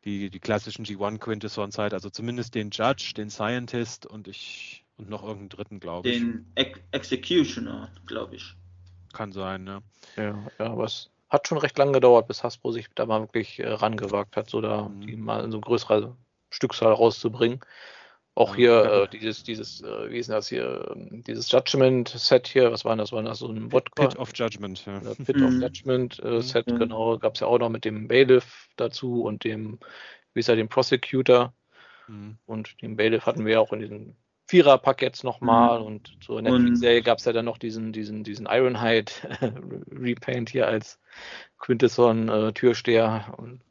[0.03, 5.09] die, die klassischen G1 Quintessons halt, also zumindest den Judge, den Scientist und ich und
[5.09, 6.19] noch irgendeinen dritten, glaube ich.
[6.19, 8.53] Den Ex Executioner, glaube ich.
[9.13, 9.81] Kann sein, ne?
[10.17, 13.59] Ja, ja, aber es hat schon recht lange gedauert, bis Hasbro sich da mal wirklich
[13.59, 15.01] äh, rangewagt hat, so da mhm.
[15.01, 16.15] die mal in so eine größere
[16.49, 17.59] Stückzahl rauszubringen.
[18.37, 19.03] Auch ja, hier ja.
[19.03, 23.13] Äh, dieses, dieses, äh, wie ist das hier, ähm, dieses Judgment-Set hier, was war das?
[23.13, 24.07] War das so ein Wodka?
[24.07, 24.99] Pit of Judgment, ja.
[24.99, 25.45] Pit mhm.
[25.45, 26.79] of Judgment-Set, äh, mhm.
[26.79, 27.17] genau.
[27.17, 29.79] Gab es ja auch noch mit dem Bailiff dazu und dem,
[30.33, 31.53] wie ist er, dem Prosecutor.
[32.09, 32.37] Mhm.
[32.45, 34.15] Und den Bailiff hatten wir ja auch in diesem
[34.47, 35.85] Viererpack jetzt nochmal mhm.
[35.85, 39.11] und so in der Netflix-Serie gab es ja dann noch diesen, diesen, diesen Ironhide
[39.91, 40.99] Repaint hier als
[41.57, 43.61] Quintesson äh, Türsteher und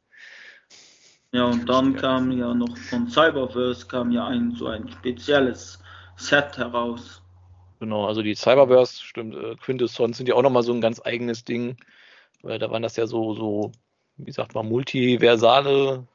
[1.31, 5.79] ja, und dann kam ja noch von Cyberverse kam ja ein so ein spezielles
[6.15, 7.21] Set heraus.
[7.81, 11.43] Genau, also die Cyberverse, stimmt, äh, Quintessons sind ja auch nochmal so ein ganz eigenes
[11.43, 11.75] Ding,
[12.41, 13.73] weil da waren das ja so, so,
[14.15, 16.07] wie sagt man, multiversale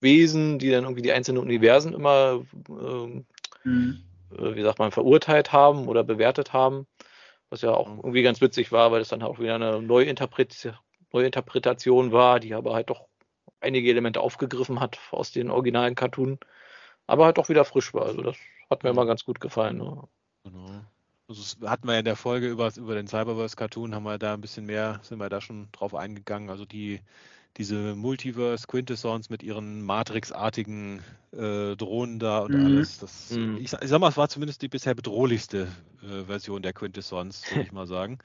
[0.00, 3.22] Wesen, die dann irgendwie die einzelnen Universen immer äh,
[3.66, 4.02] mhm.
[4.32, 6.86] Äh, wie sagt man, verurteilt haben oder bewertet haben.
[7.50, 10.74] Was ja auch irgendwie ganz witzig war, weil es dann auch wieder eine Neuinterpretation
[12.12, 13.06] war, die aber halt doch
[13.60, 16.38] einige Elemente aufgegriffen hat aus den originalen Cartoon,
[17.06, 18.06] aber halt auch wieder frisch war.
[18.06, 18.36] Also das
[18.68, 19.78] hat mir immer ganz gut gefallen.
[19.78, 20.02] Ne?
[20.44, 20.84] Genau.
[21.28, 24.18] Also das hatten wir ja in der Folge über, über den Cyberverse Cartoon, haben wir
[24.18, 26.50] da ein bisschen mehr, sind wir da schon drauf eingegangen.
[26.50, 27.00] Also die
[27.56, 31.02] diese Multiverse Quintessons mit ihren Matrix-artigen
[31.32, 32.66] äh, Drohnen da und mhm.
[32.66, 32.98] alles.
[32.98, 33.56] Das, mhm.
[33.56, 35.68] ich, ich, sag mal, es war zumindest die bisher bedrohlichste
[36.02, 38.18] äh, Version der Quintessons, würde ich mal sagen.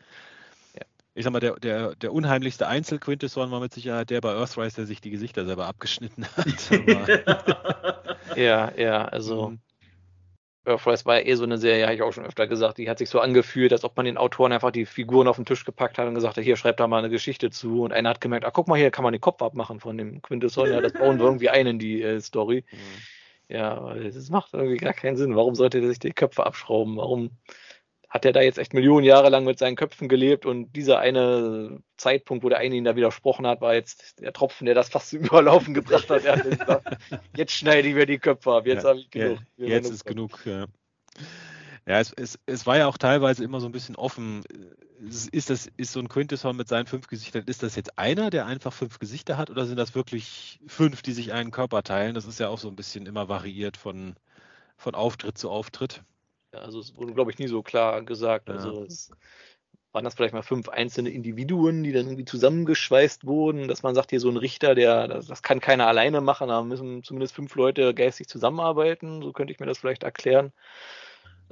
[0.75, 0.81] Ja.
[1.15, 4.85] ich sag mal, der, der, der unheimlichste Einzelquintesson war mit Sicherheit der bei Earthrise, der
[4.85, 6.71] sich die Gesichter selber abgeschnitten hat.
[8.35, 9.59] ja, ja, also mhm.
[10.65, 12.99] Earthrise war ja eh so eine Serie, habe ich auch schon öfter gesagt, die hat
[12.99, 15.97] sich so angefühlt, als ob man den Autoren einfach die Figuren auf den Tisch gepackt
[15.97, 17.81] hat und gesagt hat, hier schreibt da mal eine Geschichte zu.
[17.83, 20.21] Und einer hat gemerkt, ah, guck mal, hier kann man den Kopf abmachen von dem
[20.21, 22.63] Quintesson, ja, das bauen wir irgendwie ein in die äh, Story.
[22.71, 23.55] Mhm.
[23.55, 25.35] Ja, das macht irgendwie gar keinen Sinn.
[25.35, 26.95] Warum sollte der sich die Köpfe abschrauben?
[26.95, 27.31] Warum
[28.11, 31.79] hat er da jetzt echt Millionen Jahre lang mit seinen Köpfen gelebt und dieser eine
[31.95, 35.11] Zeitpunkt, wo der eine ihn da widersprochen hat, war jetzt der Tropfen, der das fast
[35.11, 36.25] zum Überlaufen gebracht hat.
[36.25, 36.97] Er hat gesagt,
[37.37, 39.39] jetzt schneide ich mir die Köpfe ab, jetzt ja, habe ich genug.
[39.55, 40.65] Ja, jetzt ist genug, ja.
[41.87, 44.43] Ja, es, es, es war ja auch teilweise immer so ein bisschen offen.
[45.31, 48.45] Ist das, ist so ein Quintesson mit seinen fünf Gesichtern, ist das jetzt einer, der
[48.45, 52.13] einfach fünf Gesichter hat, oder sind das wirklich fünf, die sich einen Körper teilen?
[52.13, 54.15] Das ist ja auch so ein bisschen immer variiert von,
[54.75, 56.03] von Auftritt zu Auftritt.
[56.51, 58.49] Also es wurde, glaube ich, nie so klar gesagt.
[58.49, 58.55] Ja.
[58.55, 59.11] Also es
[59.93, 64.11] waren das vielleicht mal fünf einzelne Individuen, die dann irgendwie zusammengeschweißt wurden, dass man sagt,
[64.11, 67.55] hier so ein Richter, der, das, das kann keiner alleine machen, da müssen zumindest fünf
[67.55, 70.53] Leute geistig zusammenarbeiten, so könnte ich mir das vielleicht erklären.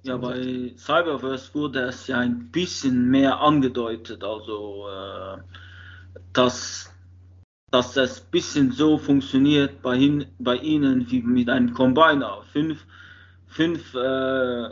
[0.04, 5.42] Ja, bei Cyberverse wurde es ja ein bisschen mehr angedeutet, also äh,
[6.32, 6.94] dass,
[7.72, 12.44] dass das ein bisschen so funktioniert bei, hin, bei ihnen wie mit einem Combiner.
[12.54, 12.86] Fünf,
[13.48, 14.70] fünf äh,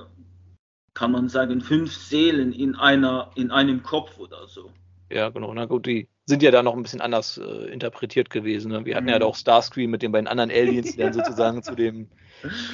[0.97, 4.71] kann man sagen, fünf Seelen in einer, in einem Kopf oder so.
[5.11, 5.53] Ja, genau.
[5.53, 8.71] Na gut, die sind ja da noch ein bisschen anders äh, interpretiert gewesen.
[8.71, 8.83] Ne?
[8.83, 9.11] Wir hatten mhm.
[9.11, 12.09] ja auch Starscream mit den beiden anderen Aliens, die dann sozusagen zu dem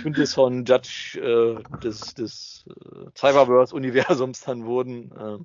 [0.02, 5.12] Quintesson Judge äh, des, des äh, Cyberverse-Universums dann wurden.
[5.12, 5.44] Äh,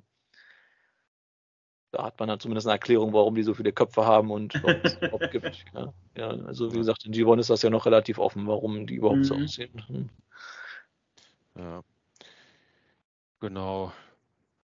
[1.91, 4.79] da hat man dann zumindest eine Erklärung, warum die so viele Köpfe haben und warum
[4.83, 5.65] es überhaupt gibt.
[5.73, 5.93] Ja.
[6.15, 6.29] ja.
[6.45, 9.23] also wie gesagt, in G1 ist das ja noch relativ offen, warum die überhaupt mhm.
[9.25, 9.83] so aussehen.
[9.85, 10.09] Hm.
[11.57, 11.83] Ja.
[13.39, 13.93] Genau.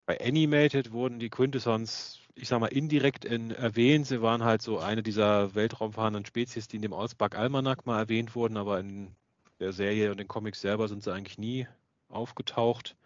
[0.06, 4.06] Bei Animated wurden die Quintessons, ich sag mal, indirekt in, erwähnt.
[4.06, 8.34] Sie waren halt so eine dieser weltraumfahrenden Spezies, die in dem Ausback Almanac mal erwähnt
[8.34, 9.14] wurden, aber in
[9.58, 11.66] der Serie und den Comics selber sind sie eigentlich nie
[12.08, 12.96] aufgetaucht.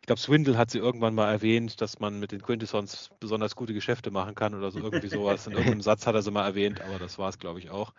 [0.00, 3.74] Ich glaube, Swindle hat sie irgendwann mal erwähnt, dass man mit den Quintessons besonders gute
[3.74, 5.46] Geschäfte machen kann oder so irgendwie sowas.
[5.46, 7.92] In irgendeinem Satz hat er sie mal erwähnt, aber das war es, glaube ich, auch.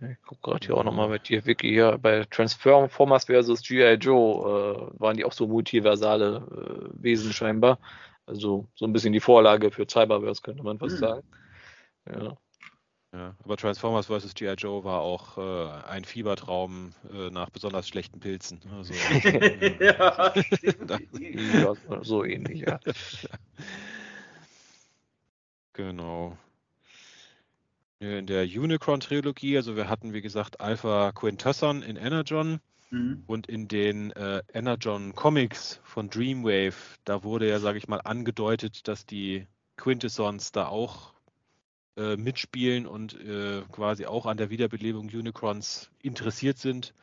[0.00, 3.94] Ich gucke gerade hier auch nochmal mit dir, Vicky, hier bei Transformers versus G.I.
[3.94, 7.78] Joe äh, waren die auch so multiversale äh, Wesen scheinbar.
[8.26, 11.00] Also so ein bisschen die Vorlage für Cyberverse, könnte man fast mhm.
[11.00, 11.28] sagen.
[12.10, 12.36] Ja.
[13.12, 13.36] ja.
[13.44, 14.34] aber Transformers vs.
[14.34, 14.54] G.I.
[14.54, 18.60] Joe war auch äh, ein Fiebertraum äh, nach besonders schlechten Pilzen.
[18.74, 18.94] Also,
[19.80, 20.32] ja,
[21.54, 22.80] ja, so ähnlich, ja.
[25.74, 26.36] Genau
[28.02, 32.60] in der Unicron-Trilogie, also wir hatten, wie gesagt, Alpha Quintesson in Energon
[32.90, 33.22] mhm.
[33.26, 36.74] und in den äh, Energon Comics von Dreamwave,
[37.04, 39.46] da wurde ja, sage ich mal, angedeutet, dass die
[39.76, 41.14] Quintessons da auch
[41.96, 46.94] äh, mitspielen und äh, quasi auch an der Wiederbelebung Unicrons interessiert sind,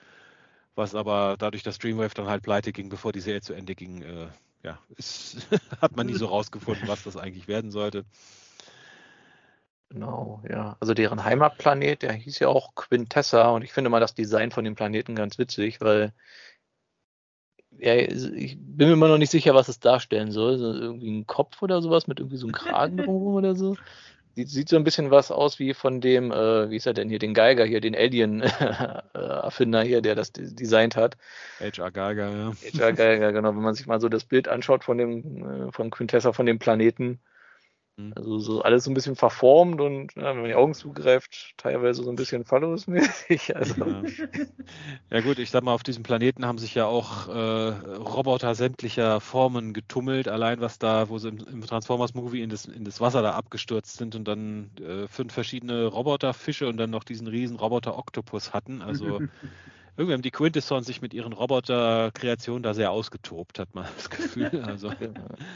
[0.76, 4.02] was aber dadurch, dass Dreamwave dann halt pleite ging, bevor die Serie zu Ende ging,
[4.02, 4.28] äh,
[4.64, 5.48] ja, ist,
[5.82, 8.04] hat man nie so rausgefunden, was das eigentlich werden sollte.
[9.90, 10.78] Genau, ja.
[10.80, 14.64] Also deren Heimatplanet, der hieß ja auch Quintessa und ich finde mal das Design von
[14.64, 16.14] dem Planeten ganz witzig, weil
[17.80, 20.58] ja, ich bin mir immer noch nicht sicher, was es darstellen soll.
[20.58, 23.78] So irgendwie ein Kopf oder sowas mit irgendwie so einem Kragen drumherum oder so.
[24.36, 27.10] Sieht, sieht so ein bisschen was aus wie von dem, äh, wie ist er denn
[27.10, 31.18] hier, den Geiger hier, den Alien-Erfinder hier, der das designt hat.
[31.60, 31.92] H.R.
[31.92, 32.52] Geiger, ja.
[32.52, 32.94] H.R.
[32.94, 33.50] Geiger, genau.
[33.56, 36.60] Wenn man sich mal so das Bild anschaut von dem, äh, von Quintessa, von dem
[36.60, 37.20] Planeten.
[38.16, 42.04] Also so alles so ein bisschen verformt und ja, wenn man die Augen zugreift, teilweise
[42.04, 43.54] so ein bisschen Follows-mäßig.
[43.60, 43.84] Also.
[43.84, 44.04] Ja.
[45.10, 45.22] ja.
[45.22, 49.74] gut, ich sag mal, auf diesem Planeten haben sich ja auch äh, Roboter sämtlicher Formen
[49.74, 53.32] getummelt, allein was da, wo sie im, im Transformers-Movie in das, in das Wasser da
[53.32, 58.82] abgestürzt sind und dann äh, fünf verschiedene Roboterfische und dann noch diesen riesen Roboter-Oktopus hatten.
[58.82, 59.20] Also
[60.00, 64.50] irgendwie haben die Quintessons sich mit ihren Roboter-Kreationen da sehr ausgetobt, hat man das Gefühl.
[64.70, 64.92] Also.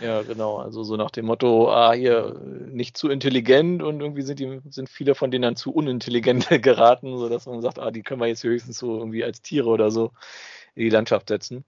[0.01, 0.57] Ja, genau.
[0.57, 4.89] Also so nach dem Motto, ah, hier nicht zu intelligent und irgendwie sind die, sind
[4.89, 8.43] viele von denen dann zu unintelligent geraten, sodass man sagt, ah, die können wir jetzt
[8.43, 10.11] höchstens so irgendwie als Tiere oder so
[10.75, 11.63] in die Landschaft setzen.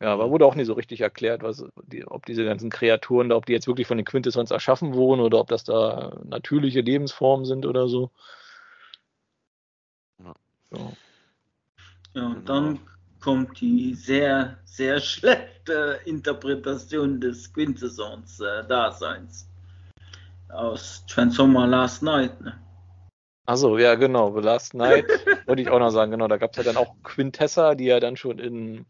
[0.00, 3.36] Ja, aber wurde auch nicht so richtig erklärt, was, die, ob diese ganzen Kreaturen da,
[3.36, 7.46] ob die jetzt wirklich von den Quintessons erschaffen wurden oder ob das da natürliche Lebensformen
[7.46, 8.10] sind oder so.
[10.22, 10.34] Ja.
[10.70, 10.92] So.
[12.14, 12.46] Ja, und genau.
[12.46, 12.80] dann
[13.20, 19.48] kommt die sehr, sehr schlechte Interpretation des Quintessons-Daseins
[20.48, 22.40] äh, aus Transformer Last Night.
[22.40, 22.60] Ne?
[23.46, 24.34] Achso, ja, genau.
[24.34, 25.06] The Last Night
[25.46, 26.28] wollte ich auch noch sagen, genau.
[26.28, 28.86] Da gab es ja dann auch Quintessa, die ja dann schon in,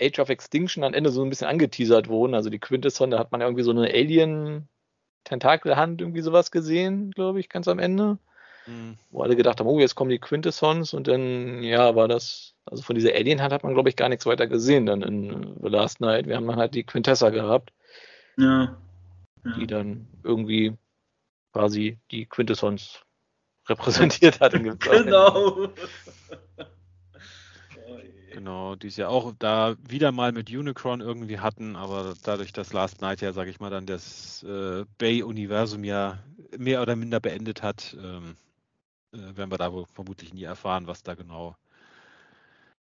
[0.00, 2.34] Age of Extinction am Ende so ein bisschen angeteasert wurden.
[2.34, 7.48] Also die Quintesson, da hat man irgendwie so eine Alien-Tentakelhand irgendwie sowas gesehen, glaube ich,
[7.48, 8.18] ganz am Ende.
[8.66, 8.96] Mhm.
[9.10, 12.82] Wo alle gedacht haben, oh, jetzt kommen die Quintessons und dann, ja, war das, also
[12.82, 16.00] von dieser Alien-Hand hat man, glaube ich, gar nichts weiter gesehen dann in The Last
[16.00, 16.26] Night.
[16.26, 17.72] Wir haben dann halt die Quintessa gehabt.
[18.36, 18.76] Ja.
[19.44, 19.52] ja.
[19.58, 20.76] Die dann irgendwie
[21.52, 23.00] quasi die Quintessons
[23.68, 24.52] repräsentiert hat.
[24.52, 25.68] genau.
[28.36, 32.74] Genau, die es ja auch da wieder mal mit Unicron irgendwie hatten, aber dadurch, dass
[32.74, 36.18] Last Night ja, sage ich mal, dann das äh, Bay-Universum ja
[36.58, 38.36] mehr oder minder beendet hat, ähm,
[39.12, 41.56] äh, werden wir da wohl vermutlich nie erfahren, was da genau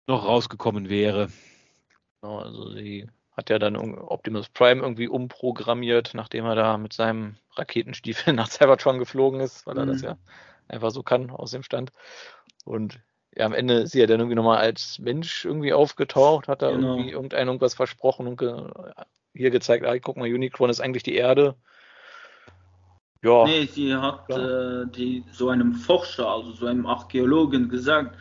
[0.07, 1.29] noch rausgekommen wäre.
[2.21, 7.37] Genau, also sie hat ja dann Optimus Prime irgendwie umprogrammiert, nachdem er da mit seinem
[7.55, 10.07] Raketenstiefel nach Cybertron geflogen ist, weil er das mhm.
[10.07, 10.17] ja
[10.67, 11.91] einfach so kann aus dem Stand.
[12.65, 12.99] Und
[13.35, 16.71] ja, am Ende ist sie ja dann irgendwie nochmal als Mensch irgendwie aufgetaucht, hat da
[16.71, 16.95] genau.
[16.95, 18.69] irgendwie irgendein irgendwas versprochen und ge
[19.33, 21.55] hier gezeigt, ah, guck mal, Unicron ist eigentlich die Erde.
[23.23, 23.45] Ja.
[23.45, 24.81] Nee, sie hat ja.
[24.81, 28.17] äh, die, so einem Forscher, also so einem Archäologen gesagt,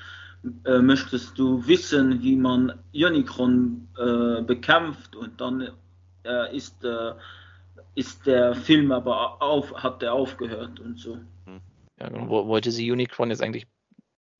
[0.64, 5.68] äh, möchtest du wissen, wie man Unicron äh, bekämpft und dann
[6.24, 7.12] äh, ist, äh,
[7.94, 11.18] ist der Film aber auf, hat der aufgehört und so.
[11.98, 13.66] Ja, wollte sie Unicron jetzt eigentlich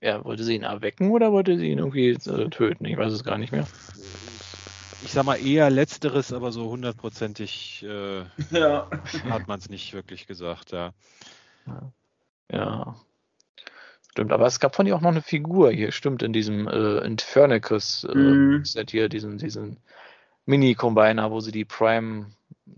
[0.02, 2.86] ja, wollte sie ihn erwecken oder wollte sie ihn irgendwie äh, töten?
[2.86, 3.66] Ich weiß es gar nicht mehr.
[5.02, 8.20] Ich sag mal eher letzteres, aber so hundertprozentig äh,
[8.50, 8.88] ja.
[9.28, 10.92] hat man es nicht wirklich gesagt, ja.
[12.52, 12.96] ja.
[14.10, 16.98] Stimmt, aber es gab von ihr auch noch eine Figur hier, stimmt, in diesem äh,
[16.98, 18.64] Infernicus äh, mhm.
[18.64, 19.78] Set hier, diesen, diesen
[20.46, 22.26] Mini-Combiner, wo sie die Prime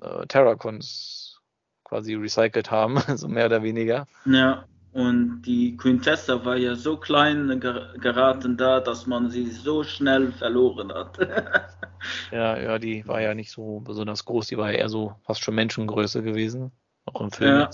[0.03, 1.40] äh, Terracons
[1.85, 4.07] quasi recycelt haben, so mehr oder weniger.
[4.24, 4.66] Ja.
[4.93, 10.93] Und die Quintessa war ja so klein geraten da, dass man sie so schnell verloren
[10.93, 11.19] hat.
[12.31, 15.43] ja, ja, die war ja nicht so besonders groß, die war ja eher so fast
[15.43, 16.73] schon Menschengröße gewesen,
[17.06, 17.60] auch im Film.
[17.60, 17.70] Ja.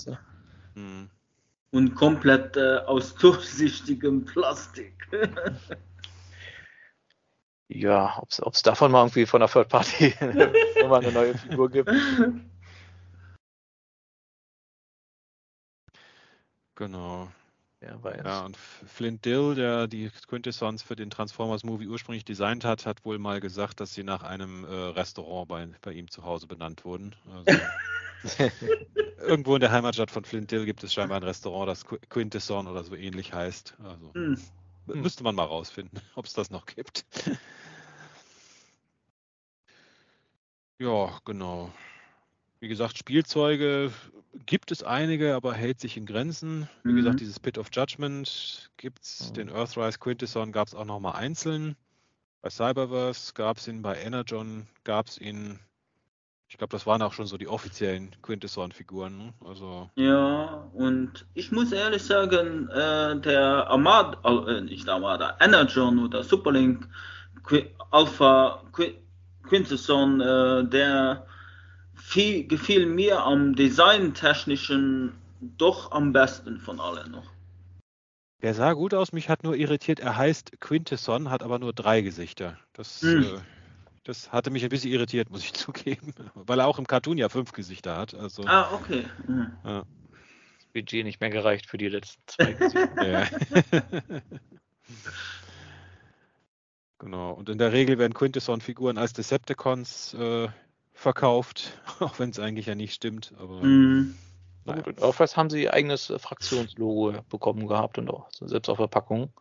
[0.75, 1.09] Hm.
[1.71, 4.93] Und komplett äh, aus durchsichtigem Plastik.
[7.67, 10.13] ja, ob es davon mal irgendwie von der Third Party
[10.81, 11.91] nochmal eine neue Figur gibt.
[16.79, 17.29] Genau.
[17.81, 23.03] Ja, ja, und Flint Dill, der die Quintessons für den Transformers-Movie ursprünglich designt hat, hat
[23.03, 26.85] wohl mal gesagt, dass sie nach einem äh, Restaurant bei, bei ihm zu Hause benannt
[26.85, 27.15] wurden.
[27.33, 27.59] Also,
[29.17, 32.85] irgendwo in der Heimatstadt von Flint Dill gibt es scheinbar ein Restaurant, das Quintesson oder
[32.85, 33.75] so ähnlich heißt.
[33.83, 34.41] Also hm.
[34.85, 37.05] müsste man mal rausfinden, ob es das noch gibt.
[40.79, 41.73] ja, genau.
[42.59, 43.91] Wie gesagt, Spielzeuge
[44.45, 46.67] gibt es einige, aber hält sich in Grenzen.
[46.83, 46.97] Wie mhm.
[46.97, 49.33] gesagt, dieses Pit of Judgment gibt es, mhm.
[49.33, 51.75] den Earthrise Quintesson gab es auch nochmal einzeln.
[52.41, 55.59] Bei Cyberverse gab es ihn, bei Energon gab es ihn.
[56.47, 59.17] Ich glaube, das waren auch schon so die offiziellen Quintesson-Figuren.
[59.17, 59.33] Ne?
[59.45, 64.17] Also ja, und ich muss ehrlich sagen, äh, der Armada,
[64.47, 66.87] äh, nicht Armada, Energon oder Superlink
[67.43, 67.61] Qu
[67.91, 68.85] Alpha Qu
[69.43, 71.25] Quintesson, äh, der
[72.09, 77.31] viel, gefiel mir am designtechnischen doch am besten von allen noch.
[78.41, 82.01] Der sah gut aus, mich hat nur irritiert, er heißt Quintesson, hat aber nur drei
[82.01, 82.57] Gesichter.
[82.73, 83.23] Das, hm.
[83.23, 83.39] äh,
[84.05, 87.29] das hatte mich ein bisschen irritiert, muss ich zugeben, weil er auch im Cartoon ja
[87.29, 88.15] fünf Gesichter hat.
[88.15, 89.05] Also, ah, okay.
[89.27, 89.51] Mhm.
[89.63, 89.83] Ja.
[90.57, 93.27] Das Budget nicht mehr gereicht für die letzten zwei Gesichter.
[96.97, 100.47] genau, und in der Regel werden Quintesson-Figuren als Decepticons äh,
[100.99, 103.33] verkauft, auch wenn es eigentlich ja nicht stimmt.
[103.39, 104.15] Aber mm.
[104.65, 104.83] naja.
[105.01, 109.31] Auf was haben sie ihr eigenes äh, Fraktionslogo bekommen gehabt und auch selbst auf Verpackung?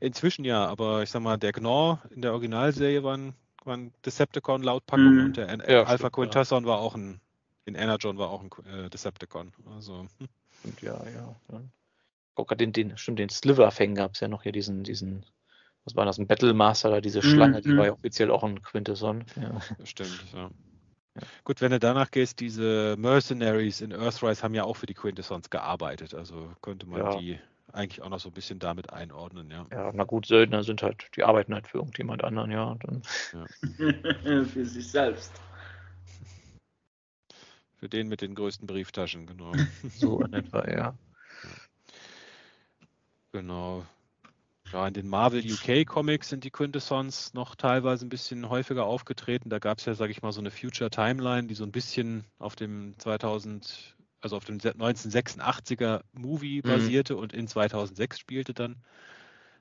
[0.00, 3.34] Inzwischen ja, aber ich sag mal, der Gnaw in der Originalserie war ein,
[3.64, 5.24] war ein Decepticon laut Packung mm.
[5.26, 6.70] und der ja, Alpha stimmt, Quintesson ja.
[6.70, 7.20] war auch ein,
[7.66, 9.52] in Energon war auch ein äh, Decepticon.
[9.74, 10.06] Also.
[10.18, 10.28] Hm.
[10.64, 11.36] Und ja, ja.
[11.52, 11.60] ja.
[12.34, 15.26] Guck, den, den, stimmt, den Sliverfang gab es ja noch hier, diesen, diesen,
[15.84, 18.62] was war das, ein Battlemaster da, diese Schlange, mm, die war ja offiziell auch ein
[18.62, 19.24] Quintesson.
[19.36, 19.60] Ja.
[19.84, 20.50] Stimmt, ja.
[21.44, 25.50] Gut, wenn du danach gehst, diese Mercenaries in Earthrise haben ja auch für die Quintessons
[25.50, 27.16] gearbeitet, also könnte man ja.
[27.18, 27.38] die
[27.72, 29.66] eigentlich auch noch so ein bisschen damit einordnen, ja.
[29.70, 32.76] Ja, na gut, Söldner sind halt, die arbeiten halt für irgendjemand anderen, ja.
[32.80, 33.02] Dann.
[33.32, 34.44] ja.
[34.44, 35.32] für sich selbst.
[37.76, 39.52] Für den mit den größten Brieftaschen, genau.
[39.90, 40.94] so in etwa, ja.
[43.32, 43.86] Genau.
[44.72, 49.50] Ja, in den Marvel UK Comics sind die Quintessons noch teilweise ein bisschen häufiger aufgetreten.
[49.50, 52.24] Da gab es ja, sage ich mal, so eine Future Timeline, die so ein bisschen
[52.38, 56.68] auf dem 2000, also auf dem 1986er Movie mhm.
[56.68, 58.76] basierte und in 2006 spielte dann.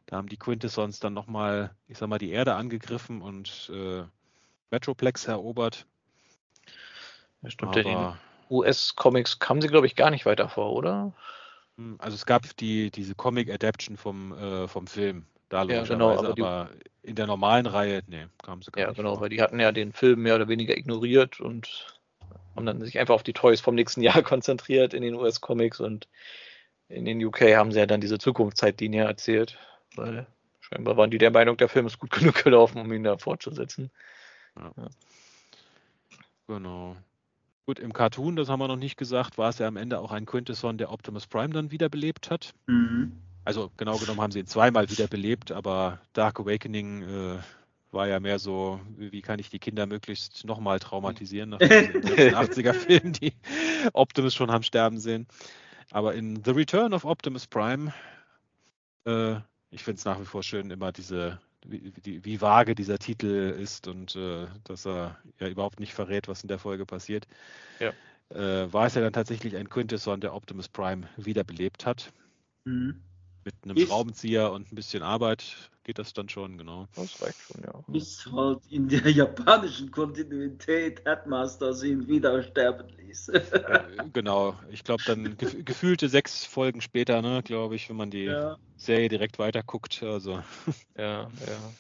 [0.06, 4.04] Da haben die Quintessons dann nochmal, ich sag mal, die Erde angegriffen und äh,
[4.72, 5.86] Metroplex erobert.
[7.42, 8.18] Ja, stimmt, aber,
[8.50, 11.14] in US-Comics kamen sie, glaube ich, gar nicht weiter vor, oder?
[11.78, 15.26] Hm, also es gab die, diese Comic-Adaption vom, äh, vom Film.
[15.50, 16.70] Da ja, genau, aber, aber
[17.04, 18.98] in der normalen Reihe, nee, kamen sie gar ja, nicht.
[18.98, 19.24] Ja, genau, vor.
[19.24, 22.00] weil die hatten ja den Film mehr oder weniger ignoriert und
[22.56, 26.08] haben dann sich einfach auf die Toys vom nächsten Jahr konzentriert in den US-Comics und
[26.88, 29.58] in den UK haben sie ja dann diese Zukunftszeitlinie erzählt,
[29.96, 30.28] weil
[30.62, 33.92] scheinbar waren die der Meinung, der Film ist gut genug gelaufen, um ihn da fortzusetzen.
[34.58, 34.72] Ja.
[34.78, 34.90] Ja.
[36.48, 36.98] Genau.
[37.66, 40.12] Gut, im Cartoon, das haben wir noch nicht gesagt, war es ja am Ende auch
[40.12, 42.54] ein Quintesson, der Optimus Prime dann wiederbelebt hat.
[42.68, 43.14] Mhm.
[43.44, 47.38] Also genau genommen haben sie ihn zweimal wiederbelebt, aber Dark Awakening äh,
[47.92, 53.14] war ja mehr so, wie kann ich die Kinder möglichst nochmal traumatisieren, nach den 80er-Filmen,
[53.22, 53.34] die
[53.94, 55.28] Optimus schon haben sterben sehen.
[55.92, 57.94] Aber in The Return of Optimus Prime,
[59.06, 59.36] äh,
[59.72, 63.56] ich finde es nach wie vor schön, immer diese, wie, wie, wie vage dieser Titel
[63.60, 67.28] ist und äh, dass er ja überhaupt nicht verrät, was in der Folge passiert.
[67.80, 67.94] Ja.
[68.30, 72.12] Äh, war es ja dann tatsächlich ein Quintesson, der Optimus Prime wiederbelebt hat.
[72.66, 73.02] Mhm.
[73.44, 76.88] Mit einem ist, Schraubenzieher und ein bisschen Arbeit geht das dann schon, genau.
[76.96, 77.74] Das reicht schon, ja.
[77.88, 83.30] Bis halt in der japanischen Kontinuität Headmaster ihn wieder sterben ließ.
[83.30, 83.84] äh,
[84.14, 88.26] genau, ich glaube dann gef gefühlte sechs Folgen später, ne, glaube ich, wenn man die
[88.26, 88.58] ja.
[88.78, 90.04] Serie direkt weiterguckt.
[90.04, 90.42] Also.
[90.98, 91.72] Ja, ja.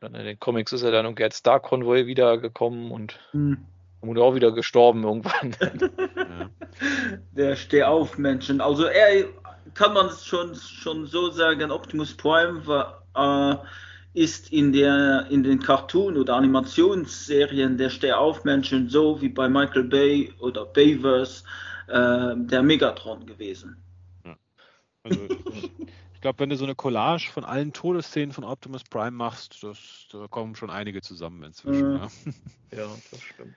[0.00, 3.58] Dann in den Comics ist er dann irgendwie als Star Convoy wiedergekommen und hm.
[4.00, 5.56] wurde auch wieder gestorben irgendwann.
[5.60, 6.50] ja.
[7.32, 8.60] Der Stehauf-Menschen.
[8.60, 9.28] Also er
[9.74, 13.56] kann man es schon, schon so sagen, Optimus Prime war, äh,
[14.12, 20.32] ist in, der, in den Cartoon- oder Animationsserien der Stehaufmenschen so wie bei Michael Bay
[20.40, 21.44] oder Bayverse
[21.86, 23.76] äh, der Megatron gewesen.
[24.24, 24.36] Ja.
[25.04, 29.62] Also, ich glaube, wenn du so eine Collage von allen Todesszenen von Optimus Prime machst,
[29.62, 31.96] das, da kommen schon einige zusammen inzwischen.
[31.96, 32.08] Äh, ja.
[32.78, 33.56] ja, das stimmt.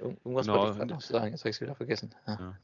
[0.00, 0.58] Irgendwas genau.
[0.58, 2.14] wollte ich gerade noch sagen, jetzt habe ich es wieder vergessen.
[2.26, 2.38] Ja.
[2.40, 2.54] Ja.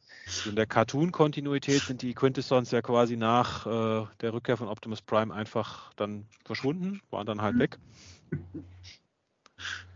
[0.46, 5.34] In der Cartoon-Kontinuität sind die Quintessons ja quasi nach äh, der Rückkehr von Optimus Prime
[5.34, 7.78] einfach dann verschwunden, waren dann halt weg.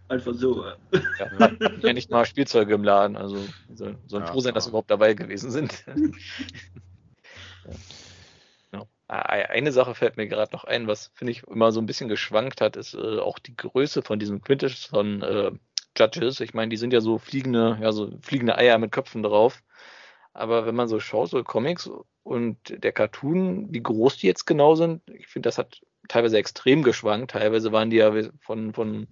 [0.08, 0.66] Einfach so.
[0.66, 1.52] Ja,
[1.82, 3.38] ja nicht mal Spielzeuge im Laden, also
[3.72, 5.84] sollen ja, froh sein, dass sie überhaupt dabei gewesen sind.
[8.72, 8.86] ja.
[9.06, 12.60] Eine Sache fällt mir gerade noch ein, was finde ich immer so ein bisschen geschwankt
[12.60, 15.52] hat, ist äh, auch die Größe von diesem Quintesson äh,
[15.96, 16.40] Judges.
[16.40, 19.62] Ich meine, die sind ja so fliegende, ja, so fliegende Eier mit Köpfen drauf.
[20.32, 21.90] Aber wenn man so schaut, so Comics
[22.22, 26.82] und der Cartoon, wie groß die jetzt genau sind, ich finde, das hat teilweise extrem
[26.82, 27.32] geschwankt.
[27.32, 29.06] Teilweise waren die ja von, von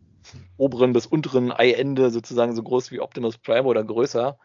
[0.57, 4.39] oberen bis unteren Eiende sozusagen so groß wie Optimus Prime oder größer.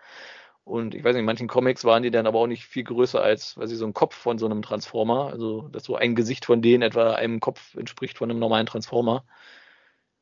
[0.63, 3.21] Und ich weiß nicht, in manchen Comics waren die dann aber auch nicht viel größer
[3.21, 5.27] als, weiß ich, so ein Kopf von so einem Transformer.
[5.27, 9.25] Also, dass so ein Gesicht von denen etwa einem Kopf entspricht von einem normalen Transformer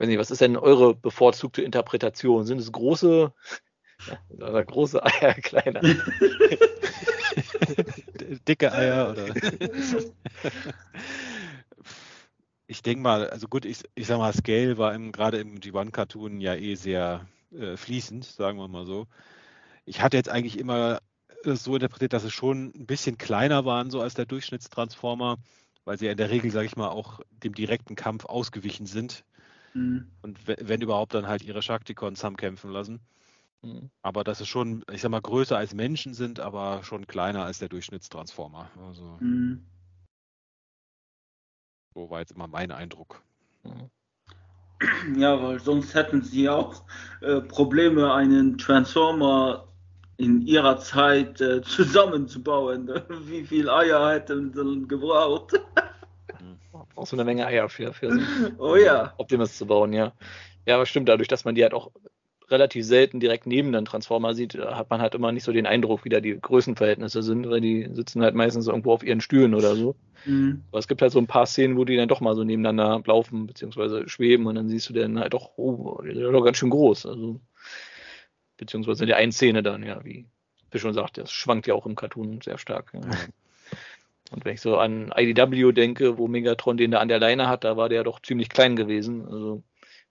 [0.01, 2.45] weiß nicht, was ist denn eure bevorzugte Interpretation?
[2.45, 3.31] Sind es große,
[4.39, 5.79] ja, große Eier, kleine?
[8.47, 9.27] Dicke Eier oder?
[12.65, 16.55] ich denke mal, also gut, ich, ich sag mal, Scale war gerade im G1-Cartoon ja
[16.55, 19.05] eh sehr äh, fließend, sagen wir mal so.
[19.85, 20.99] Ich hatte jetzt eigentlich immer
[21.43, 25.37] so interpretiert, dass es schon ein bisschen kleiner waren, so als der Durchschnittstransformer,
[25.85, 29.25] weil sie ja in der Regel, sage ich mal, auch dem direkten Kampf ausgewichen sind.
[29.73, 30.11] Mhm.
[30.21, 32.99] Und wenn überhaupt, dann halt ihre Shaktikons haben kämpfen lassen.
[33.61, 33.89] Mhm.
[34.01, 37.59] Aber das ist schon, ich sag mal, größer als Menschen sind, aber schon kleiner als
[37.59, 38.69] der Durchschnittstransformer.
[38.87, 39.65] Also, mhm.
[41.93, 43.21] So war jetzt immer mein Eindruck.
[43.63, 43.89] Mhm.
[45.15, 46.83] Ja, weil sonst hätten sie auch
[47.21, 49.67] äh, Probleme, einen Transformer
[50.17, 52.87] in ihrer Zeit äh, zusammenzubauen.
[53.27, 55.53] Wie viel Eier hätten sie gebraucht?
[56.95, 58.19] auch so eine Menge Eier für, für so
[58.59, 59.13] oh, ja.
[59.17, 60.13] Optimus zu bauen, ja.
[60.65, 61.91] Ja, aber stimmt, dadurch, dass man die halt auch
[62.49, 66.03] relativ selten direkt neben den Transformer sieht, hat man halt immer nicht so den Eindruck,
[66.03, 69.75] wie da die Größenverhältnisse sind, weil die sitzen halt meistens irgendwo auf ihren Stühlen oder
[69.75, 69.95] so.
[70.25, 70.63] Mhm.
[70.69, 73.01] Aber es gibt halt so ein paar Szenen, wo die dann doch mal so nebeneinander
[73.05, 76.57] laufen, beziehungsweise schweben und dann siehst du dann halt doch, oh, die sind doch ganz
[76.57, 77.05] schön groß.
[77.05, 77.39] Also,
[78.57, 80.27] beziehungsweise die eine Szene dann, ja, wie
[80.71, 82.93] wie schon sagt, das schwankt ja auch im Cartoon sehr stark.
[82.93, 83.01] Ja.
[84.31, 87.65] Und wenn ich so an IDW denke, wo Megatron den da an der Leine hat,
[87.65, 89.27] da war der doch ziemlich klein gewesen.
[89.27, 89.61] Also,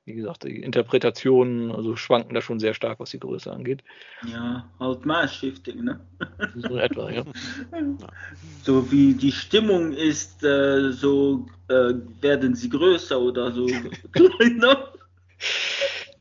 [0.04, 3.82] wie gesagt, die Interpretationen also schwanken da schon sehr stark, was die Größe angeht.
[4.26, 6.00] Ja, halt Maßshifting, ne?
[6.56, 7.24] So etwa, ja.
[8.62, 13.66] So wie die Stimmung ist, äh, so äh, werden sie größer oder so
[14.12, 14.92] kleiner.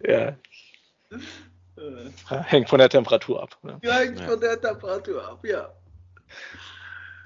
[0.07, 0.37] Ja.
[2.27, 3.57] Hängt von der Temperatur ab.
[3.63, 3.77] Ne?
[3.81, 4.27] Ja, hängt ja.
[4.27, 5.69] von der Temperatur ab, ja.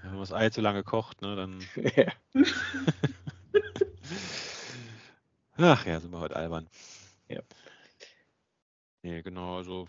[0.03, 1.59] Wenn man das Ei zu lange kocht, ne, dann.
[5.57, 6.67] Ach ja, sind wir heute albern.
[7.29, 7.41] Ja.
[9.01, 9.87] Nee, genau, also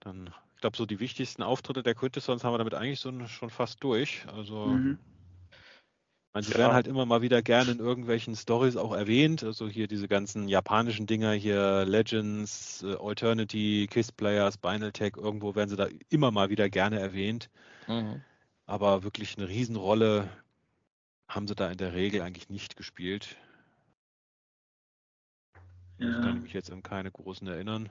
[0.00, 3.50] dann, ich glaube, so die wichtigsten Auftritte der Quintessons haben wir damit eigentlich so schon
[3.50, 4.26] fast durch.
[4.28, 4.98] Also Mhm.
[6.38, 6.58] sie Ja.
[6.58, 9.42] werden halt immer mal wieder gerne in irgendwelchen Stories auch erwähnt.
[9.42, 15.54] Also hier diese ganzen japanischen Dinger hier, Legends, äh, Alternity, Kiss Players, Spinal Tech, irgendwo
[15.54, 17.50] werden sie da immer mal wieder gerne erwähnt.
[17.88, 18.22] Mhm.
[18.70, 20.30] Aber wirklich eine Riesenrolle
[21.28, 23.36] haben sie da in der Regel eigentlich nicht gespielt.
[25.98, 26.36] Kann Ja.
[26.36, 27.90] ich mich jetzt an keine großen erinnern.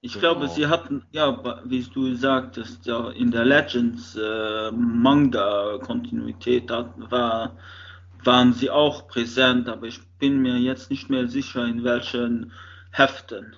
[0.00, 0.22] Ich Genau.
[0.22, 7.58] glaube, sie hatten, ja, wie du sagtest, ja, in der Legends äh, Manga-Kontinuität war,
[8.24, 12.52] waren sie auch präsent, aber ich bin mir jetzt nicht mehr sicher, in welchen
[12.90, 13.54] Heften.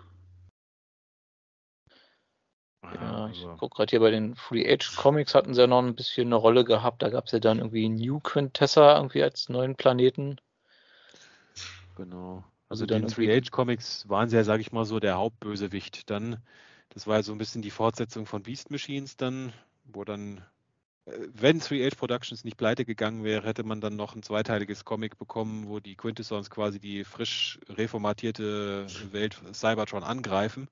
[2.91, 5.83] Ja, ich also, gucke gerade hier bei den Free Age Comics hatten sie ja noch
[5.83, 7.03] ein bisschen eine Rolle gehabt.
[7.03, 10.39] Da gab es ja dann irgendwie New Quintessa irgendwie als neuen Planeten.
[11.95, 12.45] genau.
[12.69, 16.11] Also Also irgendwie- Three Age Comics waren sie ja, sag ich mal, so der Hauptbösewicht.
[16.11, 16.39] Dann,
[16.91, 19.53] das war ja so ein bisschen die Fortsetzung von Beast Machines dann,
[19.85, 20.39] wo dann,
[21.07, 24.85] äh, wenn Three Age Productions nicht pleite gegangen wäre, hätte man dann noch ein zweiteiliges
[24.85, 30.69] Comic bekommen, wo die Quintessons quasi die frisch reformatierte Welt Cybertron angreifen,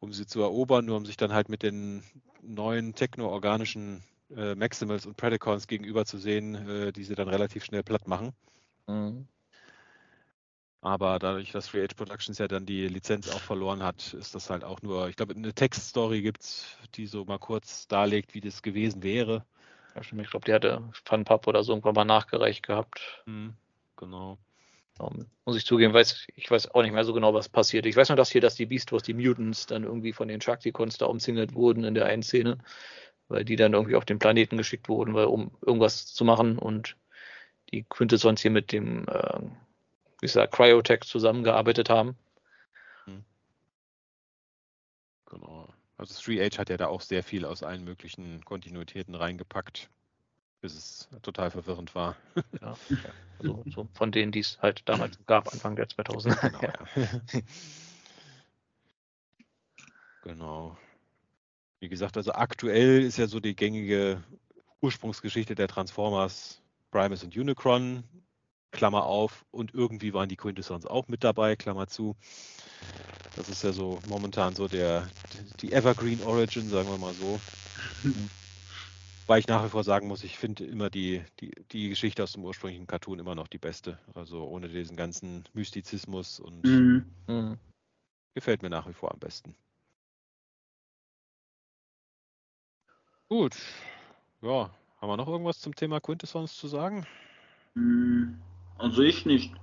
[0.00, 2.02] um sie zu erobern, nur um sich dann halt mit den
[2.42, 4.02] neuen techno-organischen
[4.36, 8.32] äh, Maximals und Predacons gegenüber zu sehen, äh, die sie dann relativ schnell platt machen.
[8.86, 9.26] Mhm.
[10.80, 14.48] Aber dadurch, dass Free Age Productions ja dann die Lizenz auch verloren hat, ist das
[14.48, 18.40] halt auch nur, ich glaube, eine Textstory gibt es, die so mal kurz darlegt, wie
[18.40, 19.44] das gewesen wäre.
[19.96, 20.22] Ja, stimmt.
[20.22, 23.24] Ich glaube, die hatte Funpub oder so irgendwann mal nachgereicht gehabt.
[23.26, 23.54] Hm,
[23.96, 24.38] genau.
[24.98, 27.86] Um, muss ich zugeben, weiß, ich weiß auch nicht mehr so genau, was passiert.
[27.86, 30.40] Ich weiß nur, dass hier, dass die Beast Wars, die Mutants, dann irgendwie von den
[30.40, 32.58] Shaktikons da umzingelt wurden in der einen Szene,
[33.28, 36.96] weil die dann irgendwie auf den Planeten geschickt wurden, weil, um irgendwas zu machen und
[37.72, 39.40] die Quintessons hier mit dem, äh,
[40.20, 42.16] wie gesagt, Cryotech zusammengearbeitet haben.
[45.30, 45.68] Genau.
[45.96, 49.90] Also Three Age hat ja da auch sehr viel aus allen möglichen Kontinuitäten reingepackt,
[50.60, 52.16] bis es total verwirrend war.
[52.60, 52.74] Ja.
[53.38, 56.38] Also so von denen, die es halt damals gab, Anfang der 2000er.
[56.50, 56.72] Genau, ja.
[60.22, 60.78] genau.
[61.80, 64.22] Wie gesagt, also aktuell ist ja so die gängige
[64.80, 66.60] Ursprungsgeschichte der Transformers
[66.90, 68.02] Primus und Unicron,
[68.72, 72.16] Klammer auf, und irgendwie waren die Quintessons auch mit dabei, Klammer zu.
[73.36, 75.08] Das ist ja so momentan so der
[75.60, 77.38] die Evergreen Origin, sagen wir mal so.
[79.28, 82.32] Weil ich nach wie vor sagen muss, ich finde immer die, die, die Geschichte aus
[82.32, 83.98] dem ursprünglichen Cartoon immer noch die beste.
[84.14, 87.04] Also ohne diesen ganzen Mystizismus und Mhm.
[87.26, 87.58] Mhm.
[88.34, 89.54] gefällt mir nach wie vor am besten.
[93.28, 93.54] Gut.
[94.40, 97.06] Ja, haben wir noch irgendwas zum Thema Quintessons zu sagen?
[97.74, 98.40] Mhm.
[98.76, 99.54] Also ich nicht.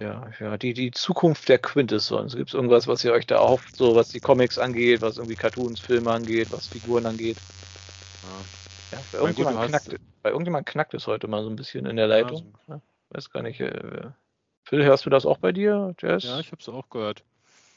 [0.00, 2.34] Ja, ja, die, die Zukunft der Quintessons.
[2.34, 5.36] Gibt es irgendwas, was ihr euch da erhofft, so was die Comics angeht, was irgendwie
[5.36, 7.42] Cartoons, Filme angeht, was Figuren angeht?
[8.22, 8.42] Ja,
[8.92, 11.86] Ja, bei, Gut, irgendjemand hast- knackt, bei irgendjemand knackt es heute mal so ein bisschen
[11.86, 12.58] in der Ja, Leitung.
[12.68, 12.80] Ja,
[13.10, 13.60] weiß gar nicht.
[13.60, 14.10] Äh,
[14.64, 15.94] Phil, hörst du das auch bei dir?
[16.00, 16.24] Jess?
[16.24, 17.24] ja ich habe es auch gehört.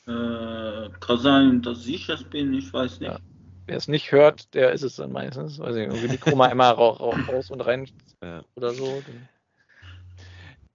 [0.06, 3.12] Äh, kann sein, dass ich es bin, ich weiß nicht.
[3.12, 3.20] Ja.
[3.66, 5.58] Wer es nicht hört, der ist es dann meistens.
[5.60, 7.90] Weiß ich, irgendwie Mikro mal einmal ra ra raus und rein
[8.22, 8.44] Ja.
[8.56, 9.02] oder so.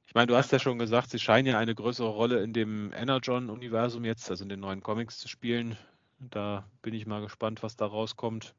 [0.06, 2.92] Ich meine, du hast ja schon gesagt, sie scheinen ja eine größere Rolle in dem
[2.94, 5.76] Energon-Universum jetzt, also in den neuen Comics zu spielen.
[6.18, 8.54] Da bin ich mal gespannt, was da rauskommt.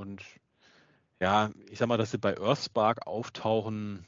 [0.00, 0.24] Und
[1.20, 4.06] ja, ich sag mal, dass sie bei Earthspark auftauchen,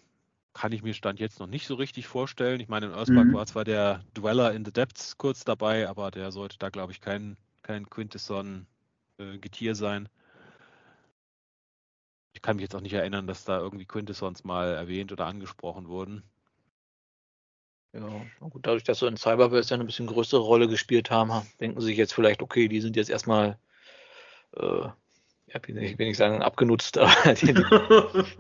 [0.55, 2.61] kann ich mir Stand jetzt noch nicht so richtig vorstellen.
[2.61, 3.35] Ich meine, in Earthspark Mhm.
[3.35, 7.01] war zwar der Dweller in the Depths kurz dabei, aber der sollte da, glaube ich,
[7.03, 10.09] kein, kein Quintesson-Getier sein.
[12.35, 15.89] Ich kann mich jetzt auch nicht erinnern, dass da irgendwie Quintessons mal erwähnt oder angesprochen
[15.89, 16.23] wurden.
[17.93, 21.47] ja, na gut, dadurch, dass sie in Cyberverse ja eine bisschen größere Rolle gespielt haben,
[21.61, 23.59] denken sie sich jetzt vielleicht, okay, die sind jetzt erstmal,
[24.57, 24.89] äh,
[25.55, 27.65] ich will nicht sagen, abgenutzt, aber die, die,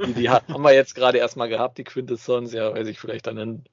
[0.06, 3.38] die, die haben wir jetzt gerade erstmal gehabt, die Quintessons, ja, weiß ich, vielleicht dann
[3.38, 3.64] in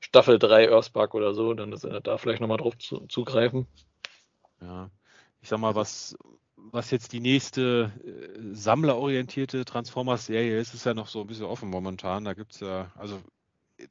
[0.00, 3.66] Staffel 3 Earthspark oder so, dann dass sie da vielleicht nochmal drauf zu, zugreifen.
[4.60, 4.90] Ja,
[5.40, 6.16] ich sag mal, was,
[6.56, 11.70] was jetzt die nächste äh, sammlerorientierte Transformers-Serie ist, ist ja noch so ein bisschen offen
[11.70, 12.24] momentan.
[12.24, 13.20] Da gibt es ja, also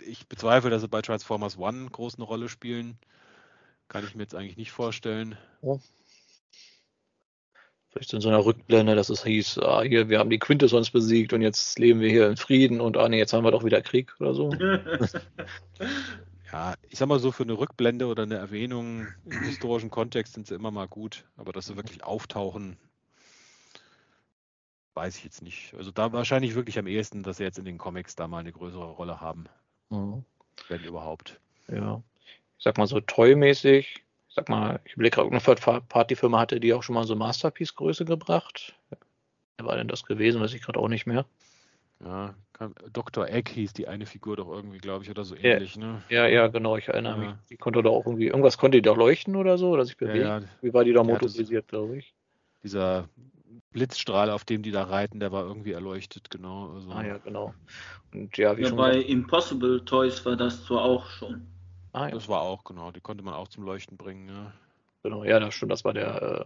[0.02, 2.98] ich bezweifle, dass sie bei Transformers One groß eine Rolle spielen.
[3.88, 5.38] Kann ich mir jetzt eigentlich nicht vorstellen.
[7.96, 11.32] Vielleicht in so einer Rückblende, dass es hieß, ah, hier, wir haben die Quintessons besiegt
[11.32, 13.82] und jetzt leben wir hier in Frieden und ah nee, jetzt haben wir doch wieder
[13.82, 14.50] Krieg oder so.
[16.52, 20.48] Ja, ich sag mal so, für eine Rückblende oder eine Erwähnung im historischen Kontext sind
[20.48, 22.78] sie immer mal gut, aber dass sie wirklich auftauchen,
[24.94, 25.74] weiß ich jetzt nicht.
[25.74, 28.54] Also da wahrscheinlich wirklich am ehesten, dass sie jetzt in den Comics da mal eine
[28.54, 29.46] größere Rolle haben.
[29.90, 30.24] Mhm.
[30.70, 31.42] Wenn überhaupt.
[31.68, 32.02] Ja.
[32.58, 34.05] Ich sag mal so toymäßig,
[34.36, 38.76] sag mal, ich überlege gerade, irgendeine Partyfirma hatte die auch schon mal so Masterpiece-Größe gebracht.
[39.58, 40.42] Wer war denn das gewesen?
[40.42, 41.26] Weiß ich gerade auch nicht mehr.
[42.04, 42.36] Ja,
[42.92, 43.30] Dr.
[43.30, 46.02] Egg hieß die eine Figur doch irgendwie, glaube ich, oder so ähnlich, ja, ne?
[46.10, 47.30] Ja, ja, genau, ich erinnere ja.
[47.30, 47.36] mich.
[47.50, 50.26] Die konnte doch auch irgendwie, irgendwas konnte die doch leuchten oder so, oder sich bewegen.
[50.26, 50.46] Ja, ja.
[50.62, 52.14] Wie war die da motorisiert, glaube ich?
[52.64, 53.08] Dieser
[53.72, 56.74] Blitzstrahl, auf dem die da reiten, der war irgendwie erleuchtet, genau.
[56.74, 56.92] Also.
[56.92, 57.54] Ah ja, genau.
[58.14, 61.48] Und ja, wie ja, schon bei gesagt, Impossible Toys war das zwar auch schon.
[61.96, 62.12] Ah, ja.
[62.14, 62.92] Das war auch, genau.
[62.92, 64.52] Die konnte man auch zum Leuchten bringen, ja.
[65.02, 65.72] Genau, ja, das stimmt.
[65.72, 66.46] Das war der,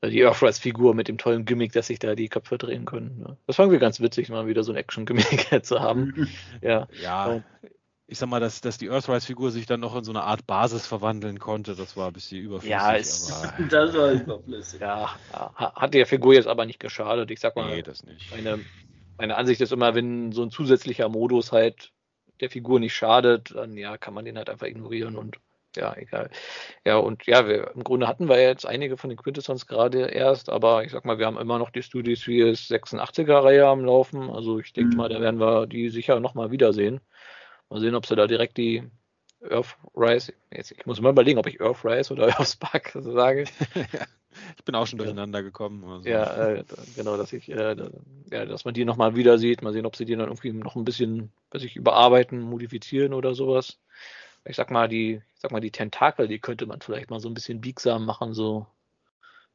[0.00, 3.18] äh, die Earthrise-Figur mit dem tollen Gimmick, dass sich da die Köpfe drehen können.
[3.18, 3.36] Ne?
[3.46, 6.28] Das fand wir ganz witzig, mal wieder so ein Action-Gimmick zu haben.
[6.62, 6.88] ja.
[7.02, 7.42] Ja.
[8.06, 10.86] Ich sag mal, dass, dass die Earthrise-Figur sich dann noch in so eine Art Basis
[10.86, 12.70] verwandeln konnte, das war ein bisschen überflüssig.
[12.70, 13.30] Ja, ist,
[13.68, 14.80] das war überflüssig.
[14.80, 17.30] Ja, hat der Figur jetzt aber nicht geschadet.
[17.30, 18.30] Ich sag mal, nee, das nicht.
[18.30, 18.60] Meine,
[19.18, 21.92] meine Ansicht ist immer, wenn so ein zusätzlicher Modus halt
[22.40, 25.38] der Figur nicht schadet, dann ja, kann man den halt einfach ignorieren und
[25.76, 26.30] ja, egal.
[26.84, 30.48] Ja, und ja, wir, im Grunde hatten wir jetzt einige von den Quintessons gerade erst,
[30.48, 34.30] aber ich sag mal, wir haben immer noch die Studios wie es 86er-Reihe am Laufen.
[34.30, 34.96] Also ich denke mhm.
[34.96, 37.00] mal, da werden wir die sicher nochmal wiedersehen.
[37.70, 38.84] Mal sehen, ob sie da direkt die
[39.42, 43.44] Earthrise, jetzt, ich muss mal überlegen, ob ich Earthrise oder Earthspark sage.
[44.56, 45.84] ich bin auch schon durcheinander gekommen.
[45.84, 46.08] Also.
[46.08, 46.64] Ja, äh,
[46.96, 47.76] genau, dass ich, äh,
[48.30, 50.76] ja, dass man die nochmal wieder sieht, mal sehen, ob sie die dann irgendwie noch
[50.76, 53.78] ein bisschen, weiß ich, überarbeiten, modifizieren oder sowas.
[54.44, 57.28] Ich sag mal, die, ich sag mal, die Tentakel, die könnte man vielleicht mal so
[57.28, 58.66] ein bisschen biegsam machen, so.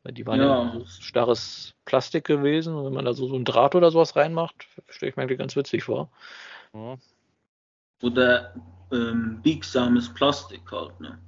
[0.06, 2.74] Die waren ja, ja so starres Plastik gewesen.
[2.74, 5.40] Und wenn man da so, so ein Draht oder sowas reinmacht, stelle ich mir eigentlich
[5.40, 6.10] ganz witzig vor.
[6.74, 6.98] Ja.
[8.02, 8.54] Oder
[8.92, 11.20] ähm, biegsames Plastik halt, ne?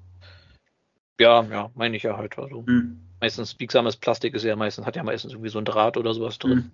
[1.20, 2.38] Ja, ja, meine ich ja halt.
[2.40, 2.66] Also.
[2.66, 3.02] Hm.
[3.22, 6.40] Meistens biegsames Plastik ist ja meistens, hat ja meistens irgendwie so ein Draht oder sowas
[6.40, 6.72] drin.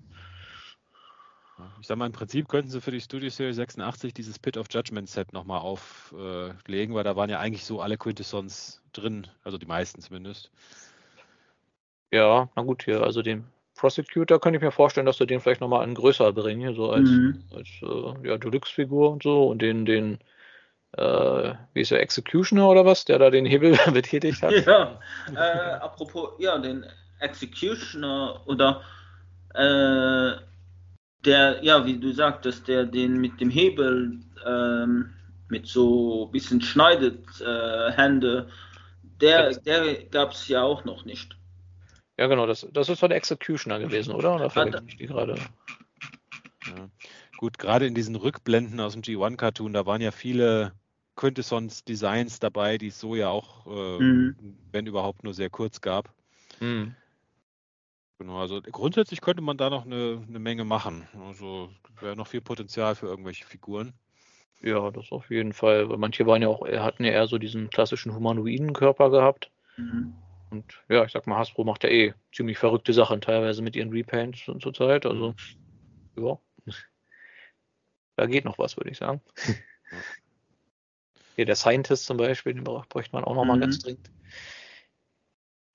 [1.58, 1.68] Hm.
[1.82, 4.68] Ich sag mal, im Prinzip könnten sie für die Studio Series 86 dieses Pit of
[4.70, 9.58] Judgment Set nochmal auflegen, äh, weil da waren ja eigentlich so alle Quintessons drin, also
[9.58, 10.52] die meisten zumindest.
[12.12, 13.46] Ja, na gut, hier, also den
[13.76, 17.10] Prosecutor könnte ich mir vorstellen, dass du den vielleicht nochmal an größer bringen, so als,
[17.10, 17.44] mhm.
[17.54, 20.20] als äh, ja, Deluxe-Figur und so und den, den,
[20.94, 24.52] äh, wie ist der, Executioner oder was, der da den Hebel betätigt hat?
[24.66, 25.00] Ja,
[25.36, 26.86] äh, apropos, ja, den
[27.20, 28.82] Executioner oder
[29.54, 30.40] äh,
[31.26, 35.14] der, ja, wie du sagtest, der den mit dem Hebel ähm,
[35.50, 38.50] mit so ein bisschen schneidet, äh, Hände,
[39.22, 41.36] der, der gab es ja auch noch nicht.
[42.18, 44.36] Ja, genau, das, das ist von der Executioner gewesen, oder?
[44.36, 45.36] Oder verwechsel ich die gerade?
[46.66, 46.90] Ja.
[47.38, 50.74] Gut, gerade in diesen Rückblenden aus dem G1-Cartoon, da waren ja viele
[51.16, 54.36] Quintessons-Designs dabei, die es so ja auch, äh, mhm.
[54.72, 56.14] wenn überhaupt, nur sehr kurz gab.
[56.60, 56.96] Mhm.
[58.20, 61.08] Genau, also grundsätzlich könnte man da noch eine, eine Menge machen.
[61.28, 61.70] Also
[62.00, 63.94] wäre noch viel Potenzial für irgendwelche Figuren.
[64.62, 65.88] Ja, das auf jeden Fall.
[65.90, 69.52] Weil manche waren ja auch, hatten ja eher so diesen klassischen humanoiden Körper gehabt.
[69.78, 70.16] Mhm.
[70.50, 73.92] Und ja, ich sag mal, Hasbro macht ja eh ziemlich verrückte Sachen teilweise mit ihren
[73.92, 75.06] Repaints und zur Zeit.
[75.06, 75.36] Also,
[76.18, 76.40] ja.
[78.18, 79.22] Da geht noch was, würde ich sagen.
[81.36, 83.62] Hier der Scientist zum Beispiel, den bräuchte man auch noch mal mhm.
[83.62, 84.10] ganz dringend.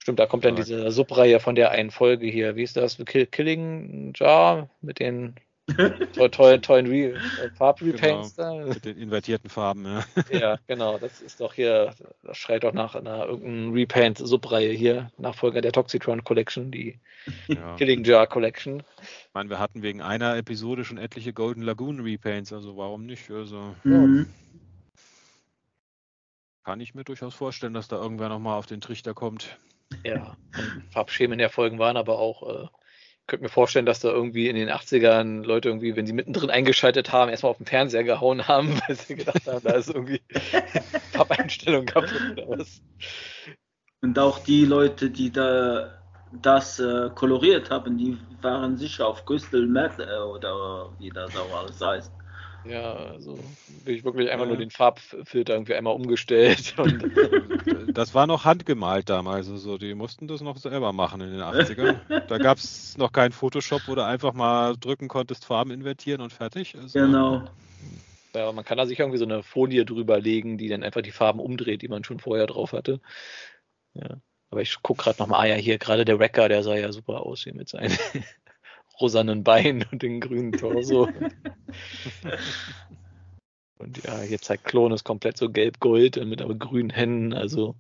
[0.03, 2.57] Stimmt, da kommt dann diese Subreihe von der einen Folge hier.
[2.57, 3.01] Wie ist das?
[3.07, 5.37] Killing Jar mit den
[6.33, 8.67] tollen, tollen Re äh, Farbrepaints genau, da.
[8.67, 10.05] Mit den invertierten Farben, ja.
[10.33, 10.99] Ja, genau.
[10.99, 16.25] Das ist doch hier, das schreit doch nach einer irgendeiner Repaint-Subreihe hier, Nachfolger der Toxitron
[16.25, 16.99] Collection, die
[17.47, 17.77] ja.
[17.77, 18.83] Killing Jar Collection.
[19.01, 23.31] Ich meine, wir hatten wegen einer Episode schon etliche Golden Lagoon Repaints, also warum nicht?
[23.31, 24.27] Also, mhm.
[26.65, 29.59] Kann ich mir durchaus vorstellen, dass da irgendwer nochmal auf den Trichter kommt.
[30.05, 30.37] Ja,
[30.91, 32.69] Farbschemen der Folgen waren aber auch äh,
[33.27, 37.13] könnte mir vorstellen, dass da irgendwie in den 80ern Leute irgendwie, wenn sie mittendrin eingeschaltet
[37.13, 40.21] haben, erstmal auf den Fernseher gehauen haben, weil sie gedacht haben, da ist irgendwie
[41.13, 42.83] Farbeinstellung kaputt oder was.
[44.01, 49.67] Und auch die Leute, die da das äh, koloriert haben, die waren sicher auf Crystal
[49.67, 52.13] Meth äh, oder wie das auch alles heißt.
[52.65, 53.39] Ja, also
[53.85, 54.51] bin ich wirklich einfach ja.
[54.51, 56.75] nur den Farbfilter irgendwie einmal umgestellt.
[57.95, 59.51] das war noch handgemalt damals.
[59.51, 62.27] Also die mussten das noch selber machen in den 80ern.
[62.29, 66.33] Da gab es noch kein Photoshop, wo du einfach mal drücken konntest, Farben invertieren und
[66.33, 66.77] fertig.
[66.77, 67.45] Also, genau.
[68.35, 71.11] Ja, man kann da sich irgendwie so eine Folie drüber legen, die dann einfach die
[71.11, 73.01] Farben umdreht, die man schon vorher drauf hatte.
[73.95, 74.17] Ja.
[74.51, 77.23] Aber ich gucke gerade nochmal, ah ja, hier gerade der Wrecker, der sah ja super
[77.23, 77.97] aus hier mit seinen
[79.01, 81.09] rosanen Beinen und den grünen Torso.
[83.79, 87.75] und ja, jetzt zeigt Klon ist komplett so gelb-gold mit aber grünen Händen, also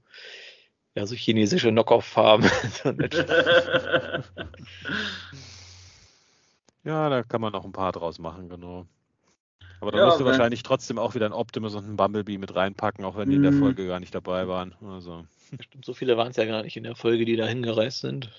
[0.94, 2.50] ja, so chinesische Knockoff-Farben.
[6.84, 8.86] Ja, da kann man noch ein paar draus machen, genau.
[9.80, 12.38] Aber da Ja, musst du wenn- wahrscheinlich trotzdem auch wieder einen Optimus und einen Bumblebee
[12.38, 13.58] mit reinpacken, auch wenn die in der Mhm.
[13.58, 14.74] Folge gar nicht dabei waren.
[14.84, 15.24] Also,
[15.60, 18.30] Stimmt, so viele waren es ja gar nicht in der Folge, die da hingereist sind.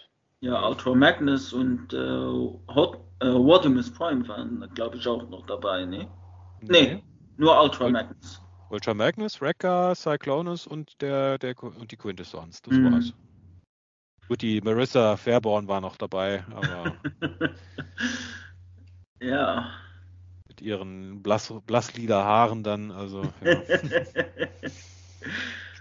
[0.43, 1.97] Ja, Ultra Magnus und äh,
[2.75, 6.09] Hot, äh, Rodimus Prime waren, glaube ich, auch noch dabei, ne?
[6.59, 7.01] Nee,
[7.37, 8.41] nur Ultra Und- Magnus.
[8.69, 12.61] Ultra Magnus, Wrecker, Cyclonus und der, der und die Quintessons.
[12.61, 12.91] Das Mhm.
[12.91, 13.13] war's.
[14.27, 16.93] Gut, die Marissa Fairborn war noch dabei, aber
[19.21, 19.71] ja.
[20.49, 23.61] mit ihren blass, blasslila Haaren dann, also ja.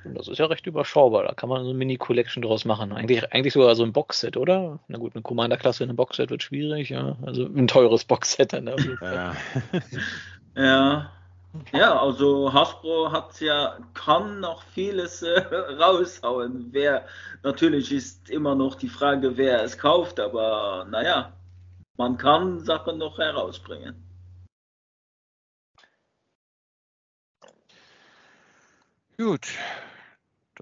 [0.02, 1.22] Stimmt, das ist ja recht überschaubar.
[1.22, 2.92] Da kann man so eine Mini-Collection draus machen.
[2.92, 4.80] Eigentlich, eigentlich sogar so ein Boxset, oder?
[4.88, 7.16] Na gut, eine Commander-Klasse in einem Boxset wird schwierig, ja.
[7.22, 8.66] Also ein teures Boxset dann.
[9.00, 9.36] ja.
[10.54, 11.10] Ja.
[11.72, 15.40] Ja, also Hasbro hat ja, kann noch vieles äh,
[15.78, 16.68] raushauen.
[16.72, 17.06] Wer,
[17.42, 21.32] natürlich ist immer noch die Frage, wer es kauft, aber naja,
[21.96, 23.94] man kann Sachen noch herausbringen.
[29.18, 29.46] Gut,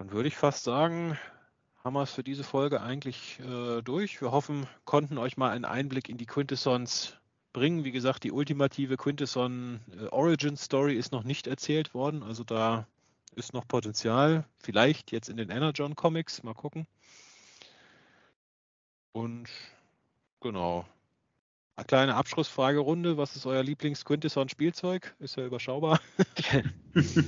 [0.00, 1.18] dann würde ich fast sagen,
[1.84, 4.22] haben wir es für diese Folge eigentlich äh, durch.
[4.22, 7.18] Wir hoffen, konnten euch mal einen Einblick in die Quintessons
[7.52, 7.84] bringen.
[7.84, 12.86] Wie gesagt, die ultimative Quintesson äh, Origin Story ist noch nicht erzählt worden, also da
[13.34, 14.46] ist noch Potenzial.
[14.56, 16.86] Vielleicht jetzt in den Energon Comics, mal gucken.
[19.12, 19.50] Und
[20.40, 20.86] genau.
[21.76, 23.18] Eine kleine Abschlussfragerunde.
[23.18, 25.14] Was ist euer Lieblings-Quintesson-Spielzeug?
[25.18, 26.00] Ist ja überschaubar.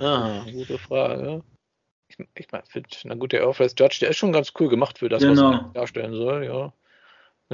[0.00, 1.42] Ah, gute Frage.
[2.18, 2.64] Ich, ich meine,
[3.04, 5.28] na gut, der Earthrise Judge, der ist schon ganz cool gemacht für das, Genau.
[5.28, 6.72] was er darstellen soll, ja.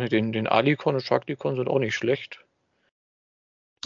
[0.09, 2.45] Den, den Alicon und Sharkticon sind auch nicht schlecht.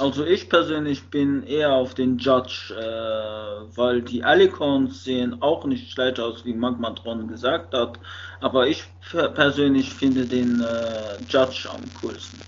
[0.00, 5.92] Also ich persönlich bin eher auf den Judge, äh, weil die Alicons sehen auch nicht
[5.92, 8.00] schlecht aus, wie Magmatron gesagt hat.
[8.40, 12.44] Aber ich per- persönlich finde den äh, Judge am coolsten.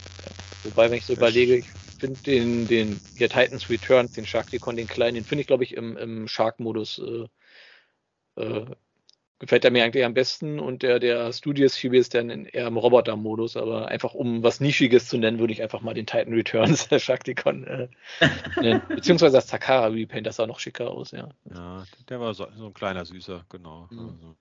[0.62, 4.86] Wobei, wenn ich so überlege, ich finde den, den hier Titans Returns, den Sharkticon, den
[4.86, 7.28] kleinen, den finde ich, glaube ich, im, im Shark-Modus äh,
[8.40, 8.66] äh,
[9.40, 12.76] gefällt er mir eigentlich am besten und der, der Studios Cube ist dann eher im
[12.76, 16.88] Roboter-Modus, aber einfach um was Nischiges zu nennen, würde ich einfach mal den Titan Returns
[16.90, 17.88] der Sharkticon äh,
[18.60, 18.82] nennen.
[18.88, 21.30] Beziehungsweise das Takara Repaint, das sah noch schicker aus, ja.
[21.52, 23.88] Ja, der war so, so ein kleiner Süßer, genau.
[23.90, 23.98] Mhm.
[23.98, 24.36] Also,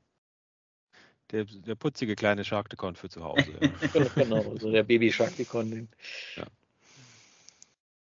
[1.32, 4.04] der, der putzige kleine Sharkticon für zu Hause, ja.
[4.16, 5.72] genau, so der Baby Sharkticon.
[5.72, 5.90] Den,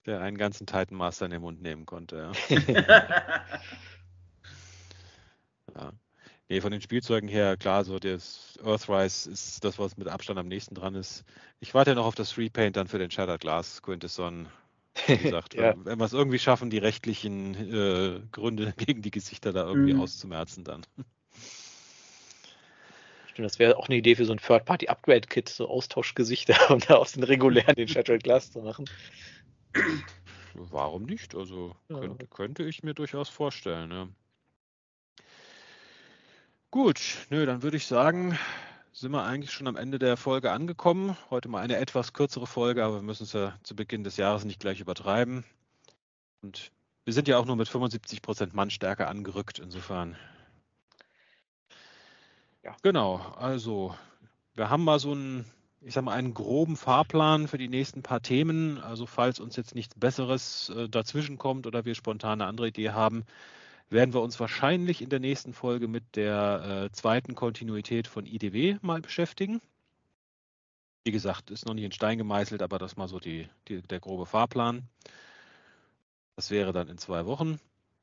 [0.06, 2.32] der einen ganzen Titan Master in den Mund nehmen konnte.
[2.50, 3.46] Ja.
[5.76, 5.91] Ja.
[6.50, 10.48] Nee, von den Spielzeugen her, klar, so das Earthrise ist das, was mit Abstand am
[10.48, 11.24] nächsten dran ist.
[11.62, 14.48] Ich warte noch auf das Repaint dann für den Shattered Glass Quintesson.
[15.08, 15.74] Wie gesagt, Ja.
[15.74, 19.94] wenn, wenn wir es irgendwie schaffen, die rechtlichen äh, Gründe gegen die Gesichter da irgendwie
[19.94, 20.02] Mhm.
[20.02, 20.86] auszumerzen, dann.
[23.32, 27.14] Stimmt, das wäre auch eine Idee für so ein Third-Party-Upgrade-Kit, so Austauschgesichter, um da aus
[27.14, 28.86] den regulären den Shattered Glass zu machen.
[30.54, 31.34] Warum nicht?
[31.36, 32.00] Also Ja.
[32.00, 33.91] könnte, könnte ich mir durchaus vorstellen.
[33.91, 34.08] Ja.
[36.74, 38.36] Gut, nö, dann würde ich sagen,
[38.94, 41.16] sind wir eigentlich schon am Ende der Folge angekommen.
[41.30, 44.44] Heute mal eine etwas kürzere Folge, aber wir müssen es ja zu Beginn des Jahres
[44.44, 45.44] nicht gleich übertreiben.
[46.41, 46.72] Und
[47.06, 50.16] wir sind ja auch nur mit 75% Mannstärke angerückt, insofern.
[52.64, 52.76] Ja.
[52.82, 53.95] Genau, also
[54.56, 55.45] wir haben mal so einen,
[55.82, 58.80] ich sag mal, einen groben Fahrplan für die nächsten paar Themen.
[58.80, 62.90] Also falls uns jetzt nichts Besseres äh, dazwischen kommt oder wir spontan eine andere Idee
[62.90, 63.28] haben,
[63.94, 68.78] werden wir uns wahrscheinlich in der nächsten Folge mit der äh, zweiten Kontinuität von IDW
[68.82, 69.61] mal beschäftigen.
[71.06, 73.99] Wie gesagt, ist noch nicht in Stein gemeißelt, aber das mal so die, die, der
[73.99, 74.90] grobe Fahrplan.
[76.36, 77.60] Das wäre dann in zwei Wochen.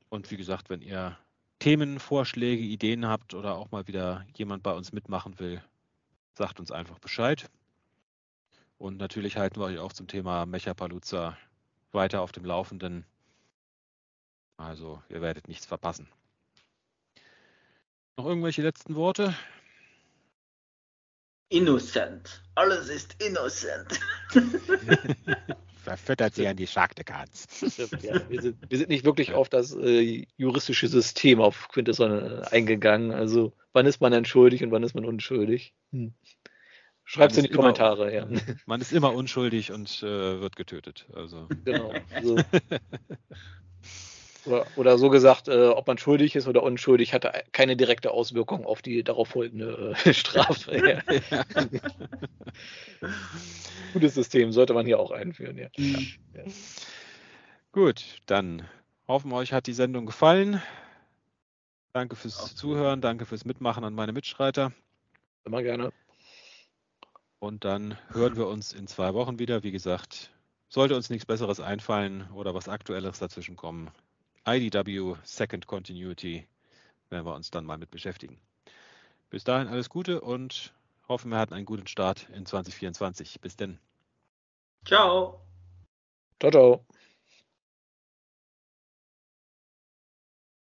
[0.09, 1.17] Und wie gesagt, wenn ihr
[1.59, 5.61] Themen, Vorschläge, Ideen habt oder auch mal wieder jemand bei uns mitmachen will,
[6.33, 7.49] sagt uns einfach Bescheid.
[8.77, 11.37] Und natürlich halten wir euch auch zum Thema Mechapalooza
[11.91, 13.05] weiter auf dem Laufenden.
[14.61, 16.07] Also, ihr werdet nichts verpassen.
[18.17, 19.33] Noch irgendwelche letzten Worte?
[21.49, 22.43] Innocent.
[22.55, 23.99] Alles ist innocent.
[25.83, 27.47] Verfüttert sie an die Sharkticans.
[28.01, 32.41] Ja, wir, sind, wir sind nicht wirklich auf das äh, juristische System auf Quintesson äh,
[32.51, 33.11] eingegangen.
[33.11, 35.73] Also, wann ist man denn schuldig und wann ist man unschuldig?
[35.91, 36.13] Hm.
[37.03, 38.27] Schreibt es in die immer- Kommentare, ja.
[38.67, 41.07] Man ist immer unschuldig und äh, wird getötet.
[41.13, 41.91] Also, genau.
[42.13, 42.37] Also,
[44.45, 48.65] oder, oder so gesagt, äh, ob man schuldig ist oder unschuldig, hatte keine direkte Auswirkung
[48.65, 50.77] auf die darauf folgende äh, Strafe.
[50.77, 51.01] Ja.
[53.93, 55.67] Gutes System sollte man hier auch einführen, ja.
[55.77, 56.43] Ja.
[57.71, 58.67] Gut, dann
[59.07, 60.61] hoffen wir, euch hat die Sendung gefallen.
[61.93, 62.57] Danke fürs Absolut.
[62.57, 64.71] Zuhören, danke fürs Mitmachen an meine Mitstreiter.
[65.43, 65.91] Immer gerne.
[67.39, 69.63] Und dann hören wir uns in zwei Wochen wieder.
[69.63, 70.31] Wie gesagt,
[70.69, 73.89] sollte uns nichts Besseres einfallen oder was Aktuelleres dazwischen kommen,
[74.45, 76.47] IDW Second Continuity
[77.09, 78.39] werden wir uns dann mal mit beschäftigen.
[79.29, 80.73] Bis dahin alles Gute und
[81.07, 83.39] hoffen, wir hatten einen guten Start in 2024.
[83.41, 83.79] Bis denn.
[84.85, 85.41] Ciao.
[86.39, 86.85] Ciao, ciao.